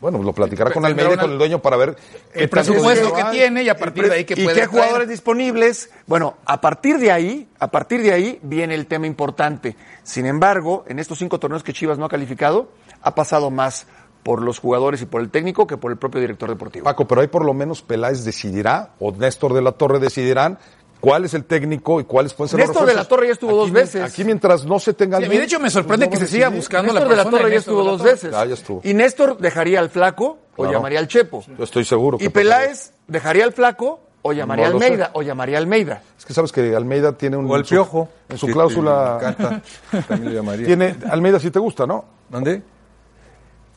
Bueno, 0.00 0.22
lo 0.22 0.32
platicará 0.32 0.70
con 0.70 0.84
Almeida 0.84 1.14
y 1.14 1.16
con 1.16 1.32
el 1.32 1.38
dueño 1.38 1.60
para 1.60 1.76
ver 1.76 1.96
el 2.32 2.48
presupuesto 2.48 3.12
que 3.12 3.24
tiene 3.24 3.64
y 3.64 3.68
a 3.68 3.76
partir 3.76 4.08
de 4.08 4.14
ahí 4.14 4.24
que 4.24 4.34
¿Y 4.34 4.44
puede 4.44 4.48
qué 4.48 4.66
traer. 4.66 4.68
jugadores 4.68 5.08
disponibles? 5.08 5.90
Bueno, 6.06 6.36
a 6.44 6.60
partir 6.60 6.98
de 6.98 7.10
ahí, 7.10 7.48
a 7.58 7.68
partir 7.68 8.02
de 8.02 8.12
ahí 8.12 8.38
viene 8.42 8.74
el 8.74 8.86
tema 8.86 9.06
importante. 9.06 9.76
Sin 10.04 10.26
embargo, 10.26 10.84
en 10.86 10.98
estos 10.98 11.18
cinco 11.18 11.40
torneos 11.40 11.64
que 11.64 11.72
Chivas 11.72 11.98
no 11.98 12.04
ha 12.04 12.08
calificado, 12.08 12.70
ha 13.02 13.14
pasado 13.14 13.50
más 13.50 13.86
por 14.22 14.42
los 14.42 14.58
jugadores 14.58 15.02
y 15.02 15.06
por 15.06 15.20
el 15.20 15.30
técnico 15.30 15.66
que 15.66 15.76
por 15.76 15.90
el 15.90 15.98
propio 15.98 16.20
director 16.20 16.48
deportivo. 16.48 16.84
Paco, 16.84 17.06
pero 17.08 17.20
ahí 17.20 17.28
por 17.28 17.44
lo 17.44 17.54
menos 17.54 17.82
Peláez 17.82 18.24
decidirá, 18.24 18.94
o 19.00 19.10
Néstor 19.12 19.54
de 19.54 19.62
la 19.62 19.72
Torre 19.72 19.98
decidirán, 19.98 20.58
cuál 21.00 21.24
es 21.24 21.34
el 21.34 21.44
técnico 21.44 22.00
y 22.00 22.04
cuáles 22.04 22.34
pueden 22.34 22.48
ser 22.50 22.60
los 22.60 22.68
Néstor 22.68 22.86
de 22.86 22.94
la 22.94 23.00
refuerzos. 23.02 23.08
Torre 23.08 23.26
ya 23.26 23.32
estuvo 23.32 23.56
dos 23.56 23.70
veces. 23.72 24.02
Aquí 24.02 24.24
mientras 24.24 24.64
no 24.64 24.78
se 24.78 24.92
tenga 24.94 25.18
Sí, 25.18 25.24
a 25.24 25.26
mí, 25.28 25.36
alguien, 25.36 25.40
de 25.42 25.46
hecho, 25.46 25.60
me 25.60 25.70
sorprende 25.70 26.06
pues 26.08 26.18
que 26.20 26.26
se 26.26 26.32
siga 26.32 26.48
buscando 26.48 26.92
Néstor 26.92 27.02
la 27.04 27.10
de 27.10 27.16
la 27.16 27.22
persona 27.24 27.38
Torre 27.38 27.50
ya 27.50 27.56
Néstor 27.56 27.72
estuvo 27.74 27.90
dos 27.90 28.02
veces. 28.02 28.30
Ya, 28.32 28.44
ya 28.44 28.54
estuvo. 28.54 28.80
Y 28.84 28.94
Néstor 28.94 29.38
dejaría 29.38 29.80
al 29.80 29.90
flaco 29.90 30.38
o 30.56 30.70
llamaría 30.70 30.98
al 30.98 31.08
Chepo. 31.08 31.44
Yo 31.56 31.64
estoy 31.64 31.84
seguro. 31.84 32.18
que 32.18 32.24
Y 32.24 32.28
pasaría. 32.28 32.50
Peláez 32.56 32.92
dejaría 33.06 33.44
al 33.44 33.52
flaco 33.52 34.00
o 34.22 34.32
llamaría 34.32 34.68
No 34.70 34.78
sé. 34.78 34.84
Almeida 34.86 35.10
o 35.14 35.22
llamaría 35.22 35.56
a 35.56 35.60
Almeida. 35.60 36.02
Es 36.18 36.24
que 36.26 36.34
sabes 36.34 36.50
que 36.52 36.74
Almeida 36.74 37.12
tiene 37.12 37.36
un... 37.36 37.48
O 37.50 37.54
el 37.54 37.60
en 37.60 37.64
su- 37.66 37.74
Piojo. 37.76 38.08
En 38.28 38.36
su 38.38 38.46
Sí, 38.46 38.52
cláusula... 38.52 39.18
me 39.22 39.28
encanta. 39.28 39.62
También 40.08 40.34
lo 40.34 40.40
llamaría. 40.40 40.66
Tiene, 40.66 40.96
Almeida 41.10 41.38
sí 41.38 41.50
te 41.52 41.58
gusta, 41.60 41.86
¿no? 41.86 42.04
¿Dónde? 42.28 42.60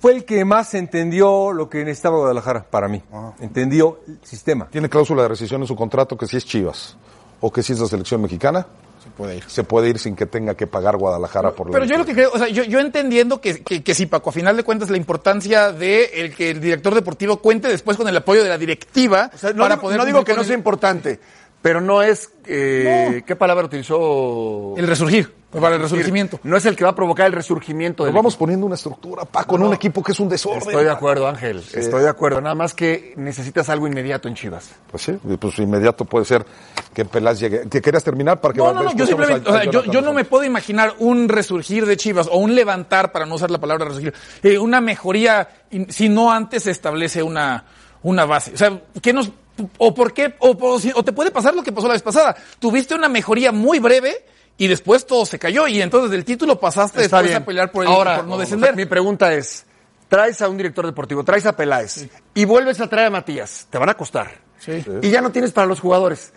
Fue 0.02 0.14
el 0.14 0.26
que 0.26 0.44
más 0.44 0.74
entendió 0.74 1.54
lo 1.54 1.70
que 1.70 1.80
necesitaba 1.86 2.18
Guadalajara, 2.18 2.64
para 2.70 2.88
mí. 2.88 3.02
Entendió 3.40 4.00
el 4.08 4.20
sistema. 4.24 4.68
Tiene 4.72 4.90
cláusula 4.90 5.22
de 5.22 5.28
rescisión 5.30 5.62
en 5.62 5.68
su 5.68 5.76
contrato 5.76 6.18
que 6.18 6.26
si 6.28 6.38
es 6.38 6.46
Chivas 6.46 6.98
o 7.40 7.52
que 7.52 7.64
si 7.64 7.74
es 7.74 7.80
la 7.80 7.88
selección 7.88 8.22
mexicana, 8.22 8.66
se 9.04 9.10
puede 9.10 9.38
ir. 9.38 9.44
Se 9.48 9.64
puede 9.64 9.90
ir 9.90 9.98
sin 9.98 10.16
que 10.16 10.28
tenga 10.28 10.54
que 10.56 10.68
pagar 10.68 10.96
Guadalajara 10.98 11.52
por 11.54 11.68
la 11.68 11.74
Pero 11.74 11.86
yo 11.86 11.98
lo 11.98 12.06
que 12.06 12.14
creo, 12.14 12.32
o 12.34 12.38
sea, 12.38 12.48
yo, 12.50 12.64
yo 12.64 12.80
entendiendo 12.80 13.42
que, 13.42 13.64
que, 13.64 13.82
que 13.84 13.96
sí, 13.96 14.06
Paco, 14.06 14.30
a 14.30 14.34
final 14.34 14.56
de 14.58 14.64
cuentas 14.64 14.92
la 14.92 14.98
importancia 14.98 15.72
de 15.72 16.04
el 16.16 16.36
que 16.36 16.52
el 16.52 16.62
director 16.62 16.94
deportivo 16.94 17.38
cuente 17.38 17.68
después 17.68 17.98
con 17.98 18.08
el 18.08 18.16
apoyo 18.18 18.44
de 18.44 18.50
la 18.50 18.60
directiva 18.60 19.32
O 19.34 19.38
sea, 19.40 19.54
no 19.54 19.64
para 19.64 19.76
digo, 19.76 19.82
poder 19.82 19.98
no 20.00 20.06
digo 20.06 20.24
que 20.24 20.34
no 20.36 20.42
el- 20.42 20.48
sea 20.48 20.56
importante, 20.56 21.20
pero 21.62 21.82
no 21.82 22.02
es... 22.02 22.32
eh, 22.46 23.24
¿Qué 23.26 23.36
palabra 23.36 23.66
utilizó? 23.66 24.74
el 24.78 24.88
resurgir, 24.88 25.34
para 25.52 25.76
el 25.76 25.82
resurgimiento. 25.82 26.40
No 26.44 26.56
es 26.58 26.66
el 26.66 26.76
que 26.76 26.84
va 26.84 26.92
a 26.92 26.96
provocar 26.96 27.28
el 27.28 27.34
resurgimiento 27.34 28.04
del 28.04 28.14
Nos 28.14 28.20
vamos 28.20 28.36
poniendo 28.38 28.66
una 28.66 28.76
estructura, 28.76 29.26
Paco, 29.26 29.58
en 29.58 29.64
un 29.64 29.74
equipo 29.74 30.02
que 30.02 30.14
es 30.14 30.20
un 30.20 30.30
desorden. 30.30 30.62
Estoy 30.62 30.86
de 30.86 30.90
acuerdo, 30.92 31.28
Ángel. 31.28 31.62
Estoy 31.74 32.02
de 32.04 32.10
acuerdo. 32.10 32.42
Nada 32.42 32.56
más 32.56 32.74
que 32.74 33.14
necesitas 33.18 33.70
algo 33.70 33.86
inmediato 33.88 34.28
en 34.28 34.36
Chivas. 34.36 34.72
Pues 34.90 35.04
sí, 35.04 35.18
pues 35.40 35.60
inmediato 35.60 36.06
puede 36.06 36.26
ser 36.26 36.46
que 36.94 37.06
Pelás 37.06 37.40
llegue. 37.40 37.68
¿Que 37.70 37.82
querías 37.82 38.04
terminar 38.04 38.40
para 38.42 38.54
que 38.54 38.60
No, 38.60 38.74
no, 38.74 38.84
no, 38.84 38.96
yo 38.96 39.06
simplemente, 39.06 39.50
a- 39.50 39.54
o 39.54 39.56
a 39.56 39.62
sea, 39.64 39.72
yo, 39.72 40.02
no 40.02 40.14
me 40.14 40.24
puedo 40.26 40.44
imaginar 40.46 40.94
un 41.00 41.28
resurgir 41.30 41.86
de 41.86 41.98
Chivas 41.98 42.28
o 42.32 42.38
un 42.38 42.56
levantar, 42.56 43.12
para 43.12 43.26
no 43.26 43.36
usar 43.36 43.52
la 43.52 43.60
palabra 43.60 43.86
resurgir, 43.86 44.14
eh, 44.44 44.58
una 44.58 44.82
mejoría 44.82 45.48
si 45.90 46.10
no 46.10 46.32
antes 46.32 46.64
se 46.64 46.72
establece 46.72 47.22
una, 47.24 47.66
una 48.04 48.26
base. 48.26 48.54
O 48.54 48.58
sea, 48.58 48.82
¿qué 49.02 49.14
nos, 49.14 49.32
o 49.78 49.94
por 49.94 50.14
qué, 50.14 50.36
o, 50.40 51.04
te 51.04 51.14
puede 51.14 51.32
pasar 51.32 51.54
lo 51.54 51.64
que 51.64 51.72
pasó 51.72 51.88
la 51.88 51.94
vez 51.94 52.02
pasada? 52.02 52.36
Tuviste 52.60 52.96
una 52.96 53.10
mejoría 53.10 53.52
muy 53.52 53.80
breve 53.80 54.26
y 54.58 54.68
después 54.68 55.06
todo 55.06 55.26
se 55.26 55.40
cayó 55.40 55.68
y 55.68 55.82
entonces 55.82 56.12
del 56.12 56.26
título 56.26 56.60
pasaste 56.60 57.04
Está 57.04 57.18
después 57.18 57.32
bien. 57.32 57.44
a 57.44 57.46
pelear 57.46 57.72
por, 57.72 57.84
el, 57.84 57.90
Ahora, 57.92 58.18
por 58.18 58.28
no 58.28 58.38
descender. 58.38 58.76
mi 58.76 58.86
pregunta 58.86 59.34
es, 59.34 59.66
traes 60.08 60.42
a 60.42 60.50
un 60.50 60.58
director 60.58 60.86
deportivo, 60.86 61.24
traes 61.24 61.46
a 61.46 61.56
Peláez 61.56 62.08
y 62.34 62.46
vuelves 62.46 62.80
a 62.82 62.88
traer 62.88 63.08
a 63.08 63.12
Matías, 63.12 63.68
te 63.70 63.78
van 63.78 63.90
a 63.90 63.96
costar. 63.96 64.32
Sí. 64.60 64.84
Y 65.02 65.10
ya 65.10 65.22
no 65.22 65.32
tienes 65.32 65.52
para 65.52 65.68
los 65.68 65.80
jugadores. 65.80 66.34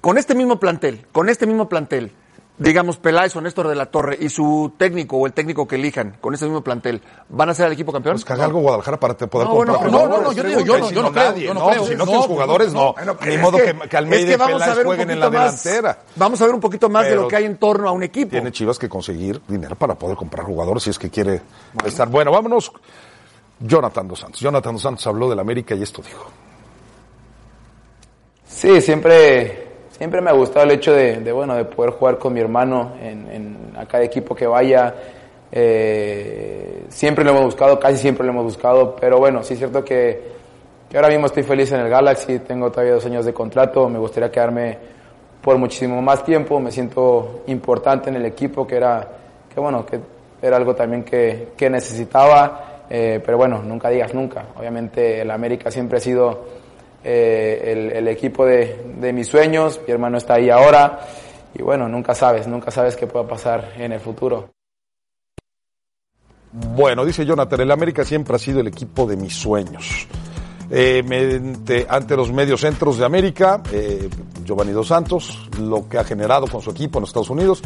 Con 0.00 0.18
este 0.18 0.34
mismo 0.34 0.58
plantel, 0.58 1.06
con 1.12 1.28
este 1.28 1.46
mismo 1.46 1.68
plantel, 1.68 2.12
digamos 2.56 2.98
Peláez 2.98 3.34
o 3.34 3.40
Néstor 3.40 3.66
de 3.66 3.74
la 3.74 3.86
Torre 3.86 4.16
y 4.20 4.28
su 4.28 4.72
técnico 4.78 5.16
o 5.16 5.26
el 5.26 5.32
técnico 5.32 5.66
que 5.66 5.74
elijan, 5.74 6.16
con 6.20 6.34
ese 6.34 6.44
mismo 6.44 6.62
plantel, 6.62 7.02
¿van 7.28 7.48
a 7.48 7.54
ser 7.54 7.66
el 7.66 7.72
equipo 7.72 7.92
campeón? 7.92 8.14
Pues 8.14 8.24
que 8.24 8.32
haga 8.32 8.44
algo 8.44 8.60
Guadalajara 8.60 9.00
para 9.00 9.14
te 9.14 9.26
poder 9.26 9.48
No, 9.48 9.54
bueno, 9.56 9.72
comprar 9.72 9.92
no, 9.92 9.98
jugadores. 9.98 10.22
no, 10.22 10.30
no, 10.30 10.36
yo 10.36 10.42
digo, 10.44 10.60
yo 10.60 10.78
no, 10.78 10.88
Si 10.88 10.94
yo 10.94 11.02
no 11.02 11.12
creo, 11.12 11.24
nadie, 11.30 11.44
yo 11.46 11.54
no 11.54 11.66
creo. 11.68 11.84
Si 11.84 11.90
no 11.92 11.98
No, 11.98 12.04
tienes 12.04 12.26
pues, 12.26 12.32
jugadores, 12.32 12.72
no, 12.72 12.80
no. 12.80 12.92
Bueno, 12.94 13.16
Ni 13.26 13.38
modo 13.38 13.56
que- 13.58 13.88
que, 13.88 13.96
Almeida 13.96 14.20
es 14.32 14.36
que 14.38 14.44
y 14.44 14.46
Peláez 14.46 14.84
jueguen 14.84 15.10
en 15.10 15.20
la 15.20 15.30
más- 15.30 15.62
delantera. 15.64 15.98
Vamos 16.16 16.40
a 16.40 16.46
ver 16.46 16.54
un 16.54 16.60
poquito 16.60 16.88
más 16.88 17.04
de 17.06 17.16
lo 17.16 17.26
que 17.28 17.36
hay 17.36 17.44
en 17.44 17.56
torno 17.56 17.88
a 17.88 17.92
un 17.92 18.02
equipo. 18.04 18.30
Tiene 18.30 18.52
Chivas 18.52 18.78
que 18.78 18.88
conseguir 18.88 19.40
dinero 19.48 19.74
para 19.74 19.94
poder 19.96 20.16
comprar 20.16 20.46
jugadores 20.46 20.84
si 20.84 20.90
es 20.90 20.98
que 20.98 21.10
quiere 21.10 21.42
estar. 21.84 22.08
Bueno, 22.08 22.30
vámonos. 22.30 22.70
Jonathan 23.60 24.06
Dos 24.08 24.20
Santos. 24.20 24.40
Jonathan 24.40 24.74
Dos 24.74 24.82
Santos 24.82 25.06
habló 25.06 25.28
del 25.30 25.38
América 25.40 25.74
y 25.74 25.82
esto 25.82 26.02
dijo. 26.02 26.26
Sí, 28.46 28.80
siempre, 28.80 29.73
siempre 29.96 30.20
me 30.20 30.30
ha 30.30 30.32
gustado 30.32 30.64
el 30.64 30.72
hecho 30.72 30.92
de, 30.92 31.20
de, 31.20 31.32
bueno, 31.32 31.54
de 31.54 31.64
poder 31.64 31.92
jugar 31.92 32.18
con 32.18 32.32
mi 32.32 32.40
hermano 32.40 32.94
en, 33.00 33.30
en 33.30 33.56
a 33.76 33.86
cada 33.86 34.02
equipo 34.02 34.34
que 34.34 34.46
vaya. 34.46 34.94
Eh, 35.52 36.84
siempre 36.88 37.24
lo 37.24 37.30
hemos 37.30 37.44
buscado, 37.44 37.78
casi 37.78 37.98
siempre 37.98 38.26
lo 38.26 38.32
hemos 38.32 38.44
buscado, 38.44 38.96
pero 38.96 39.18
bueno, 39.18 39.42
sí 39.44 39.54
es 39.54 39.58
cierto 39.60 39.84
que, 39.84 40.32
que 40.90 40.96
ahora 40.96 41.08
mismo 41.08 41.26
estoy 41.26 41.44
feliz 41.44 41.70
en 41.70 41.80
el 41.80 41.88
Galaxy, 41.88 42.40
tengo 42.40 42.70
todavía 42.72 42.94
dos 42.94 43.06
años 43.06 43.24
de 43.24 43.32
contrato, 43.32 43.88
me 43.88 43.98
gustaría 44.00 44.32
quedarme 44.32 44.78
por 45.40 45.56
muchísimo 45.58 46.02
más 46.02 46.24
tiempo, 46.24 46.58
me 46.58 46.72
siento 46.72 47.42
importante 47.46 48.10
en 48.10 48.16
el 48.16 48.26
equipo, 48.26 48.66
que 48.66 48.76
era, 48.76 49.08
que 49.52 49.60
bueno, 49.60 49.86
que 49.86 50.00
era 50.42 50.56
algo 50.56 50.74
también 50.74 51.04
que, 51.04 51.50
que 51.56 51.70
necesitaba, 51.70 52.82
eh, 52.90 53.22
pero 53.24 53.38
bueno, 53.38 53.62
nunca 53.62 53.90
digas 53.90 54.12
nunca. 54.12 54.46
Obviamente 54.58 55.20
el 55.20 55.30
América 55.30 55.70
siempre 55.70 55.98
ha 55.98 56.00
sido 56.00 56.63
eh, 57.04 57.92
el, 57.94 58.08
equipo 58.08 58.44
de, 58.46 58.94
de 58.98 59.12
mis 59.12 59.28
sueños, 59.28 59.80
mi 59.86 59.92
hermano 59.92 60.18
está 60.18 60.34
ahí 60.34 60.50
ahora, 60.50 61.00
y 61.54 61.62
bueno, 61.62 61.88
nunca 61.88 62.14
sabes, 62.14 62.46
nunca 62.46 62.70
sabes 62.70 62.96
qué 62.96 63.06
pueda 63.06 63.26
pasar 63.26 63.72
en 63.76 63.92
el 63.92 64.00
futuro. 64.00 64.50
Bueno, 66.52 67.04
dice 67.04 67.26
Jonathan, 67.26 67.60
el 67.60 67.70
América 67.70 68.04
siempre 68.04 68.36
ha 68.36 68.38
sido 68.38 68.60
el 68.60 68.68
equipo 68.68 69.06
de 69.06 69.16
mis 69.16 69.34
sueños. 69.34 70.06
Eh, 70.70 71.02
mente- 71.04 71.86
ante 71.88 72.16
los 72.16 72.32
mediocentros 72.32 72.96
de 72.98 73.04
América, 73.04 73.62
eh, 73.72 74.08
Giovanni 74.44 74.72
Dos 74.72 74.88
Santos, 74.88 75.48
lo 75.60 75.88
que 75.88 75.98
ha 75.98 76.04
generado 76.04 76.46
con 76.46 76.62
su 76.62 76.70
equipo 76.70 76.98
en 76.98 77.04
Estados 77.04 77.30
Unidos. 77.30 77.62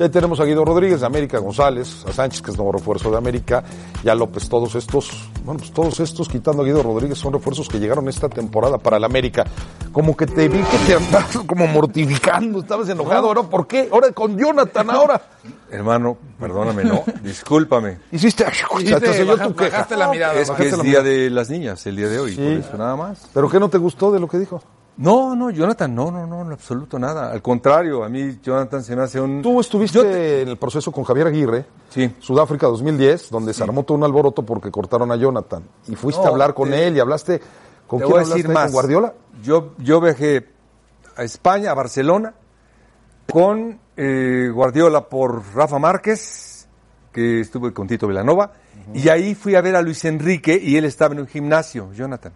Y 0.00 0.02
ahí 0.02 0.08
tenemos 0.08 0.40
a 0.40 0.44
Guido 0.46 0.64
Rodríguez 0.64 1.00
de 1.00 1.06
América, 1.06 1.36
González, 1.40 2.06
a 2.08 2.12
Sánchez, 2.14 2.40
que 2.40 2.50
es 2.52 2.56
nuevo 2.56 2.72
refuerzo 2.72 3.10
de 3.10 3.18
América, 3.18 3.62
y 4.02 4.08
a 4.08 4.14
López. 4.14 4.48
Todos 4.48 4.74
estos, 4.74 5.28
bueno, 5.44 5.58
pues 5.58 5.72
todos 5.72 6.00
estos, 6.00 6.26
quitando 6.26 6.62
a 6.62 6.64
Guido 6.64 6.82
Rodríguez, 6.82 7.18
son 7.18 7.34
refuerzos 7.34 7.68
que 7.68 7.78
llegaron 7.78 8.08
esta 8.08 8.26
temporada 8.30 8.78
para 8.78 8.96
el 8.96 9.04
América. 9.04 9.44
Como 9.92 10.16
que 10.16 10.24
te 10.26 10.48
vi 10.48 10.58
que 10.62 10.78
te 10.86 10.94
andabas 10.94 11.36
como 11.46 11.66
mortificando, 11.66 12.60
estabas 12.60 12.88
enojado, 12.88 13.26
¿ahora 13.28 13.42
por 13.42 13.66
qué? 13.66 13.90
Ahora 13.92 14.10
con 14.12 14.38
Jonathan, 14.38 14.88
ahora. 14.88 15.20
Hermano, 15.70 16.16
perdóname, 16.38 16.82
no, 16.84 17.04
discúlpame. 17.22 17.98
Hiciste, 18.10 18.46
Hiciste, 18.80 19.24
baja- 19.24 19.48
tu 19.48 19.54
queja. 19.54 19.70
bajaste 19.70 19.96
la 19.98 20.08
mirada, 20.08 20.40
Es 20.40 20.50
que 20.50 20.62
es 20.68 20.78
la 20.78 20.82
día 20.82 21.02
mirada. 21.02 21.08
de 21.10 21.28
las 21.28 21.50
niñas, 21.50 21.86
el 21.86 21.96
día 21.96 22.08
de 22.08 22.18
hoy, 22.20 22.36
por 22.36 22.44
eso 22.46 22.78
nada 22.78 22.96
más. 22.96 23.28
¿Pero 23.34 23.50
qué 23.50 23.60
no 23.60 23.68
te 23.68 23.76
gustó 23.76 24.10
de 24.10 24.18
lo 24.18 24.28
que 24.28 24.38
dijo? 24.38 24.62
No, 25.00 25.34
no, 25.34 25.48
Jonathan, 25.50 25.94
no, 25.94 26.10
no, 26.10 26.26
no, 26.26 26.42
en 26.42 26.52
absoluto 26.52 26.98
nada. 26.98 27.32
Al 27.32 27.40
contrario, 27.40 28.04
a 28.04 28.08
mí 28.10 28.38
Jonathan 28.42 28.84
se 28.84 28.94
me 28.94 29.02
hace 29.02 29.18
un... 29.20 29.40
Tú 29.40 29.58
estuviste 29.60 30.42
en 30.42 30.48
el 30.48 30.58
proceso 30.58 30.92
con 30.92 31.04
Javier 31.04 31.26
Aguirre, 31.28 31.64
Sí. 31.88 32.14
Sudáfrica 32.18 32.66
2010, 32.66 33.30
donde 33.30 33.54
se 33.54 33.62
armó 33.62 33.82
todo 33.82 33.96
un 33.96 34.04
alboroto 34.04 34.42
porque 34.44 34.70
cortaron 34.70 35.10
a 35.10 35.16
Jonathan. 35.16 35.62
Y 35.88 35.94
fuiste 35.96 36.20
No, 36.22 36.28
a 36.28 36.30
hablar 36.30 36.52
con 36.54 36.68
te- 36.70 36.86
él 36.86 36.96
y 36.96 37.00
hablaste 37.00 37.40
con 37.86 37.98
Te 38.00 38.04
quién 38.04 38.10
voy 38.16 38.24
a 38.24 38.26
decir 38.34 38.48
más. 38.48 38.64
con 38.64 38.72
Guardiola. 38.72 39.14
Yo, 39.42 39.72
yo 39.78 40.00
viajé 40.02 40.46
a 41.16 41.22
España, 41.24 41.70
a 41.70 41.74
Barcelona, 41.74 42.34
con 43.32 43.78
eh, 43.96 44.50
Guardiola 44.52 45.08
por 45.08 45.42
Rafa 45.54 45.78
Márquez, 45.78 46.68
que 47.12 47.40
estuve 47.40 47.72
con 47.72 47.86
Tito 47.88 48.06
Velanova, 48.06 48.52
y 48.92 49.08
ahí 49.08 49.34
fui 49.34 49.54
a 49.54 49.60
ver 49.62 49.76
a 49.76 49.82
Luis 49.82 50.04
Enrique 50.04 50.60
y 50.62 50.76
él 50.76 50.84
estaba 50.84 51.14
en 51.14 51.20
un 51.20 51.26
gimnasio, 51.26 51.90
Jonathan. 51.94 52.32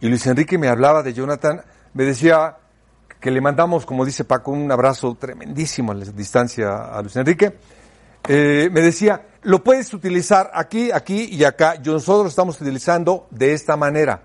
Y 0.00 0.08
Luis 0.08 0.26
Enrique 0.26 0.56
me 0.56 0.68
hablaba 0.68 1.02
de 1.02 1.12
Jonathan, 1.12 1.60
me 1.94 2.04
decía 2.04 2.56
que 3.20 3.30
le 3.30 3.40
mandamos, 3.40 3.84
como 3.86 4.04
dice 4.04 4.24
Paco, 4.24 4.50
un 4.52 4.70
abrazo 4.72 5.14
tremendísimo 5.18 5.92
a 5.92 5.94
la 5.94 6.04
distancia 6.06 6.84
a 6.92 7.00
Luis 7.02 7.16
Enrique. 7.16 7.54
Eh, 8.28 8.68
me 8.72 8.80
decía, 8.80 9.26
lo 9.42 9.62
puedes 9.64 9.92
utilizar 9.94 10.50
aquí, 10.54 10.90
aquí 10.92 11.24
y 11.30 11.44
acá. 11.44 11.74
Yo- 11.82 11.92
Nosotros 11.94 12.22
lo 12.24 12.28
estamos 12.28 12.60
utilizando 12.60 13.26
de 13.30 13.52
esta 13.52 13.76
manera. 13.76 14.22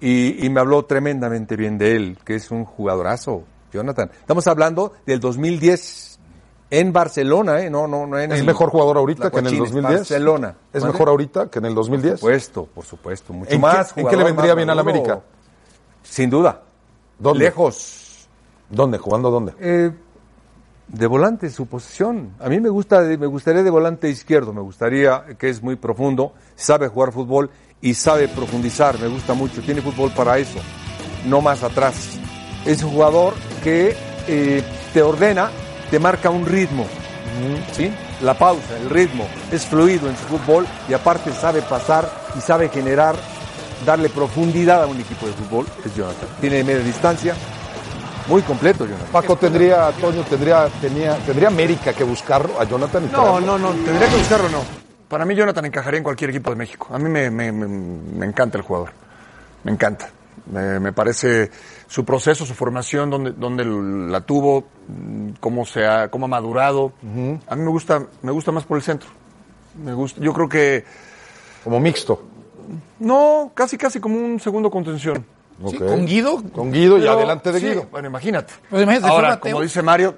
Y, 0.00 0.44
y 0.44 0.50
me 0.50 0.60
habló 0.60 0.84
tremendamente 0.84 1.56
bien 1.56 1.78
de 1.78 1.96
él, 1.96 2.18
que 2.24 2.34
es 2.34 2.50
un 2.50 2.64
jugadorazo, 2.64 3.44
Jonathan. 3.72 4.10
Estamos 4.20 4.46
hablando 4.46 4.92
del 5.06 5.20
2010 5.20 6.18
en 6.70 6.92
Barcelona, 6.92 7.60
¿eh? 7.60 7.70
No, 7.70 7.86
no, 7.88 8.06
no 8.06 8.18
en 8.18 8.30
¿Es 8.32 8.40
el- 8.40 8.46
mejor 8.46 8.68
jugador 8.70 8.98
ahorita 8.98 9.30
que 9.30 9.38
en 9.38 9.46
el 9.46 9.52
Cochines, 9.52 9.72
2010? 9.72 10.00
Barcelona. 10.00 10.54
¿Es 10.72 10.84
mejor 10.84 11.08
ahorita 11.08 11.48
que 11.48 11.58
en 11.60 11.64
el 11.64 11.74
2010? 11.74 12.12
Por 12.12 12.18
supuesto, 12.20 12.66
por 12.66 12.84
supuesto. 12.84 13.32
Mucho 13.32 13.52
¿En, 13.52 13.60
más. 13.60 13.92
qué, 13.94 14.00
en 14.02 14.08
qué 14.08 14.16
le 14.16 14.24
vendría 14.24 14.54
bien 14.54 14.68
al. 14.68 14.78
América? 14.78 15.20
Sin 16.02 16.28
duda. 16.28 16.62
¿Dónde? 17.18 17.44
Lejos. 17.44 18.28
¿Dónde? 18.70 18.98
¿Jugando 18.98 19.30
dónde? 19.30 19.52
Eh, 19.60 19.90
de 20.88 21.06
volante, 21.06 21.50
su 21.50 21.66
posición. 21.66 22.34
A 22.40 22.48
mí 22.48 22.60
me 22.60 22.68
gusta, 22.68 23.02
de- 23.02 23.18
me 23.18 23.26
gustaría 23.26 23.62
de 23.62 23.70
volante 23.70 24.08
izquierdo. 24.08 24.52
Me 24.52 24.60
gustaría 24.60 25.24
que 25.38 25.48
es 25.48 25.62
muy 25.62 25.76
profundo, 25.76 26.32
sabe 26.54 26.88
jugar 26.88 27.12
fútbol 27.12 27.50
y 27.80 27.94
sabe 27.94 28.28
profundizar. 28.28 28.98
Me 29.00 29.08
gusta 29.08 29.34
mucho. 29.34 29.60
Tiene 29.62 29.80
fútbol 29.82 30.10
para 30.12 30.38
eso, 30.38 30.58
no 31.26 31.40
más 31.40 31.62
atrás. 31.62 32.18
Es 32.64 32.82
un 32.82 32.90
jugador 32.90 33.34
que 33.62 33.96
eh, 34.28 34.62
te 34.92 35.02
ordena, 35.02 35.50
te 35.90 35.98
marca 35.98 36.30
un 36.30 36.44
ritmo. 36.46 36.86
¿Sí? 37.72 37.92
La 38.22 38.36
pausa, 38.38 38.78
el 38.78 38.88
ritmo. 38.88 39.26
Es 39.52 39.66
fluido 39.66 40.08
en 40.08 40.16
su 40.16 40.24
fútbol 40.24 40.66
y 40.88 40.94
aparte 40.94 41.32
sabe 41.32 41.60
pasar 41.62 42.10
y 42.36 42.40
sabe 42.40 42.68
generar, 42.70 43.14
darle 43.84 44.08
profundidad 44.08 44.82
a 44.82 44.86
un 44.86 44.98
equipo 45.00 45.26
de 45.26 45.32
fútbol. 45.32 45.66
Es 45.84 45.94
Jonathan. 45.94 46.28
Tiene 46.40 46.64
media 46.64 46.82
distancia. 46.82 47.34
Muy 48.28 48.42
completo, 48.42 48.84
Jonathan. 48.86 49.08
Paco 49.12 49.36
tendría, 49.36 49.90
Toño 49.92 50.22
tendría, 50.22 50.68
tenía, 50.80 51.16
tendría 51.18 51.48
América 51.48 51.92
que 51.92 52.02
buscarlo 52.04 52.60
a 52.60 52.64
Jonathan 52.64 53.04
y 53.08 53.12
No, 53.12 53.40
no, 53.40 53.56
no, 53.58 53.70
tendría 53.70 54.08
que 54.08 54.16
buscarlo, 54.16 54.48
no. 54.48 54.62
Para 55.08 55.24
mí 55.24 55.36
Jonathan 55.36 55.64
encajaría 55.64 55.98
en 55.98 56.02
cualquier 56.04 56.30
equipo 56.30 56.50
de 56.50 56.56
México. 56.56 56.88
A 56.92 56.98
mí 56.98 57.08
me, 57.08 57.30
me- 57.30 57.52
me- 57.52 57.68
me 57.68 58.26
encanta 58.26 58.58
el 58.58 58.64
jugador. 58.64 58.90
Me 59.62 59.70
encanta. 59.72 60.10
Me, 60.50 60.80
me 60.80 60.92
parece 60.92 61.50
su 61.86 62.04
proceso, 62.04 62.44
su 62.44 62.54
formación, 62.54 63.10
donde, 63.10 63.30
donde 63.32 63.64
la 63.64 64.20
tuvo, 64.22 64.64
cómo 65.38 65.64
se 65.64 65.86
ha, 65.86 66.08
cómo 66.08 66.26
ha 66.26 66.28
madurado. 66.28 66.92
A 67.48 67.54
mí 67.56 67.62
me 67.62 67.70
gusta, 67.70 68.02
me 68.22 68.32
gusta 68.32 68.50
más 68.50 68.64
por 68.64 68.76
el 68.76 68.82
centro. 68.82 69.08
Me 69.82 69.92
gusta, 69.94 70.20
yo 70.20 70.32
creo 70.32 70.48
que 70.48 70.84
Como 71.62 71.78
mixto. 71.78 72.22
No, 72.98 73.50
casi 73.54 73.76
casi 73.78 74.00
como 74.00 74.18
un 74.18 74.40
segundo 74.40 74.70
contención. 74.70 75.24
Sí, 75.68 75.78
con 75.78 76.04
Guido. 76.06 76.42
Con 76.52 76.70
Guido 76.70 76.98
y 76.98 77.00
Pero, 77.00 77.12
adelante 77.12 77.50
de 77.52 77.60
sí, 77.60 77.66
Guido. 77.66 77.86
Bueno, 77.90 78.08
imagínate. 78.08 78.52
Pues 78.68 78.82
imagínate, 78.82 79.10
Ahora, 79.10 79.40
como 79.40 79.62
dice 79.62 79.80
Mario, 79.82 80.14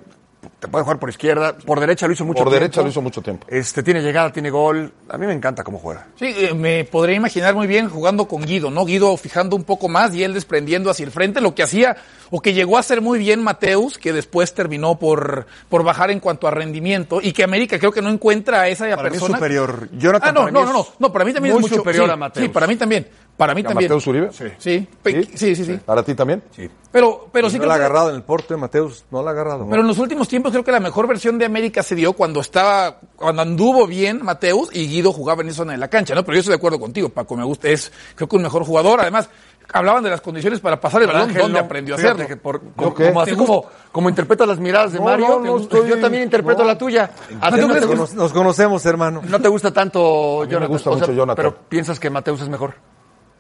te 0.59 0.67
puede 0.67 0.83
jugar 0.83 0.99
por 0.99 1.09
izquierda, 1.09 1.57
por 1.57 1.79
derecha 1.79 2.07
lo 2.07 2.13
hizo 2.13 2.25
mucho 2.25 2.39
Por 2.39 2.49
tiempo. 2.49 2.61
derecha 2.61 2.83
lo 2.83 2.89
hizo 2.89 3.01
mucho 3.01 3.23
tiempo. 3.23 3.47
Este, 3.49 3.83
tiene 3.83 4.03
llegada, 4.03 4.33
tiene 4.33 4.51
gol. 4.51 4.93
A 5.09 5.17
mí 5.17 5.27
me 5.27 5.33
encanta 5.33 5.63
cómo 5.63 5.79
juega. 5.79 6.07
Sí, 6.19 6.35
eh, 6.37 6.53
me 6.55 6.85
podría 6.85 7.15
imaginar 7.17 7.55
muy 7.55 7.67
bien 7.69 7.89
jugando 7.89 8.27
con 8.27 8.43
Guido, 8.43 8.71
¿no? 8.71 8.85
Guido 8.85 9.17
fijando 9.17 9.55
un 9.55 9.63
poco 9.65 9.89
más 9.89 10.13
y 10.15 10.25
él 10.25 10.35
desprendiendo 10.35 10.91
hacia 10.91 11.05
el 11.05 11.13
frente, 11.13 11.41
lo 11.41 11.55
que 11.55 11.63
hacía 11.63 11.97
o 12.31 12.41
que 12.41 12.53
llegó 12.55 12.77
a 12.77 12.81
hacer 12.81 13.01
muy 13.01 13.19
bien 13.21 13.43
Mateus, 13.43 13.99
que 13.99 14.13
después 14.13 14.53
terminó 14.53 14.99
por, 14.99 15.47
por 15.69 15.85
bajar 15.85 16.11
en 16.11 16.19
cuanto 16.21 16.49
a 16.49 16.51
rendimiento 16.51 17.21
y 17.23 17.33
que 17.33 17.45
América 17.45 17.79
creo 17.79 17.93
que 17.93 18.03
no 18.03 18.11
encuentra 18.11 18.63
a 18.63 18.69
esa 18.69 18.85
Para 18.97 19.03
mí 19.03 19.07
es 19.07 19.13
persona. 19.13 19.39
superior. 19.39 19.89
Jonathan 19.93 20.29
ah, 20.29 20.33
no, 20.33 20.41
para 20.41 20.53
no, 20.53 20.61
mí 20.61 20.67
no, 20.67 20.73
no, 20.73 20.87
no, 20.99 21.13
para 21.13 21.25
mí 21.25 21.33
también 21.33 21.55
muy 21.55 21.61
es 21.65 21.71
mucho 21.71 21.77
superior 21.81 22.07
sí, 22.07 22.11
a 22.13 22.17
Mateus. 22.17 22.47
Sí, 22.47 22.53
para 22.53 22.67
mí 22.67 22.77
también. 22.77 23.07
Para 23.37 23.55
mí 23.55 23.61
¿A 23.61 23.69
también. 23.69 23.89
Mateus 23.89 24.07
Uribe? 24.09 24.31
Sí. 24.33 24.47
Sí, 24.59 24.89
sí, 25.37 25.55
sí, 25.55 25.65
sí. 25.65 25.79
¿Para 25.87 26.03
ti 26.03 26.17
también? 26.17 26.43
Sí. 26.51 26.69
Pero, 26.91 27.29
pero 27.31 27.47
Y 27.47 27.51
sí 27.51 27.57
no 27.57 27.61
creo 27.63 27.69
la 27.69 27.75
ha 27.75 27.79
que- 27.79 27.85
agarrado 27.85 28.11
en 28.11 28.17
el 28.17 28.23
porte, 28.25 28.57
Mateus, 28.57 29.05
no 29.13 29.23
la 29.23 29.31
ha 29.31 29.33
agarrado. 29.33 29.69
Pero 29.71 29.83
en 29.83 29.87
los 29.87 29.99
últimos 29.99 30.27
tiempos 30.27 30.48
creo 30.51 30.65
que 30.65 30.73
la 30.73 30.81
mejor 30.81 31.07
versión 31.07 31.39
de 31.39 31.45
América 31.45 31.83
se 31.83 31.95
dio 31.95 32.13
cuando 32.13 32.41
estaba, 32.41 32.99
cuando 33.17 33.43
anduvo 33.43 33.87
bien 33.87 34.25
Mateus 34.25 34.71
y 34.73 34.87
Guido 34.89 35.13
jugaba 35.13 35.43
en 35.43 35.49
esa 35.49 35.59
zona 35.59 35.73
de 35.73 35.79
la 35.79 35.89
cancha, 35.89 36.15
¿no? 36.15 36.23
Pero 36.25 36.35
yo 36.35 36.41
estoy 36.41 36.53
de 36.53 36.57
acuerdo 36.57 36.79
contigo, 36.81 37.09
Paco, 37.09 37.37
me 37.37 37.45
gusta, 37.45 37.69
es 37.69 37.93
creo 38.15 38.29
que 38.29 38.37
un 38.37 38.43
mejor 38.43 38.65
jugador. 38.65 39.01
Además, 39.01 39.29
hablaban 39.73 40.03
de 40.03 40.11
las 40.11 40.21
condiciones 40.23 40.61
para 40.61 40.81
pasar 40.81 41.03
el 41.03 41.09
balón, 41.09 41.33
¿dónde 41.35 41.59
no. 41.61 41.65
aprendió 41.67 41.95
a 41.95 41.99
hacerlo? 41.99 42.27
que 42.27 42.37
por- 42.37 42.61
como, 42.75 42.95
como 42.95 43.21
así 43.21 43.33
¿Te 43.33 43.37
como, 43.37 43.65
como 43.93 44.09
interpretas 44.09 44.49
las 44.49 44.59
miradas 44.59 44.93
de 44.93 44.99
No, 44.99 45.05
Mario, 45.05 45.29
no, 45.29 45.37
te 45.41 45.47
no 45.47 45.53
gusta- 45.53 45.77
estoy- 45.77 45.91
yo 45.91 46.01
también 46.01 46.23
interpreto 46.25 46.63
no. 46.63 46.69
la 46.69 46.79
tuya. 46.79 47.11
¿A 47.41 47.51
ti 47.51 47.61
¿No 47.61 47.67
no, 47.67 47.75
crees 47.75 47.83
te 47.87 47.93
que 47.93 47.97
gusta, 47.97 47.97
Nos, 47.97 48.15
nos 48.15 48.33
conocemos, 48.33 48.87
hermano. 48.87 49.21
no 49.27 49.41
te 49.41 49.49
gusta 49.49 49.71
tanto 49.73 50.47
mí 50.49 50.57
me 50.57 50.67
gusta 50.67 50.91
mucho 50.91 51.13
Jonathan. 51.13 51.37
Pero 51.37 51.57
piensas 51.69 52.01
que 52.01 52.09
Mateus 52.11 52.41
es 52.41 52.49
mejor. 52.49 52.75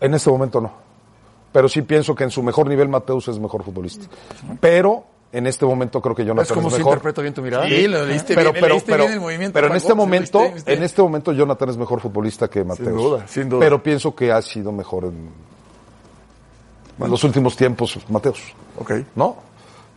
En 0.00 0.12
este 0.14 0.30
momento 0.30 0.60
no. 0.60 0.72
Pero 1.50 1.66
sí 1.68 1.80
pienso 1.80 2.14
que 2.14 2.24
en 2.24 2.30
su 2.30 2.42
mejor 2.42 2.68
nivel 2.68 2.88
Mateus 2.90 3.26
es 3.28 3.38
mejor 3.38 3.64
futbolista. 3.64 4.04
Pero 4.60 5.04
en 5.30 5.46
este 5.46 5.66
momento 5.66 6.00
creo 6.00 6.14
que 6.14 6.24
Jonathan 6.24 6.46
¿Es 6.46 6.52
como 6.52 6.68
es 6.68 6.74
si 6.74 6.78
mejor. 6.78 6.92
interpreto 6.94 7.22
bien 7.22 7.34
tu 7.34 7.42
mirada? 7.42 7.66
Sí, 7.66 7.86
lo 7.86 8.04
leíste 8.06 8.34
pero, 8.34 8.52
bien, 8.52 8.62
pero, 8.62 8.74
leíste 8.74 8.92
pero, 8.92 9.04
bien 9.04 9.12
el 9.14 9.20
movimiento. 9.20 9.52
pero 9.54 9.66
en 9.68 9.76
este 9.76 9.94
momento, 9.94 10.38
viste, 10.40 10.54
viste. 10.54 10.72
en 10.74 10.82
este 10.82 11.02
momento 11.02 11.32
Jonathan 11.32 11.68
es 11.70 11.76
mejor 11.76 12.00
futbolista 12.00 12.48
que 12.48 12.64
Mateus. 12.64 12.88
duda, 12.88 13.26
sin 13.28 13.48
duda. 13.48 13.60
Pero 13.60 13.82
pienso 13.82 14.14
que 14.14 14.32
ha 14.32 14.40
sido 14.42 14.72
mejor 14.72 15.04
en, 15.04 15.30
en 17.04 17.10
los 17.10 17.22
últimos 17.24 17.56
tiempos 17.56 17.98
Mateus. 18.08 18.54
Ok. 18.78 18.92
¿No? 19.14 19.36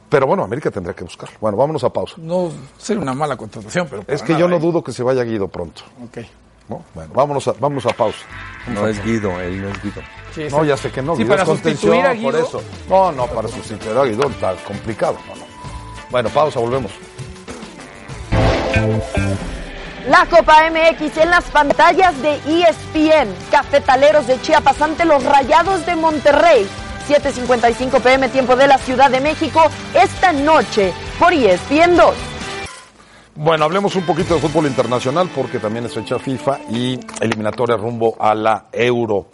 Pero 0.09 0.27
bueno, 0.27 0.43
América 0.43 0.69
tendrá 0.69 0.93
que 0.93 1.05
buscar. 1.05 1.29
Bueno, 1.39 1.55
vámonos 1.57 1.83
a 1.85 1.89
pausa. 1.93 2.15
No 2.17 2.51
sería 2.77 3.01
una 3.01 3.13
mala 3.13 3.37
contratación, 3.37 3.87
pero 3.89 4.03
Es 4.07 4.21
que 4.21 4.37
yo 4.37 4.49
no 4.49 4.59
dudo 4.59 4.83
que 4.83 4.91
se 4.91 5.03
vaya 5.03 5.23
Guido 5.23 5.47
pronto. 5.47 5.83
¿eh? 6.01 6.03
Ok. 6.05 6.27
¿no? 6.67 6.83
Bueno, 6.93 7.11
vámonos 7.13 7.47
a, 7.47 7.53
vámonos 7.53 7.85
a 7.85 7.89
pausa. 7.93 8.25
No 8.67 8.87
es 8.87 9.01
Guido, 9.03 9.39
él 9.39 9.61
no 9.61 9.69
es 9.69 9.81
Guido. 9.81 10.01
Sí, 10.33 10.47
No, 10.49 10.63
ya 10.63 10.77
sé 10.77 10.91
que 10.91 11.01
no. 11.01 11.15
Sí, 11.15 11.25
para 11.25 11.45
sustituir 11.45 12.05
a 12.05 12.13
Guido. 12.13 12.31
Por 12.31 12.39
eso. 12.39 12.63
No, 12.89 13.11
no, 13.11 13.27
para 13.27 13.47
sustituir 13.47 13.97
a 13.97 14.03
Guido 14.05 14.29
está 14.29 14.55
complicado. 14.65 15.17
No, 15.27 15.35
no. 15.35 15.45
Bueno, 16.09 16.29
pausa, 16.29 16.59
volvemos. 16.59 16.91
La 20.07 20.25
Copa 20.25 20.69
MX 20.69 21.17
en 21.17 21.29
las 21.29 21.43
pantallas 21.45 22.19
de 22.21 22.35
ESPN. 22.35 23.29
Cafetaleros 23.51 24.27
de 24.27 24.41
Chiapas 24.41 24.81
ante 24.81 25.05
los 25.05 25.23
Rayados 25.23 25.85
de 25.85 25.95
Monterrey. 25.95 26.67
7.55 27.07 28.01
pm 28.01 28.29
tiempo 28.29 28.55
de 28.55 28.67
la 28.67 28.77
Ciudad 28.77 29.09
de 29.11 29.19
México 29.19 29.61
esta 29.93 30.31
noche 30.31 30.93
por 31.19 31.33
ESPN 31.33 31.97
2. 31.97 32.15
Bueno, 33.35 33.65
hablemos 33.65 33.95
un 33.95 34.05
poquito 34.05 34.35
de 34.35 34.41
fútbol 34.41 34.67
internacional 34.67 35.29
porque 35.33 35.59
también 35.59 35.85
es 35.85 35.93
fecha 35.93 36.19
FIFA 36.19 36.59
y 36.69 36.99
eliminatoria 37.21 37.77
rumbo 37.77 38.15
a 38.19 38.35
la 38.35 38.65
Euro. 38.71 39.27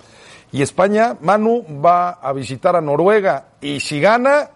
Y 0.51 0.61
España, 0.61 1.17
Manu, 1.21 1.65
va 1.83 2.11
a 2.11 2.31
visitar 2.33 2.75
a 2.75 2.81
Noruega 2.81 3.49
y 3.61 3.79
si 3.79 3.99
gana, 3.99 4.49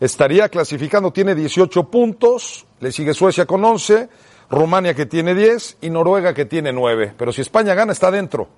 estaría 0.00 0.48
clasificando, 0.48 1.12
tiene 1.12 1.34
18 1.34 1.90
puntos, 1.90 2.66
le 2.80 2.90
sigue 2.90 3.14
Suecia 3.14 3.46
con 3.46 3.64
11, 3.64 4.08
Rumania 4.50 4.94
que 4.94 5.06
tiene 5.06 5.34
10 5.34 5.78
y 5.82 5.90
Noruega 5.90 6.34
que 6.34 6.44
tiene 6.44 6.72
9. 6.72 7.14
Pero 7.16 7.32
si 7.32 7.40
España 7.40 7.74
gana, 7.74 7.92
está 7.92 8.10
dentro. 8.10 8.48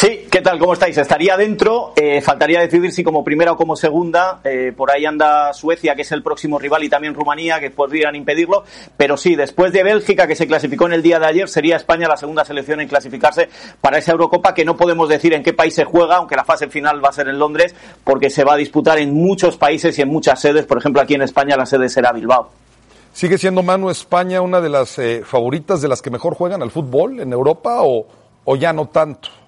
Sí, 0.00 0.28
¿qué 0.30 0.40
tal? 0.40 0.58
¿Cómo 0.58 0.72
estáis? 0.72 0.96
Estaría 0.96 1.36
dentro, 1.36 1.92
eh, 1.94 2.22
faltaría 2.22 2.58
decidir 2.60 2.90
si 2.90 3.04
como 3.04 3.22
primera 3.22 3.52
o 3.52 3.56
como 3.58 3.76
segunda, 3.76 4.40
eh, 4.44 4.72
por 4.74 4.90
ahí 4.90 5.04
anda 5.04 5.52
Suecia, 5.52 5.94
que 5.94 6.00
es 6.00 6.12
el 6.12 6.22
próximo 6.22 6.58
rival, 6.58 6.82
y 6.84 6.88
también 6.88 7.12
Rumanía, 7.12 7.60
que 7.60 7.68
podrían 7.68 8.14
impedirlo, 8.14 8.64
pero 8.96 9.18
sí, 9.18 9.36
después 9.36 9.74
de 9.74 9.82
Bélgica, 9.82 10.26
que 10.26 10.36
se 10.36 10.46
clasificó 10.46 10.86
en 10.86 10.94
el 10.94 11.02
día 11.02 11.18
de 11.18 11.26
ayer, 11.26 11.50
sería 11.50 11.76
España 11.76 12.08
la 12.08 12.16
segunda 12.16 12.46
selección 12.46 12.80
en 12.80 12.88
clasificarse 12.88 13.50
para 13.82 13.98
esa 13.98 14.12
Eurocopa, 14.12 14.54
que 14.54 14.64
no 14.64 14.74
podemos 14.74 15.06
decir 15.06 15.34
en 15.34 15.42
qué 15.42 15.52
país 15.52 15.74
se 15.74 15.84
juega, 15.84 16.16
aunque 16.16 16.34
la 16.34 16.44
fase 16.44 16.68
final 16.68 17.04
va 17.04 17.10
a 17.10 17.12
ser 17.12 17.28
en 17.28 17.38
Londres, 17.38 17.74
porque 18.02 18.30
se 18.30 18.42
va 18.42 18.54
a 18.54 18.56
disputar 18.56 18.98
en 19.00 19.12
muchos 19.12 19.58
países 19.58 19.98
y 19.98 20.00
en 20.00 20.08
muchas 20.08 20.40
sedes, 20.40 20.64
por 20.64 20.78
ejemplo 20.78 21.02
aquí 21.02 21.12
en 21.12 21.20
España 21.20 21.58
la 21.58 21.66
sede 21.66 21.90
será 21.90 22.12
Bilbao. 22.12 22.48
¿Sigue 23.12 23.36
siendo 23.36 23.62
Manu 23.62 23.90
España 23.90 24.40
una 24.40 24.62
de 24.62 24.70
las 24.70 24.98
eh, 24.98 25.20
favoritas 25.26 25.82
de 25.82 25.88
las 25.88 26.00
que 26.00 26.08
mejor 26.08 26.36
juegan 26.36 26.62
al 26.62 26.70
fútbol 26.70 27.20
en 27.20 27.34
Europa 27.34 27.82
o, 27.82 28.06
o 28.46 28.56
ya 28.56 28.72
no 28.72 28.86
tanto? 28.86 29.39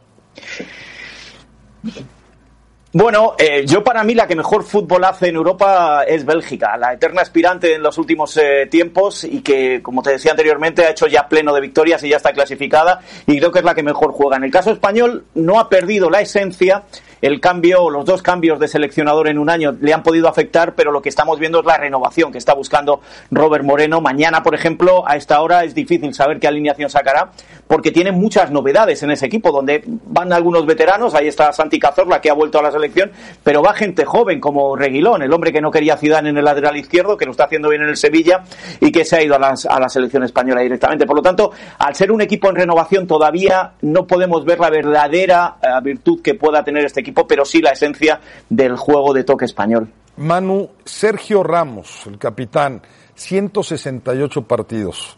Bueno, 2.94 3.36
eh, 3.38 3.64
yo 3.66 3.82
para 3.82 4.04
mí 4.04 4.14
la 4.14 4.26
que 4.26 4.36
mejor 4.36 4.64
fútbol 4.64 5.02
hace 5.04 5.28
en 5.28 5.36
Europa 5.36 6.04
es 6.06 6.26
Bélgica, 6.26 6.76
la 6.76 6.92
eterna 6.92 7.22
aspirante 7.22 7.74
en 7.74 7.82
los 7.82 7.96
últimos 7.96 8.36
eh, 8.36 8.66
tiempos 8.70 9.24
y 9.24 9.40
que, 9.40 9.80
como 9.80 10.02
te 10.02 10.10
decía 10.10 10.32
anteriormente, 10.32 10.84
ha 10.84 10.90
hecho 10.90 11.06
ya 11.06 11.26
pleno 11.26 11.54
de 11.54 11.62
victorias 11.62 12.02
y 12.02 12.10
ya 12.10 12.18
está 12.18 12.34
clasificada 12.34 13.00
y 13.26 13.38
creo 13.38 13.50
que 13.50 13.60
es 13.60 13.64
la 13.64 13.74
que 13.74 13.82
mejor 13.82 14.12
juega. 14.12 14.36
En 14.36 14.44
el 14.44 14.50
caso 14.50 14.70
español 14.70 15.24
no 15.34 15.58
ha 15.58 15.70
perdido 15.70 16.10
la 16.10 16.20
esencia, 16.20 16.82
el 17.22 17.40
cambio, 17.40 17.88
los 17.88 18.04
dos 18.04 18.20
cambios 18.20 18.58
de 18.58 18.68
seleccionador 18.68 19.28
en 19.28 19.38
un 19.38 19.48
año 19.48 19.74
le 19.80 19.94
han 19.94 20.02
podido 20.02 20.28
afectar, 20.28 20.74
pero 20.74 20.92
lo 20.92 21.00
que 21.00 21.08
estamos 21.08 21.38
viendo 21.38 21.60
es 21.60 21.64
la 21.64 21.78
renovación 21.78 22.32
que 22.32 22.38
está 22.38 22.52
buscando 22.52 23.00
Robert 23.30 23.64
Moreno. 23.64 24.00
Mañana, 24.00 24.42
por 24.42 24.54
ejemplo, 24.54 25.04
a 25.06 25.16
esta 25.16 25.40
hora 25.40 25.64
es 25.64 25.74
difícil 25.74 26.12
saber 26.14 26.40
qué 26.40 26.48
alineación 26.48 26.90
sacará 26.90 27.30
porque 27.66 27.90
tiene 27.90 28.12
muchas 28.12 28.50
novedades 28.50 29.02
en 29.02 29.12
ese 29.12 29.26
equipo 29.26 29.50
donde 29.50 29.82
van 29.86 30.32
algunos 30.32 30.66
veteranos, 30.66 31.14
ahí 31.14 31.28
está 31.28 31.52
Santi 31.52 31.78
Cazorla 31.78 32.20
que 32.20 32.28
ha 32.28 32.34
vuelto 32.34 32.58
a 32.58 32.62
la 32.62 32.70
selección, 32.70 33.12
pero 33.42 33.62
va 33.62 33.72
gente 33.72 34.04
joven 34.04 34.40
como 34.40 34.76
Reguilón, 34.76 35.22
el 35.22 35.32
hombre 35.32 35.52
que 35.52 35.60
no 35.60 35.70
quería 35.70 35.96
Zidane 35.96 36.30
en 36.30 36.36
el 36.36 36.44
lateral 36.44 36.76
izquierdo, 36.76 37.16
que 37.16 37.24
lo 37.24 37.30
está 37.30 37.44
haciendo 37.44 37.68
bien 37.68 37.82
en 37.82 37.88
el 37.88 37.96
Sevilla 37.96 38.42
y 38.80 38.90
que 38.90 39.04
se 39.04 39.16
ha 39.16 39.22
ido 39.22 39.36
a, 39.36 39.54
a 39.68 39.80
la 39.80 39.88
selección 39.88 40.22
española 40.24 40.60
directamente. 40.60 41.06
Por 41.06 41.16
lo 41.16 41.22
tanto, 41.22 41.52
al 41.78 41.94
ser 41.94 42.10
un 42.12 42.20
equipo 42.20 42.50
en 42.50 42.56
renovación 42.56 43.06
todavía 43.06 43.72
no 43.82 44.06
podemos 44.06 44.44
ver 44.44 44.58
la 44.58 44.70
verdadera 44.70 45.56
eh, 45.62 45.68
virtud 45.82 46.20
que 46.20 46.34
pueda 46.34 46.64
tener 46.64 46.84
este 46.84 47.00
equipo, 47.00 47.11
pero 47.12 47.44
sí 47.44 47.60
la 47.60 47.70
esencia 47.70 48.20
del 48.48 48.76
juego 48.76 49.12
de 49.12 49.24
toque 49.24 49.44
español. 49.44 49.88
Manu, 50.16 50.70
Sergio 50.84 51.42
Ramos, 51.42 52.06
el 52.06 52.18
capitán, 52.18 52.82
168 53.14 54.42
partidos. 54.42 55.16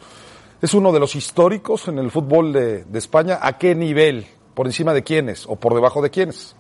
Es 0.63 0.75
uno 0.75 0.93
de 0.93 1.01
los 1.01 1.17
históricos 1.17 1.89
en 1.89 1.99
el 1.99 2.11
fútbol 2.11 2.53
de, 2.53 2.85
de 2.85 2.99
España. 2.99 3.39
¿A 3.43 3.59
qué 3.59 3.75
nivel? 3.75 4.27
¿Por 4.55 4.67
encima 4.67 4.95
de 4.95 5.03
quiénes 5.03 5.47
o 5.47 5.57
por 5.57 5.75
debajo 5.75 6.01
de 6.01 6.11
quiénes? 6.11 6.57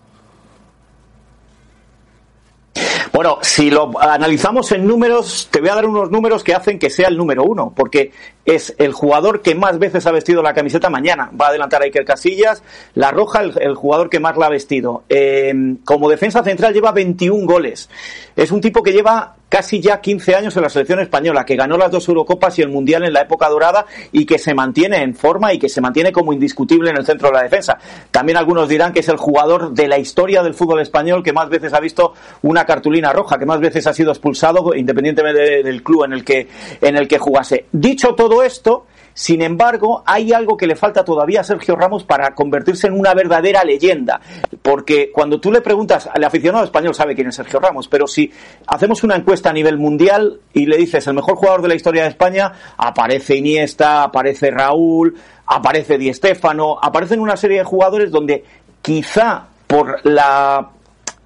Bueno, 3.14 3.38
si 3.42 3.70
lo 3.70 3.92
analizamos 4.00 4.72
en 4.72 4.88
números, 4.88 5.46
te 5.48 5.60
voy 5.60 5.68
a 5.68 5.76
dar 5.76 5.86
unos 5.86 6.10
números 6.10 6.42
que 6.42 6.52
hacen 6.52 6.80
que 6.80 6.90
sea 6.90 7.06
el 7.06 7.16
número 7.16 7.44
uno, 7.44 7.72
porque 7.72 8.10
es 8.44 8.74
el 8.76 8.92
jugador 8.92 9.40
que 9.40 9.54
más 9.54 9.78
veces 9.78 10.04
ha 10.08 10.10
vestido 10.10 10.42
la 10.42 10.52
camiseta 10.52 10.90
mañana. 10.90 11.30
Va 11.40 11.46
a 11.46 11.48
adelantar 11.50 11.80
a 11.80 11.84
Iker 11.84 12.04
Casillas, 12.04 12.64
la 12.94 13.12
roja, 13.12 13.42
el, 13.42 13.54
el 13.60 13.76
jugador 13.76 14.10
que 14.10 14.18
más 14.18 14.36
la 14.36 14.46
ha 14.46 14.50
vestido. 14.50 15.04
Eh, 15.08 15.54
como 15.84 16.10
defensa 16.10 16.42
central 16.42 16.74
lleva 16.74 16.90
21 16.90 17.46
goles. 17.46 17.88
Es 18.34 18.50
un 18.50 18.60
tipo 18.60 18.82
que 18.82 18.92
lleva 18.92 19.36
casi 19.54 19.80
ya 19.80 20.00
15 20.00 20.34
años 20.34 20.56
en 20.56 20.62
la 20.62 20.68
selección 20.68 20.98
española, 20.98 21.44
que 21.46 21.54
ganó 21.54 21.76
las 21.76 21.88
dos 21.88 22.08
Eurocopas 22.08 22.58
y 22.58 22.62
el 22.62 22.70
Mundial 22.70 23.04
en 23.04 23.12
la 23.12 23.20
época 23.20 23.48
dorada 23.48 23.86
y 24.10 24.26
que 24.26 24.36
se 24.36 24.52
mantiene 24.52 25.00
en 25.00 25.14
forma 25.14 25.52
y 25.52 25.60
que 25.60 25.68
se 25.68 25.80
mantiene 25.80 26.10
como 26.10 26.32
indiscutible 26.32 26.90
en 26.90 26.96
el 26.96 27.06
centro 27.06 27.28
de 27.28 27.34
la 27.34 27.42
defensa. 27.44 27.78
También 28.10 28.36
algunos 28.36 28.68
dirán 28.68 28.92
que 28.92 28.98
es 28.98 29.08
el 29.08 29.16
jugador 29.16 29.72
de 29.72 29.86
la 29.86 29.96
historia 29.96 30.42
del 30.42 30.54
fútbol 30.54 30.80
español 30.80 31.22
que 31.22 31.32
más 31.32 31.48
veces 31.48 31.72
ha 31.72 31.78
visto 31.78 32.14
una 32.42 32.64
cartulina 32.64 33.12
roja, 33.12 33.38
que 33.38 33.46
más 33.46 33.60
veces 33.60 33.86
ha 33.86 33.92
sido 33.92 34.10
expulsado 34.10 34.74
independientemente 34.74 35.40
de- 35.40 35.62
del 35.62 35.84
club 35.84 36.02
en 36.06 36.14
el 36.14 36.24
que 36.24 36.48
en 36.80 36.96
el 36.96 37.06
que 37.06 37.18
jugase. 37.18 37.66
Dicho 37.70 38.16
todo 38.16 38.42
esto, 38.42 38.86
sin 39.14 39.42
embargo, 39.42 40.02
hay 40.04 40.32
algo 40.32 40.56
que 40.56 40.66
le 40.66 40.74
falta 40.74 41.04
todavía 41.04 41.40
a 41.40 41.44
Sergio 41.44 41.76
Ramos 41.76 42.02
para 42.02 42.34
convertirse 42.34 42.88
en 42.88 42.98
una 42.98 43.14
verdadera 43.14 43.62
leyenda. 43.62 44.20
Porque 44.60 45.12
cuando 45.12 45.40
tú 45.40 45.52
le 45.52 45.60
preguntas, 45.60 46.08
al 46.12 46.24
aficionado 46.24 46.64
español 46.64 46.96
sabe 46.96 47.14
quién 47.14 47.28
es 47.28 47.36
Sergio 47.36 47.60
Ramos, 47.60 47.86
pero 47.86 48.08
si 48.08 48.32
hacemos 48.66 49.04
una 49.04 49.14
encuesta 49.14 49.50
a 49.50 49.52
nivel 49.52 49.78
mundial 49.78 50.40
y 50.52 50.66
le 50.66 50.76
dices 50.76 51.06
el 51.06 51.14
mejor 51.14 51.36
jugador 51.36 51.62
de 51.62 51.68
la 51.68 51.76
historia 51.76 52.02
de 52.02 52.08
España, 52.08 52.52
aparece 52.76 53.36
Iniesta, 53.36 54.02
aparece 54.02 54.50
Raúl, 54.50 55.14
aparece 55.46 55.96
Di 55.96 56.12
Stéfano, 56.12 56.78
aparecen 56.82 57.20
una 57.20 57.36
serie 57.36 57.58
de 57.58 57.64
jugadores 57.64 58.10
donde 58.10 58.42
quizá 58.82 59.46
por 59.68 60.04
la 60.04 60.70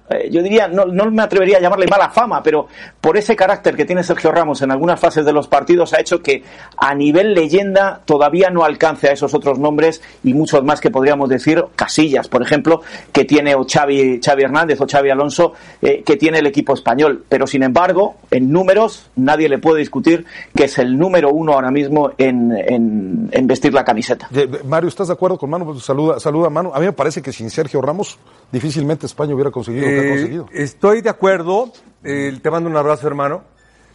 eh, 0.09 0.29
yo 0.31 0.41
diría, 0.41 0.67
no, 0.67 0.85
no 0.85 1.09
me 1.11 1.21
atrevería 1.21 1.57
a 1.57 1.61
llamarle 1.61 1.87
mala 1.87 2.09
fama, 2.09 2.41
pero 2.43 2.67
por 2.99 3.17
ese 3.17 3.35
carácter 3.35 3.75
que 3.75 3.85
tiene 3.85 4.03
Sergio 4.03 4.31
Ramos 4.31 4.61
en 4.61 4.71
algunas 4.71 4.99
fases 4.99 5.25
de 5.25 5.33
los 5.33 5.47
partidos 5.47 5.93
ha 5.93 5.99
hecho 5.99 6.21
que 6.21 6.43
a 6.77 6.95
nivel 6.95 7.33
leyenda 7.33 8.01
todavía 8.05 8.49
no 8.49 8.63
alcance 8.63 9.09
a 9.09 9.11
esos 9.11 9.33
otros 9.33 9.59
nombres 9.59 10.01
y 10.23 10.33
muchos 10.33 10.63
más 10.63 10.81
que 10.81 10.89
podríamos 10.89 11.29
decir, 11.29 11.63
Casillas, 11.75 12.27
por 12.27 12.41
ejemplo, 12.41 12.81
que 13.11 13.25
tiene 13.25 13.55
o 13.55 13.65
Xavi, 13.67 14.19
Xavi 14.23 14.43
Hernández 14.43 14.81
o 14.81 14.87
Xavi 14.87 15.09
Alonso, 15.09 15.53
eh, 15.81 16.03
que 16.05 16.17
tiene 16.17 16.39
el 16.39 16.47
equipo 16.47 16.73
español. 16.73 17.23
Pero 17.27 17.47
sin 17.47 17.63
embargo, 17.63 18.15
en 18.31 18.51
números, 18.51 19.09
nadie 19.15 19.49
le 19.49 19.59
puede 19.59 19.79
discutir 19.79 20.25
que 20.55 20.65
es 20.65 20.77
el 20.79 20.97
número 20.97 21.29
uno 21.29 21.53
ahora 21.53 21.71
mismo 21.71 22.11
en, 22.17 23.29
vestir 23.43 23.73
la 23.73 23.83
camiseta. 23.83 24.29
Mario, 24.65 24.89
¿estás 24.89 25.07
de 25.07 25.13
acuerdo 25.13 25.37
con 25.37 25.49
Manu? 25.49 25.65
Pues 25.65 25.83
saluda, 25.83 26.19
saluda 26.19 26.49
Manu. 26.49 26.71
A 26.73 26.79
mí 26.79 26.85
me 26.85 26.93
parece 26.93 27.21
que 27.21 27.31
sin 27.31 27.49
Sergio 27.49 27.81
Ramos 27.81 28.17
difícilmente 28.51 29.05
España 29.05 29.33
hubiera 29.33 29.51
conseguido 29.51 29.87
lo 29.99 30.03
que 30.03 30.09
ha 30.09 30.13
Eh, 30.13 30.17
conseguido. 30.17 30.45
Estoy 30.51 31.01
de 31.01 31.09
acuerdo, 31.09 31.71
eh, 32.03 32.37
te 32.41 32.51
mando 32.51 32.69
un 32.69 32.77
abrazo 32.77 33.07
hermano, 33.07 33.43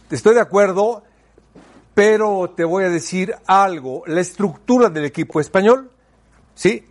estoy 0.09 0.33
de 0.35 0.41
acuerdo, 0.41 1.03
pero 1.93 2.53
te 2.55 2.63
voy 2.63 2.83
a 2.83 2.89
decir 2.89 3.35
algo, 3.47 4.03
la 4.05 4.21
estructura 4.21 4.89
del 4.89 5.05
equipo 5.05 5.39
español, 5.39 5.91
¿sí? 6.53 6.85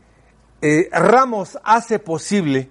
Eh, 0.63 0.89
Ramos 0.93 1.59
hace 1.63 1.99
posible 1.99 2.71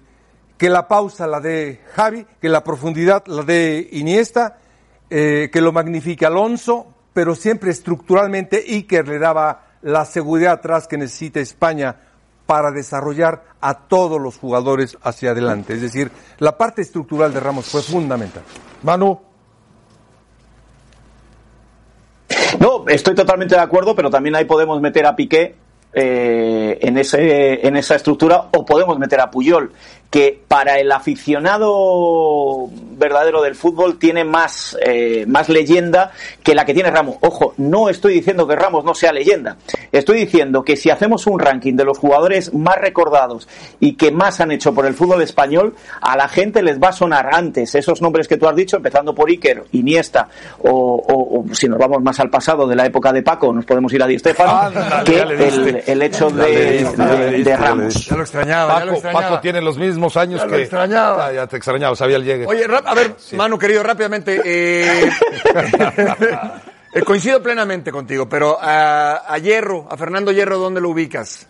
que 0.58 0.68
la 0.68 0.88
pausa 0.88 1.26
la 1.26 1.40
dé 1.40 1.80
Javi, 1.94 2.26
que 2.40 2.48
la 2.48 2.64
profundidad 2.64 3.24
la 3.26 3.42
dé 3.42 3.88
Iniesta, 3.92 4.58
eh, 5.10 5.48
que 5.52 5.60
lo 5.60 5.72
magnifique 5.72 6.26
Alonso, 6.26 6.92
pero 7.12 7.34
siempre 7.34 7.70
estructuralmente 7.70 8.64
Iker 8.68 9.06
le 9.06 9.18
daba 9.18 9.66
la 9.82 10.04
seguridad 10.04 10.54
atrás 10.54 10.88
que 10.88 10.96
necesita 10.96 11.38
España 11.40 11.96
para 12.46 12.70
desarrollar 12.70 13.44
a 13.60 13.74
todos 13.88 14.20
los 14.20 14.36
jugadores 14.36 14.98
hacia 15.02 15.30
adelante. 15.30 15.74
Es 15.74 15.80
decir, 15.80 16.10
la 16.38 16.56
parte 16.56 16.82
estructural 16.82 17.32
de 17.32 17.40
Ramos 17.40 17.66
fue 17.66 17.82
fundamental. 17.82 18.42
Manu. 18.82 19.20
No, 22.60 22.84
estoy 22.88 23.14
totalmente 23.14 23.54
de 23.54 23.60
acuerdo, 23.60 23.94
pero 23.94 24.10
también 24.10 24.36
ahí 24.36 24.44
podemos 24.44 24.80
meter 24.80 25.06
a 25.06 25.16
Piqué 25.16 25.56
eh, 25.92 26.78
en, 26.82 26.98
ese, 26.98 27.66
en 27.66 27.76
esa 27.76 27.94
estructura 27.94 28.48
o 28.52 28.64
podemos 28.64 28.98
meter 28.98 29.20
a 29.20 29.30
Puyol, 29.30 29.72
que 30.14 30.38
para 30.46 30.78
el 30.78 30.92
aficionado 30.92 32.68
verdadero 32.96 33.42
del 33.42 33.56
fútbol 33.56 33.98
tiene 33.98 34.22
más, 34.24 34.76
eh, 34.80 35.24
más 35.26 35.48
leyenda 35.48 36.12
que 36.40 36.54
la 36.54 36.64
que 36.64 36.72
tiene 36.72 36.88
Ramos. 36.92 37.16
Ojo, 37.20 37.54
no 37.56 37.88
estoy 37.88 38.14
diciendo 38.14 38.46
que 38.46 38.54
Ramos 38.54 38.84
no 38.84 38.94
sea 38.94 39.12
leyenda, 39.12 39.56
estoy 39.90 40.18
diciendo 40.18 40.62
que 40.62 40.76
si 40.76 40.90
hacemos 40.90 41.26
un 41.26 41.40
ranking 41.40 41.74
de 41.74 41.84
los 41.84 41.98
jugadores 41.98 42.54
más 42.54 42.76
recordados 42.76 43.48
y 43.80 43.94
que 43.94 44.12
más 44.12 44.40
han 44.40 44.52
hecho 44.52 44.72
por 44.72 44.86
el 44.86 44.94
fútbol 44.94 45.20
español, 45.22 45.74
a 46.00 46.16
la 46.16 46.28
gente 46.28 46.62
les 46.62 46.80
va 46.80 46.90
a 46.90 46.92
sonar 46.92 47.30
antes 47.32 47.74
esos 47.74 48.00
nombres 48.00 48.28
que 48.28 48.36
tú 48.36 48.46
has 48.46 48.54
dicho, 48.54 48.76
empezando 48.76 49.16
por 49.16 49.28
Iker, 49.28 49.64
Iniesta, 49.72 50.28
o, 50.62 50.70
o- 50.70 51.40
o 51.50 51.54
si 51.54 51.66
nos 51.68 51.78
vamos 51.80 52.00
más 52.04 52.20
al 52.20 52.30
pasado 52.30 52.68
de 52.68 52.76
la 52.76 52.86
época 52.86 53.12
de 53.12 53.24
Paco, 53.24 53.52
nos 53.52 53.64
podemos 53.64 53.92
ir 53.92 54.00
a 54.00 54.06
Di 54.06 54.18
Stéfano, 54.20 54.52
Ándale, 54.60 55.04
que 55.04 55.18
el, 55.20 55.82
el 55.84 56.02
hecho 56.02 56.30
de, 56.30 57.56
Ramos. 57.58 58.06
Ya 58.06 58.14
lo 58.16 58.22
extrañaba, 58.22 58.74
ya 58.78 58.84
lo 58.84 58.84
Paco, 58.86 58.92
extrañaba. 58.94 59.28
Paco 59.28 59.40
tiene 59.40 59.60
los 59.60 59.76
mismos 59.76 60.03
años 60.16 60.40
Ya 60.40 60.46
lo 60.46 60.52
que. 60.56 60.62
extrañaba. 60.62 61.32
Ya 61.32 61.46
te 61.46 61.56
extrañaba, 61.56 61.94
sabía 61.96 62.16
el 62.16 62.24
llegue. 62.24 62.46
Oye, 62.46 62.64
a 62.84 62.94
ver, 62.94 63.14
Manu 63.32 63.58
querido, 63.58 63.82
rápidamente. 63.82 64.40
eh, 64.44 65.10
eh, 66.94 67.02
coincido 67.02 67.42
plenamente 67.42 67.90
contigo, 67.90 68.28
pero 68.28 68.58
a, 68.60 69.22
a 69.32 69.38
Hierro, 69.38 69.86
a 69.90 69.96
Fernando 69.96 70.32
Hierro, 70.32 70.58
¿dónde 70.58 70.80
lo 70.80 70.90
ubicas? 70.90 71.46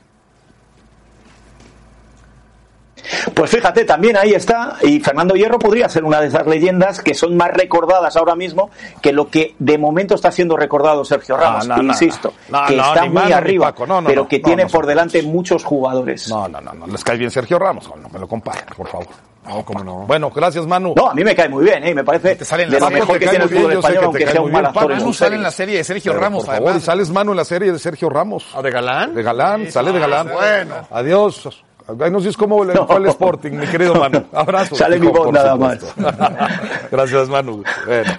Pues 3.34 3.50
fíjate, 3.50 3.84
también 3.84 4.16
ahí 4.16 4.32
está, 4.32 4.76
y 4.82 5.00
Fernando 5.00 5.34
Hierro 5.34 5.58
podría 5.58 5.88
ser 5.88 6.04
una 6.04 6.20
de 6.20 6.28
esas 6.28 6.46
leyendas 6.46 7.00
que 7.00 7.14
son 7.14 7.36
más 7.36 7.50
recordadas 7.50 8.16
ahora 8.16 8.34
mismo 8.34 8.70
que 9.00 9.12
lo 9.12 9.28
que 9.28 9.54
de 9.58 9.78
momento 9.78 10.14
está 10.14 10.30
siendo 10.30 10.56
recordado 10.56 11.04
Sergio 11.04 11.36
Ramos, 11.36 11.66
no, 11.68 11.76
no, 11.76 11.82
insisto, 11.82 12.32
no. 12.48 12.60
No, 12.60 12.66
que 12.66 12.76
no, 12.76 12.82
está 12.82 13.04
muy 13.04 13.14
Manu 13.14 13.26
ni 13.26 13.32
arriba, 13.32 13.66
Paco, 13.66 13.86
no, 13.86 14.00
no, 14.00 14.08
pero 14.08 14.28
que 14.28 14.38
no, 14.38 14.44
tiene 14.44 14.64
no 14.64 14.70
por 14.70 14.86
delante 14.86 15.22
muchos 15.22 15.64
jugadores. 15.64 16.28
No, 16.28 16.48
no, 16.48 16.60
no, 16.60 16.72
no. 16.72 16.86
Les 16.86 17.02
cae 17.04 17.16
bien 17.16 17.30
Sergio 17.30 17.58
Ramos. 17.58 17.90
No 17.94 18.08
me 18.08 18.18
lo 18.18 18.28
comparen, 18.28 18.64
por 18.76 18.88
favor. 18.88 19.08
No, 19.46 19.64
cómo 19.64 19.84
no. 19.84 19.94
Bueno, 20.06 20.30
gracias, 20.30 20.66
Manu. 20.66 20.94
No, 20.96 21.10
a 21.10 21.14
mí 21.14 21.22
me 21.22 21.34
cae 21.34 21.48
muy 21.48 21.64
bien, 21.64 21.84
¿eh? 21.84 21.94
me 21.94 22.02
parece 22.02 22.34
Te 22.36 22.44
sale 22.44 22.62
en 22.62 22.70
de 22.70 22.80
la 22.80 22.88
lo 22.88 22.92
mejor 22.92 23.18
te 23.18 23.24
que 23.24 23.28
tiene 23.28 23.44
el 23.44 23.50
fútbol 23.50 23.72
español, 23.72 24.04
aunque 24.04 24.26
sea 24.26 24.40
un 24.40 24.52
mal 24.52 24.66
actor 24.66 24.88
Manu 24.88 25.06
su 25.06 25.12
sale 25.12 25.36
en 25.36 25.42
la 25.42 25.50
serie 25.50 25.76
de 25.76 25.84
Sergio 25.84 26.12
Pero, 26.12 26.22
Ramos, 26.22 26.44
por 26.46 26.54
favor, 26.54 26.76
y 26.76 26.80
sales 26.80 27.10
Manu 27.10 27.32
en 27.32 27.36
la 27.36 27.44
serie 27.44 27.72
de 27.72 27.78
Sergio 27.78 28.08
Ramos. 28.08 28.46
¿Ah, 28.54 28.62
de 28.62 28.70
Galán? 28.70 29.14
De 29.14 29.22
Galán, 29.22 29.70
sale 29.70 29.92
de 29.92 29.98
Galán. 29.98 30.30
Bueno. 30.32 30.74
Adiós. 30.90 31.64
Ahí 31.86 32.10
nos 32.10 32.22
dices 32.22 32.36
cómo 32.36 32.64
le 32.64 32.72
fue 32.74 32.96
el 32.96 33.06
Sporting, 33.08 33.52
mi 33.52 33.66
querido 33.66 33.94
Manu. 33.94 34.24
Abrazo. 34.32 34.74
Sale 34.74 34.98
mi 34.98 35.06
voz 35.08 35.30
nada 35.32 35.52
supuesto. 35.52 35.86
Gracias, 36.90 37.28
Manu. 37.28 37.62
Bueno. 37.86 38.12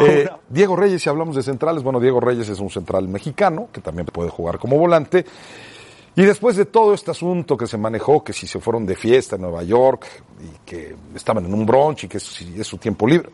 Eh, 0.00 0.28
Diego 0.48 0.76
Reyes, 0.76 1.02
si 1.02 1.08
hablamos 1.08 1.34
de 1.34 1.42
centrales, 1.42 1.82
bueno, 1.82 1.98
Diego 1.98 2.20
Reyes 2.20 2.48
es 2.48 2.60
un 2.60 2.70
central 2.70 3.08
mexicano 3.08 3.68
que 3.72 3.80
también 3.80 4.06
puede 4.06 4.30
jugar 4.30 4.58
como 4.58 4.78
volante. 4.78 5.24
Y 6.16 6.22
después 6.22 6.54
de 6.54 6.66
todo 6.66 6.94
este 6.94 7.10
asunto 7.10 7.56
que 7.56 7.66
se 7.66 7.76
manejó, 7.76 8.22
que 8.22 8.32
si 8.32 8.46
se 8.46 8.60
fueron 8.60 8.86
de 8.86 8.94
fiesta 8.94 9.34
en 9.34 9.42
Nueva 9.42 9.64
York 9.64 10.06
y 10.40 10.64
que 10.64 10.94
estaban 11.16 11.44
en 11.44 11.52
un 11.52 11.66
brunch 11.66 12.04
y 12.04 12.08
que 12.08 12.18
es 12.18 12.66
su 12.66 12.78
tiempo 12.78 13.08
libre, 13.08 13.30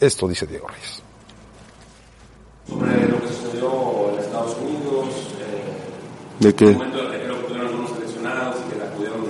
esto 0.00 0.26
dice 0.26 0.46
Diego 0.46 0.66
Reyes. 0.68 1.02
sobre 2.66 3.08
lo 3.08 3.20
que 3.20 3.28
sucedió 3.28 4.10
en 4.14 4.18
Estados 4.18 4.56
Unidos, 4.56 5.08
eh, 5.40 6.40
¿De 6.40 6.54
qué? 6.54 6.64
el 6.68 6.72
momento 6.76 6.98
en 7.00 7.04
el 7.04 7.10
que 7.12 7.18
creo 7.26 7.36
que 7.36 7.44
tuvieron 7.48 7.66
algunos 7.68 7.90
seleccionados 7.90 8.56
y 8.66 8.72
que 8.72 8.78
la 8.78 8.86
pudieron 8.92 9.20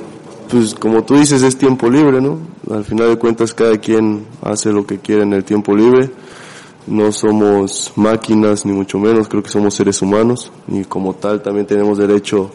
Pues 0.52 0.74
como 0.74 1.02
tú 1.02 1.14
dices, 1.14 1.42
es 1.42 1.56
tiempo 1.56 1.88
libre, 1.88 2.20
¿no? 2.20 2.38
Al 2.70 2.84
final 2.84 3.08
de 3.08 3.16
cuentas, 3.16 3.54
cada 3.54 3.78
quien 3.78 4.26
hace 4.42 4.70
lo 4.70 4.86
que 4.86 4.98
quiere 4.98 5.22
en 5.22 5.32
el 5.32 5.44
tiempo 5.44 5.74
libre. 5.74 6.10
No 6.86 7.10
somos 7.10 7.90
máquinas, 7.96 8.66
ni 8.66 8.72
mucho 8.72 8.98
menos, 8.98 9.28
creo 9.28 9.42
que 9.42 9.48
somos 9.48 9.72
seres 9.72 10.02
humanos 10.02 10.52
y 10.68 10.84
como 10.84 11.14
tal 11.14 11.40
también 11.40 11.64
tenemos 11.64 11.96
derecho 11.96 12.50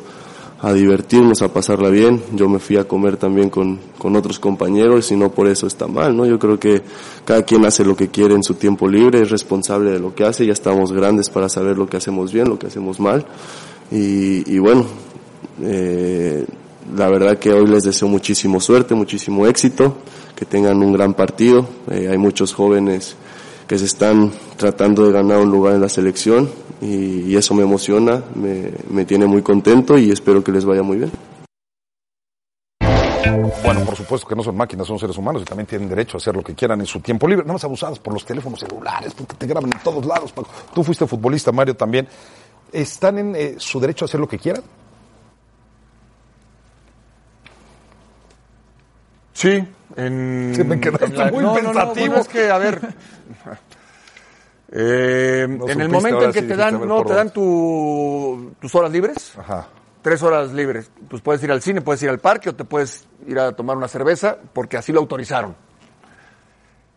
a 0.62 0.74
divertirnos, 0.74 1.42
a 1.42 1.52
pasarla 1.52 1.90
bien. 1.90 2.22
Yo 2.36 2.48
me 2.48 2.60
fui 2.60 2.78
a 2.78 2.88
comer 2.88 3.18
también 3.18 3.50
con, 3.50 3.80
con 3.98 4.16
otros 4.16 4.38
compañeros 4.38 5.12
y 5.12 5.16
no 5.16 5.32
por 5.32 5.48
eso 5.48 5.66
está 5.66 5.88
mal, 5.88 6.16
¿no? 6.16 6.28
Yo 6.28 6.38
creo 6.38 6.60
que 6.60 6.84
cada 7.26 7.42
quien 7.42 7.66
hace 7.66 7.84
lo 7.84 7.96
que 7.96 8.10
quiere 8.10 8.36
en 8.36 8.44
su 8.44 8.54
tiempo 8.54 8.88
libre, 8.88 9.24
es 9.24 9.32
responsable 9.32 9.90
de 9.90 10.00
lo 10.00 10.14
que 10.14 10.24
hace, 10.24 10.46
ya 10.46 10.54
estamos 10.54 10.92
grandes 10.94 11.32
para 11.32 11.50
saber 11.50 11.80
lo 11.80 11.88
que 11.88 11.98
hacemos 11.98 12.32
bien, 12.32 12.48
lo 12.48 12.60
que 12.60 12.68
hacemos 12.68 13.00
mal. 13.00 13.26
Y, 13.90 14.54
y 14.54 14.60
bueno, 14.60 14.86
eh, 15.64 16.46
la 16.96 17.10
verdad 17.10 17.38
que 17.38 17.52
hoy 17.52 17.68
les 17.68 17.84
deseo 17.84 18.08
muchísimo 18.08 18.60
suerte, 18.60 18.96
muchísimo 18.96 19.48
éxito, 19.48 19.98
que 20.36 20.46
tengan 20.46 20.82
un 20.82 20.94
gran 20.94 21.14
partido. 21.14 21.68
Eh, 21.92 22.08
hay 22.10 22.18
muchos 22.18 22.54
jóvenes 22.54 23.16
que 23.68 23.78
se 23.78 23.86
están 23.86 24.32
tratando 24.56 25.06
de 25.06 25.12
ganar 25.12 25.40
un 25.40 25.52
lugar 25.52 25.76
en 25.76 25.82
la 25.82 25.90
selección 25.90 26.50
y, 26.82 27.36
eso 27.36 27.54
me 27.54 27.64
emociona, 27.64 28.24
me, 28.36 28.72
me 28.90 29.06
tiene 29.06 29.26
muy 29.26 29.42
contento 29.42 29.98
y 29.98 30.12
espero 30.12 30.44
que 30.44 30.52
les 30.52 30.66
vaya 30.66 30.84
muy 30.84 30.98
bien. 30.98 31.12
Bueno, 33.64 33.82
por 33.82 33.96
supuesto 33.96 34.28
que 34.28 34.36
no 34.36 34.44
son 34.44 34.56
máquinas, 34.56 34.88
son 34.88 34.98
seres 34.98 35.18
humanos 35.18 35.42
y 35.42 35.46
también 35.46 35.68
tienen 35.68 35.90
derecho 35.90 36.18
a 36.18 36.20
hacer 36.20 36.36
lo 36.36 36.44
que 36.44 36.54
quieran 36.56 36.80
en 36.80 36.86
su 36.86 37.00
tiempo 37.00 37.28
libre. 37.28 37.46
No 37.46 37.54
más 37.54 37.64
abusados 37.64 38.00
por 38.00 38.14
los 38.14 38.26
teléfonos 38.26 38.60
celulares, 38.60 39.14
porque 39.14 39.36
te 39.36 39.48
graban 39.48 39.72
en 39.72 39.80
todos 39.84 40.06
lados. 40.06 40.32
Paco. 40.32 40.50
Tú 40.74 40.84
fuiste 40.84 41.06
futbolista, 41.06 41.52
Mario, 41.52 41.76
también. 41.76 42.08
¿Están 42.72 43.18
en 43.18 43.36
eh, 43.36 43.56
su 43.58 43.80
derecho 43.80 44.06
a 44.06 44.08
hacer 44.08 44.20
lo 44.20 44.28
que 44.28 44.38
quieran? 44.38 44.64
Sí, 49.38 49.64
en... 49.96 50.52
Sí, 50.56 50.64
me 50.64 50.80
quedaste 50.80 51.06
en 51.06 51.16
la- 51.18 51.32
muy 51.32 51.44
no, 51.44 51.50
no, 51.54 51.62
no, 51.62 51.74
pensativo. 51.74 52.08
bueno, 52.08 52.22
es 52.22 52.28
que, 52.28 52.50
a 52.50 52.58
ver... 52.58 52.80
eh, 54.72 55.42
en 55.48 55.60
supiste, 55.60 55.82
el 55.84 55.90
momento 55.90 56.24
en 56.26 56.32
que 56.32 56.42
sí 56.42 56.48
te 56.48 56.56
dan, 56.56 56.88
no, 56.88 57.04
te 57.06 57.14
dan 57.14 57.32
tu, 57.32 58.54
tus 58.60 58.74
horas 58.74 58.92
libres, 58.92 59.34
Ajá. 59.38 59.68
tres 60.02 60.24
horas 60.24 60.52
libres. 60.54 60.90
Pues 61.08 61.22
puedes 61.22 61.44
ir 61.44 61.52
al 61.52 61.62
cine, 61.62 61.82
puedes 61.82 62.02
ir 62.02 62.10
al 62.10 62.18
parque 62.20 62.50
o 62.50 62.56
te 62.56 62.64
puedes 62.64 63.06
ir 63.28 63.38
a 63.40 63.52
tomar 63.56 63.78
una 63.78 63.88
cerveza 63.88 64.38
porque 64.54 64.76
así 64.78 64.92
lo 64.92 65.00
autorizaron. 65.02 65.56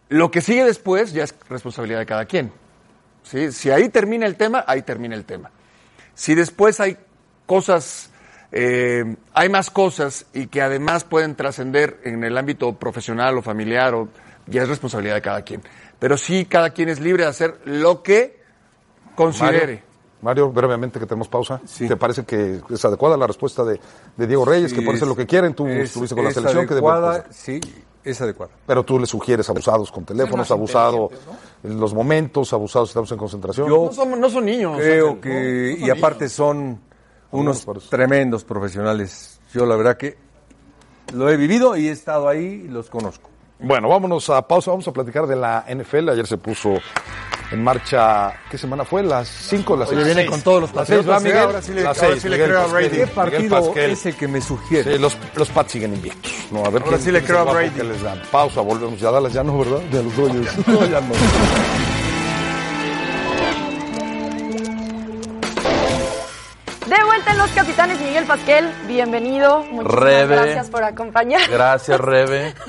Lo 0.09 0.31
que 0.31 0.41
sigue 0.41 0.65
después 0.65 1.13
ya 1.13 1.25
es 1.25 1.35
responsabilidad 1.49 2.01
de 2.01 2.07
cada 2.07 2.25
quien. 2.25 2.51
¿sí? 3.23 3.53
Si 3.53 3.71
ahí 3.71 3.91
termina 3.91 4.25
el 4.27 4.37
tema, 4.37 4.65
ahí 4.67 4.83
termina 4.83 5.15
el 5.15 5.27
tema. 5.27 5.51
Si 6.15 6.35
después 6.35 6.81
hay 6.81 6.97
cosas, 7.45 8.10
eh, 8.53 9.17
hay 9.35 9.49
más 9.49 9.71
cosas 9.71 10.27
y 10.35 10.47
que 10.49 10.61
además 10.63 11.05
pueden 11.05 11.35
trascender 11.37 12.01
en 12.05 12.25
el 12.25 12.37
ámbito 12.37 12.75
profesional 12.75 13.39
o 13.39 13.43
familiar, 13.43 13.95
o, 13.95 14.09
ya 14.47 14.63
es 14.63 14.69
responsabilidad 14.69 15.15
de 15.15 15.23
cada 15.23 15.43
quien. 15.43 15.63
Pero 15.99 16.17
sí, 16.17 16.45
cada 16.47 16.71
quien 16.71 16.89
es 16.89 16.99
libre 17.01 17.25
de 17.25 17.31
hacer 17.31 17.61
lo 17.65 18.03
que 18.03 18.41
considere. 19.15 19.83
Mario, 19.83 19.83
Mario, 20.23 20.53
brevemente 20.53 20.99
que 20.99 21.07
tenemos 21.07 21.29
pausa. 21.29 21.61
¿Te 21.79 21.97
parece 21.97 22.25
que 22.25 22.61
es 22.71 22.85
adecuada 22.85 23.17
la 23.17 23.27
respuesta 23.27 23.65
de, 23.65 23.81
de 24.17 24.27
Diego 24.27 24.45
Reyes, 24.45 24.73
que 24.73 24.83
puede 24.83 24.99
ser 24.99 25.09
lo 25.09 25.17
que 25.17 25.27
quieren? 25.27 25.55
Tú 25.55 25.67
es- 25.67 25.85
estuviste 25.91 26.15
con 26.15 26.25
la 26.25 26.31
selección. 26.33 26.67
que 26.67 26.73
adecuada, 26.75 27.23
debe- 27.23 27.27
sí, 27.33 27.61
es 28.05 28.21
adecuada. 28.21 28.53
pero 28.67 28.83
tú 28.85 28.99
le 28.99 29.07
sugieres 29.07 29.49
abusados 29.51 29.91
con 29.93 30.05
teléfonos, 30.05 30.51
abusado 30.51 31.11
en 31.63 31.79
los 31.79 31.95
momentos, 31.95 32.53
abusados 32.53 32.89
si 32.89 32.93
estamos 32.93 33.13
en 33.13 33.19
concentración. 33.19 33.69
Yo 33.69 33.87
No 33.87 33.93
son, 33.93 34.21
no 34.21 34.29
son 34.31 34.45
niños. 34.45 34.77
creo 34.79 35.21
que, 35.21 35.29
no, 35.29 35.35
no 35.35 35.77
son 35.79 35.87
y 35.87 35.91
aparte 35.91 36.19
niños. 36.25 36.33
son 36.33 36.81
unos 37.33 37.67
tremendos 37.89 38.45
profesionales. 38.45 39.41
Yo 39.53 39.67
la 39.67 39.77
verdad 39.77 39.97
que 39.97 40.17
lo 41.15 41.29
he 41.29 41.37
vivido 41.37 41.77
y 41.77 41.89
he 41.89 41.91
estado 41.91 42.29
ahí 42.29 42.63
y 42.67 42.69
los 42.69 42.89
conozco. 42.91 43.29
Bueno, 43.59 43.89
vámonos 43.89 44.31
a 44.31 44.47
pausa, 44.47 44.71
vamos 44.71 44.89
a 44.89 44.93
platicar 44.93 45.27
de 45.27 45.37
la 45.37 45.65
NFL. 45.69 46.09
Ayer 46.11 46.27
se 46.27 46.39
puso 46.39 46.75
en 47.51 47.63
marcha, 47.65 48.33
¿qué 48.51 48.57
semana 48.57 48.85
fue? 48.85 49.03
Las 49.03 49.29
5, 49.29 49.77
las 49.77 49.89
6. 49.91 50.01
Oye, 50.01 50.15
viene 50.15 50.31
con 50.31 50.41
todos 50.41 50.63
los 50.63 50.75
Las 50.75 50.87
seis, 50.87 50.99
Patriotas, 51.01 51.23
¿va, 51.23 51.25
Miguel? 51.29 51.45
ahora 51.45 51.61
sí 51.63 51.73
le- 51.75 51.83
Las 51.83 51.99
ahora 51.99 52.11
seis, 52.13 52.23
sí 52.23 52.29
le 52.29 52.37
creo 52.45 52.59
a 52.59 52.63
Pasquel, 52.63 52.89
Brady. 52.89 52.97
¿Qué 52.97 53.07
partido 53.09 53.75
es 53.77 54.07
el 54.07 54.17
que 54.17 54.29
me 54.29 54.41
sugiere? 54.41 54.93
Sí, 54.95 54.99
los, 54.99 55.19
los 55.35 55.49
Pats 55.51 55.73
siguen 55.73 55.95
invictos. 55.95 56.33
No, 56.53 56.61
a 56.65 56.71
ver 56.71 56.83
Ahora 56.83 56.97
quién- 56.97 57.01
sí 57.03 57.11
le 57.13 57.23
creo 57.25 57.41
a 57.41 57.53
Brady. 57.53 57.83
les 57.83 58.03
dan. 58.03 58.23
Pausa, 58.31 58.61
volvemos. 58.63 58.99
Ya 59.01 59.11
Dallas 59.11 59.33
ya 59.33 59.43
no, 59.43 59.59
¿verdad? 59.59 59.81
De 59.81 60.03
los 60.05 60.17
Dodgers. 60.17 60.57
No, 60.69 60.87
ya 60.87 61.01
no. 61.01 61.13
Miguel 68.11 68.27
Pasquel, 68.27 68.69
bienvenido. 68.89 69.61
Muchísimas 69.71 69.95
Rebe. 69.95 70.35
gracias 70.35 70.69
por 70.69 70.83
acompañar. 70.83 71.49
Gracias, 71.49 72.01
Rebe. 72.01 72.53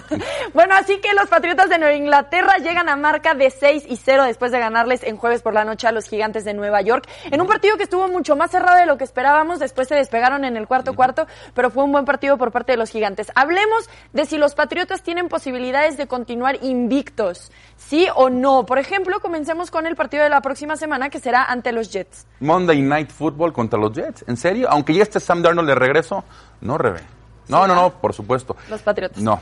Bueno, 0.53 0.75
así 0.75 0.99
que 0.99 1.13
los 1.13 1.29
Patriotas 1.29 1.69
de 1.69 1.77
Nueva 1.77 1.95
Inglaterra 1.95 2.57
llegan 2.57 2.89
a 2.89 2.97
marca 2.97 3.33
de 3.33 3.49
6 3.49 3.85
y 3.87 3.95
0 3.95 4.25
después 4.25 4.51
de 4.51 4.59
ganarles 4.59 5.01
en 5.01 5.15
jueves 5.15 5.41
por 5.41 5.53
la 5.53 5.63
noche 5.63 5.87
a 5.87 5.93
los 5.93 6.07
Gigantes 6.07 6.43
de 6.43 6.53
Nueva 6.53 6.81
York. 6.81 7.07
En 7.23 7.39
un 7.39 7.47
partido 7.47 7.77
que 7.77 7.83
estuvo 7.83 8.09
mucho 8.09 8.35
más 8.35 8.51
cerrado 8.51 8.77
de 8.77 8.85
lo 8.85 8.97
que 8.97 9.05
esperábamos, 9.05 9.59
después 9.59 9.87
se 9.87 9.95
despegaron 9.95 10.43
en 10.43 10.57
el 10.57 10.67
cuarto 10.67 10.93
cuarto, 10.93 11.25
pero 11.53 11.71
fue 11.71 11.85
un 11.85 11.93
buen 11.93 12.03
partido 12.03 12.37
por 12.37 12.51
parte 12.51 12.73
de 12.73 12.77
los 12.77 12.89
Gigantes. 12.89 13.31
Hablemos 13.33 13.89
de 14.11 14.25
si 14.25 14.37
los 14.37 14.53
Patriotas 14.53 15.03
tienen 15.03 15.29
posibilidades 15.29 15.95
de 15.95 16.07
continuar 16.07 16.57
invictos, 16.61 17.49
sí 17.87 18.07
o 18.15 18.29
no. 18.29 18.65
Por 18.65 18.79
ejemplo, 18.79 19.19
comencemos 19.19 19.71
con 19.71 19.85
el 19.85 19.95
partido 19.95 20.23
de 20.23 20.29
la 20.29 20.41
próxima 20.41 20.75
semana 20.77 21.09
que 21.09 21.19
será 21.19 21.45
ante 21.45 21.71
los 21.71 21.91
Jets. 21.91 22.25
Monday 22.39 22.81
Night 22.81 23.09
Football 23.11 23.53
contra 23.53 23.79
los 23.79 23.91
Jets. 23.93 24.23
¿En 24.27 24.37
serio? 24.37 24.67
Aunque 24.69 24.93
ya 24.93 25.03
esté 25.03 25.19
Sam 25.19 25.41
Darnold 25.41 25.67
de 25.67 25.75
regreso, 25.75 26.23
no, 26.61 26.77
Rebe. 26.77 27.01
No, 27.47 27.67
no, 27.67 27.75
no, 27.75 27.89
por 27.91 28.13
supuesto. 28.13 28.55
Los 28.69 28.81
Patriotas. 28.81 29.21
No. 29.21 29.41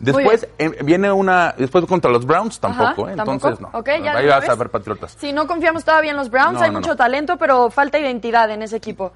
Después 0.00 0.48
eh, 0.58 0.70
viene 0.82 1.12
una. 1.12 1.54
Después 1.56 1.84
contra 1.86 2.10
los 2.10 2.26
Browns, 2.26 2.58
tampoco, 2.58 3.04
Ajá, 3.04 3.12
¿eh? 3.12 3.16
¿tampoco? 3.16 3.32
Entonces, 3.48 3.60
no. 3.60 3.70
Ok, 3.78 3.88
ya 4.02 4.16
Ahí 4.16 4.26
vas 4.26 4.48
a 4.48 4.54
ver 4.56 4.68
Patriotas. 4.70 5.16
Si 5.20 5.32
no 5.32 5.46
confiamos 5.46 5.84
todavía 5.84 6.10
en 6.10 6.16
los 6.16 6.30
Browns, 6.30 6.54
No, 6.54 6.62
hay 6.62 6.70
no, 6.70 6.80
mucho 6.80 6.96
talento, 6.96 7.36
pero 7.36 7.70
falta 7.70 7.98
identidad 7.98 8.50
en 8.50 8.62
ese 8.62 8.76
equipo. 8.76 9.12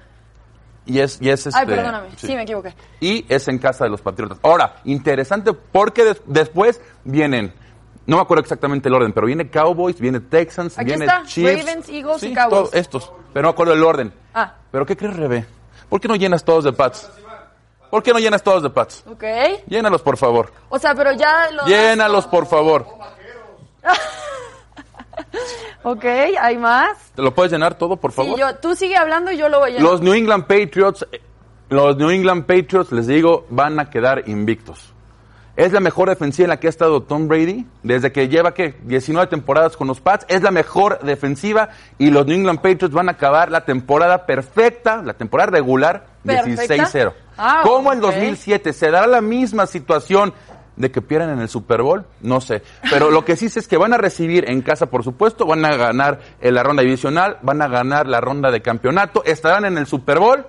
Y 0.85 0.99
es, 0.99 1.21
y 1.21 1.29
es 1.29 1.45
este. 1.47 1.59
Ay, 1.59 1.65
perdóname, 1.67 2.07
sí. 2.15 2.33
me 2.33 2.43
equivoqué. 2.43 2.73
Y 3.01 3.25
es 3.27 3.47
en 3.49 3.59
casa 3.59 3.83
de 3.83 3.89
los 3.89 4.01
Patriotas. 4.01 4.39
Ahora, 4.41 4.77
interesante 4.85 5.51
porque 5.53 6.03
des- 6.05 6.21
después 6.25 6.81
vienen. 7.03 7.53
No 8.09 8.15
me 8.17 8.21
acuerdo 8.23 8.41
exactamente 8.41 8.89
el 8.89 8.95
orden, 8.95 9.13
pero 9.13 9.27
viene 9.27 9.49
Cowboys, 9.49 9.99
viene 9.99 10.19
Texans, 10.19 10.77
Aquí 10.77 10.85
viene 10.87 11.05
está, 11.05 11.23
Chiefs. 11.23 11.65
Ravens, 11.65 11.89
Eagles 11.89 12.19
Sí, 12.21 12.31
y 12.31 12.33
Cowboys. 12.35 12.73
estos. 12.73 13.11
Pero 13.33 13.43
no 13.43 13.49
me 13.49 13.51
acuerdo 13.53 13.73
el 13.73 13.83
orden. 13.83 14.13
Ah, 14.33 14.55
¿Pero 14.71 14.85
qué 14.85 14.97
crees, 14.97 15.15
Rebe? 15.15 15.45
¿Por 15.87 16.01
qué 16.01 16.07
no 16.07 16.15
llenas 16.15 16.43
todos 16.43 16.63
de 16.63 16.73
Pats? 16.73 17.09
¿Por 17.91 18.01
qué 18.03 18.11
no 18.13 18.19
llenas 18.19 18.41
todos 18.43 18.61
de 18.63 18.69
Pats? 18.69 19.03
ok. 19.11 19.23
Llénalos, 19.67 20.01
por 20.01 20.17
favor. 20.17 20.51
O 20.69 20.77
sea, 20.79 20.93
pero 20.95 21.11
ya 21.13 21.49
lo... 21.51 21.65
Llénalos, 21.65 22.25
por 22.27 22.45
favor. 22.47 22.85
Ok, 25.83 26.03
¿hay 26.05 26.57
más? 26.57 26.97
¿Te 27.15 27.21
lo 27.21 27.33
puedes 27.33 27.51
llenar 27.51 27.77
todo, 27.77 27.95
por 27.97 28.11
Sí, 28.11 28.17
favor? 28.17 28.37
yo, 28.39 28.55
tú 28.57 28.75
sigue 28.75 28.95
hablando 28.97 29.31
y 29.31 29.37
yo 29.37 29.47
lo 29.47 29.59
voy 29.59 29.69
a 29.69 29.73
llenar. 29.73 29.89
Los 29.91 30.01
New 30.01 30.13
England 30.13 30.43
Patriots, 30.45 31.05
eh, 31.11 31.21
los 31.69 31.95
New 31.97 32.09
England 32.09 32.45
Patriots, 32.45 32.91
les 32.91 33.07
digo, 33.07 33.45
van 33.49 33.79
a 33.79 33.89
quedar 33.89 34.27
invictos. 34.27 34.93
Es 35.59 35.73
la 35.73 35.81
mejor 35.81 36.07
defensiva 36.07 36.45
en 36.45 36.49
la 36.51 36.57
que 36.61 36.67
ha 36.67 36.69
estado 36.69 37.03
Tom 37.03 37.27
Brady 37.27 37.65
desde 37.83 38.13
que 38.13 38.29
lleva, 38.29 38.53
¿qué? 38.53 38.75
19 38.83 39.27
temporadas 39.27 39.75
con 39.75 39.87
los 39.89 39.99
Pats. 39.99 40.25
Es 40.29 40.41
la 40.41 40.51
mejor 40.51 40.99
defensiva 41.03 41.67
y 41.97 42.11
los 42.11 42.25
New 42.25 42.37
England 42.37 42.61
Patriots 42.61 42.93
van 42.93 43.09
a 43.09 43.11
acabar 43.11 43.51
la 43.51 43.65
temporada 43.65 44.25
perfecta, 44.25 45.01
la 45.03 45.15
temporada 45.15 45.51
regular, 45.51 46.07
de 46.23 46.35
¿Perfecta? 46.35 46.75
16-0. 46.85 47.13
Ah, 47.37 47.59
¿Cómo 47.65 47.91
en 47.91 47.99
ok. 47.99 48.05
2007 48.05 48.71
se 48.71 48.89
dará 48.89 49.05
la 49.05 49.19
misma 49.19 49.65
situación 49.65 50.33
de 50.77 50.91
que 50.91 51.01
pierdan 51.01 51.31
en 51.31 51.39
el 51.41 51.49
Super 51.49 51.81
Bowl? 51.81 52.05
No 52.21 52.39
sé. 52.39 52.63
Pero 52.89 53.11
lo 53.11 53.25
que 53.25 53.35
sí 53.35 53.49
sé 53.49 53.59
es 53.59 53.67
que 53.67 53.75
van 53.75 53.91
a 53.91 53.97
recibir 53.97 54.49
en 54.49 54.61
casa, 54.61 54.85
por 54.85 55.03
supuesto, 55.03 55.45
van 55.45 55.65
a 55.65 55.75
ganar 55.75 56.21
en 56.39 56.55
la 56.55 56.63
ronda 56.63 56.83
divisional, 56.83 57.37
van 57.41 57.61
a 57.61 57.67
ganar 57.67 58.07
la 58.07 58.21
ronda 58.21 58.49
de 58.49 58.61
campeonato, 58.61 59.25
estarán 59.25 59.65
en 59.65 59.77
el 59.77 59.87
Super 59.87 60.19
Bowl. 60.19 60.45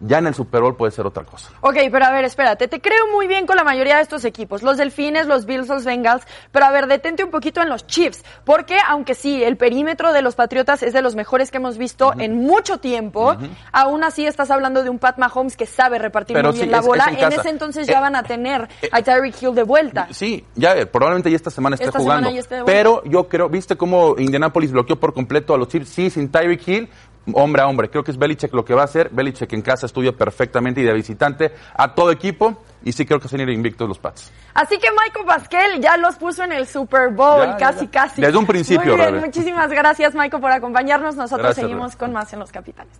Ya 0.00 0.18
en 0.18 0.26
el 0.26 0.34
Super 0.34 0.60
Bowl 0.60 0.76
puede 0.76 0.92
ser 0.92 1.06
otra 1.06 1.24
cosa. 1.24 1.50
Ok, 1.62 1.76
pero 1.90 2.04
a 2.04 2.10
ver, 2.10 2.24
espérate, 2.24 2.68
te 2.68 2.80
creo 2.82 3.06
muy 3.14 3.26
bien 3.26 3.46
con 3.46 3.56
la 3.56 3.64
mayoría 3.64 3.96
de 3.96 4.02
estos 4.02 4.24
equipos, 4.26 4.62
los 4.62 4.76
Delfines, 4.76 5.26
los 5.26 5.46
Bills, 5.46 5.68
los 5.68 5.84
Bengals, 5.86 6.22
pero 6.52 6.66
a 6.66 6.70
ver, 6.70 6.86
detente 6.86 7.24
un 7.24 7.30
poquito 7.30 7.62
en 7.62 7.70
los 7.70 7.86
Chiefs, 7.86 8.22
porque 8.44 8.76
aunque 8.88 9.14
sí, 9.14 9.42
el 9.42 9.56
perímetro 9.56 10.12
de 10.12 10.20
los 10.20 10.34
Patriotas 10.34 10.82
es 10.82 10.92
de 10.92 11.00
los 11.00 11.14
mejores 11.16 11.50
que 11.50 11.56
hemos 11.56 11.78
visto 11.78 12.12
en 12.18 12.36
mucho 12.36 12.78
tiempo, 12.78 13.36
aún 13.72 14.04
así 14.04 14.26
estás 14.26 14.50
hablando 14.50 14.82
de 14.82 14.90
un 14.90 14.98
Pat 14.98 15.16
Mahomes 15.18 15.56
que 15.56 15.64
sabe 15.66 15.98
repartir 15.98 16.34
Pero 16.36 16.50
muy 16.50 16.58
bien 16.58 16.70
la 16.70 16.78
es- 16.78 16.82
es 16.84 16.88
bola, 16.88 17.06
en 17.16 17.32
ese 17.32 17.48
entonces 17.48 17.88
Eh, 17.88 17.92
ya 17.92 18.00
van 18.00 18.16
a 18.16 18.22
tener 18.22 18.68
a 18.92 19.00
Tyreek 19.02 19.42
Hill 19.42 19.54
de 19.54 19.62
vuelta. 19.62 20.08
Sí, 20.10 20.44
ya 20.56 20.76
eh, 20.76 20.84
probablemente 20.86 21.30
ya 21.30 21.36
esta 21.36 21.50
semana 21.50 21.74
esté 21.74 21.86
Esta 21.86 22.00
semana 22.00 22.18
jugando. 22.28 22.34
ya 22.34 22.40
esté 22.40 22.62
pero 22.66 23.02
yo 23.04 23.28
creo, 23.28 23.48
¿viste 23.48 23.76
cómo 23.76 24.14
Indianapolis 24.18 24.72
bloqueó 24.72 24.96
por 25.00 25.14
completo 25.14 25.54
a 25.54 25.58
los 25.58 25.68
Chiefs? 25.68 25.88
Sí, 25.88 26.10
sin 26.10 26.30
Tyreek 26.30 26.68
Hill, 26.68 26.88
hombre 27.34 27.62
a 27.62 27.66
hombre. 27.66 27.88
Creo 27.90 28.04
que 28.04 28.10
es 28.10 28.18
Belichick 28.18 28.52
lo 28.54 28.64
que 28.64 28.74
va 28.74 28.82
a 28.82 28.84
hacer. 28.84 29.10
Belichick 29.10 29.52
en 29.52 29.62
casa 29.62 29.86
estudia 29.86 30.12
perfectamente 30.12 30.80
y 30.80 30.84
de 30.84 30.92
visitante 30.92 31.52
a 31.74 31.94
todo 31.94 32.10
equipo. 32.10 32.62
Y 32.84 32.92
sí 32.92 33.04
creo 33.04 33.18
que 33.18 33.28
se 33.28 33.36
van 33.36 33.48
a 33.48 33.50
ir 33.50 33.56
invictos 33.56 33.88
los 33.88 33.98
Pats. 33.98 34.32
Así 34.54 34.78
que 34.78 34.88
Michael 34.90 35.26
Pasquel 35.26 35.80
ya 35.80 35.96
los 35.96 36.16
puso 36.16 36.44
en 36.44 36.52
el 36.52 36.66
Super 36.66 37.10
Bowl, 37.10 37.44
Ya, 37.46 37.56
casi, 37.56 37.86
ya. 37.86 37.90
casi. 37.90 38.22
Desde 38.22 38.38
un 38.38 38.46
principio, 38.46 38.96
Muy 38.96 39.06
bien, 39.06 39.20
muchísimas 39.20 39.70
gracias, 39.70 40.14
Michael, 40.14 40.40
por 40.40 40.52
acompañarnos. 40.52 41.16
Nosotros 41.16 41.46
Gracias, 41.46 41.64
seguimos 41.66 41.96
con 41.96 42.12
más 42.12 42.32
en 42.32 42.38
Los 42.38 42.52
Capitanes. 42.52 42.96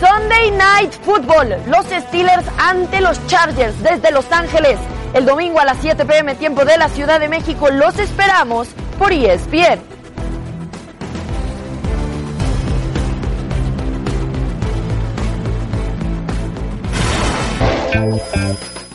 Sunday 0.00 0.50
Night 0.50 0.92
Football, 1.04 1.54
los 1.68 1.86
Steelers 1.86 2.44
ante 2.58 3.00
los 3.00 3.24
Chargers 3.28 3.80
desde 3.82 4.10
Los 4.10 4.30
Ángeles. 4.32 4.78
El 5.14 5.24
domingo 5.26 5.60
a 5.60 5.64
las 5.64 5.78
7 5.80 6.04
pm 6.04 6.34
tiempo 6.34 6.64
de 6.64 6.76
la 6.76 6.88
Ciudad 6.88 7.20
de 7.20 7.28
México 7.28 7.68
los 7.70 7.98
esperamos 7.98 8.68
por 8.98 9.12
ESPN. 9.12 9.80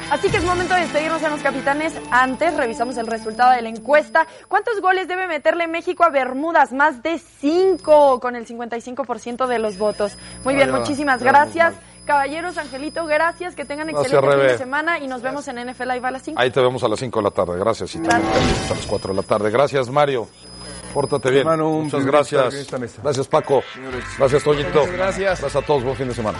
Así 0.09 0.29
que 0.29 0.37
es 0.37 0.43
momento 0.45 0.73
de 0.73 0.81
despedirnos 0.81 1.21
a 1.23 1.29
los 1.29 1.41
capitanes. 1.41 1.93
Antes 2.11 2.55
revisamos 2.55 2.95
el 2.97 3.07
resultado 3.07 3.51
de 3.51 3.61
la 3.61 3.69
encuesta. 3.69 4.25
¿Cuántos 4.47 4.79
goles 4.79 5.07
debe 5.07 5.27
meterle 5.27 5.67
México 5.67 6.05
a 6.05 6.09
Bermudas? 6.09 6.71
Más 6.71 7.03
de 7.03 7.19
5 7.19 8.19
con 8.21 8.35
el 8.37 8.47
55% 8.47 9.47
de 9.47 9.59
los 9.59 9.77
votos. 9.77 10.17
Muy 10.45 10.55
bien, 10.55 10.73
va, 10.73 10.79
muchísimas 10.79 11.21
gracias. 11.21 11.75
Caballeros, 12.05 12.57
Angelito, 12.57 13.05
gracias. 13.05 13.53
Que 13.53 13.65
tengan 13.65 13.87
Gracias, 13.87 14.13
excelente 14.13 14.37
fin 14.37 14.47
de 14.47 14.57
semana 14.57 14.99
y 14.99 15.07
nos 15.07 15.21
vemos 15.21 15.45
en 15.49 15.57
NFL 15.69 15.89
Live 15.91 16.07
a 16.07 16.11
las 16.11 16.23
5. 16.23 16.39
Ahí 16.39 16.51
te 16.51 16.61
vemos 16.61 16.81
a 16.83 16.87
las 16.87 16.99
5 16.99 17.19
de 17.19 17.23
la 17.23 17.31
tarde. 17.31 17.59
Gracias. 17.59 17.95
Y 17.95 17.99
también 17.99 18.31
a 18.71 18.73
las 18.75 18.85
4 18.85 19.09
de 19.09 19.15
la 19.21 19.23
tarde. 19.23 19.51
Gracias, 19.51 19.89
Mario. 19.89 20.29
Pórtate 20.93 21.29
bien. 21.29 21.41
Hermano, 21.41 21.69
un 21.69 21.83
Muchas 21.83 22.05
gracias. 22.05 22.71
Gracias, 23.03 23.27
Paco. 23.27 23.61
Gracias, 24.17 24.41
Toñito. 24.41 24.85
Gracias. 24.85 25.41
Gracias 25.41 25.55
a 25.57 25.61
todos. 25.61 25.83
Buen 25.83 25.97
fin 25.97 26.07
de 26.07 26.15
semana. 26.15 26.39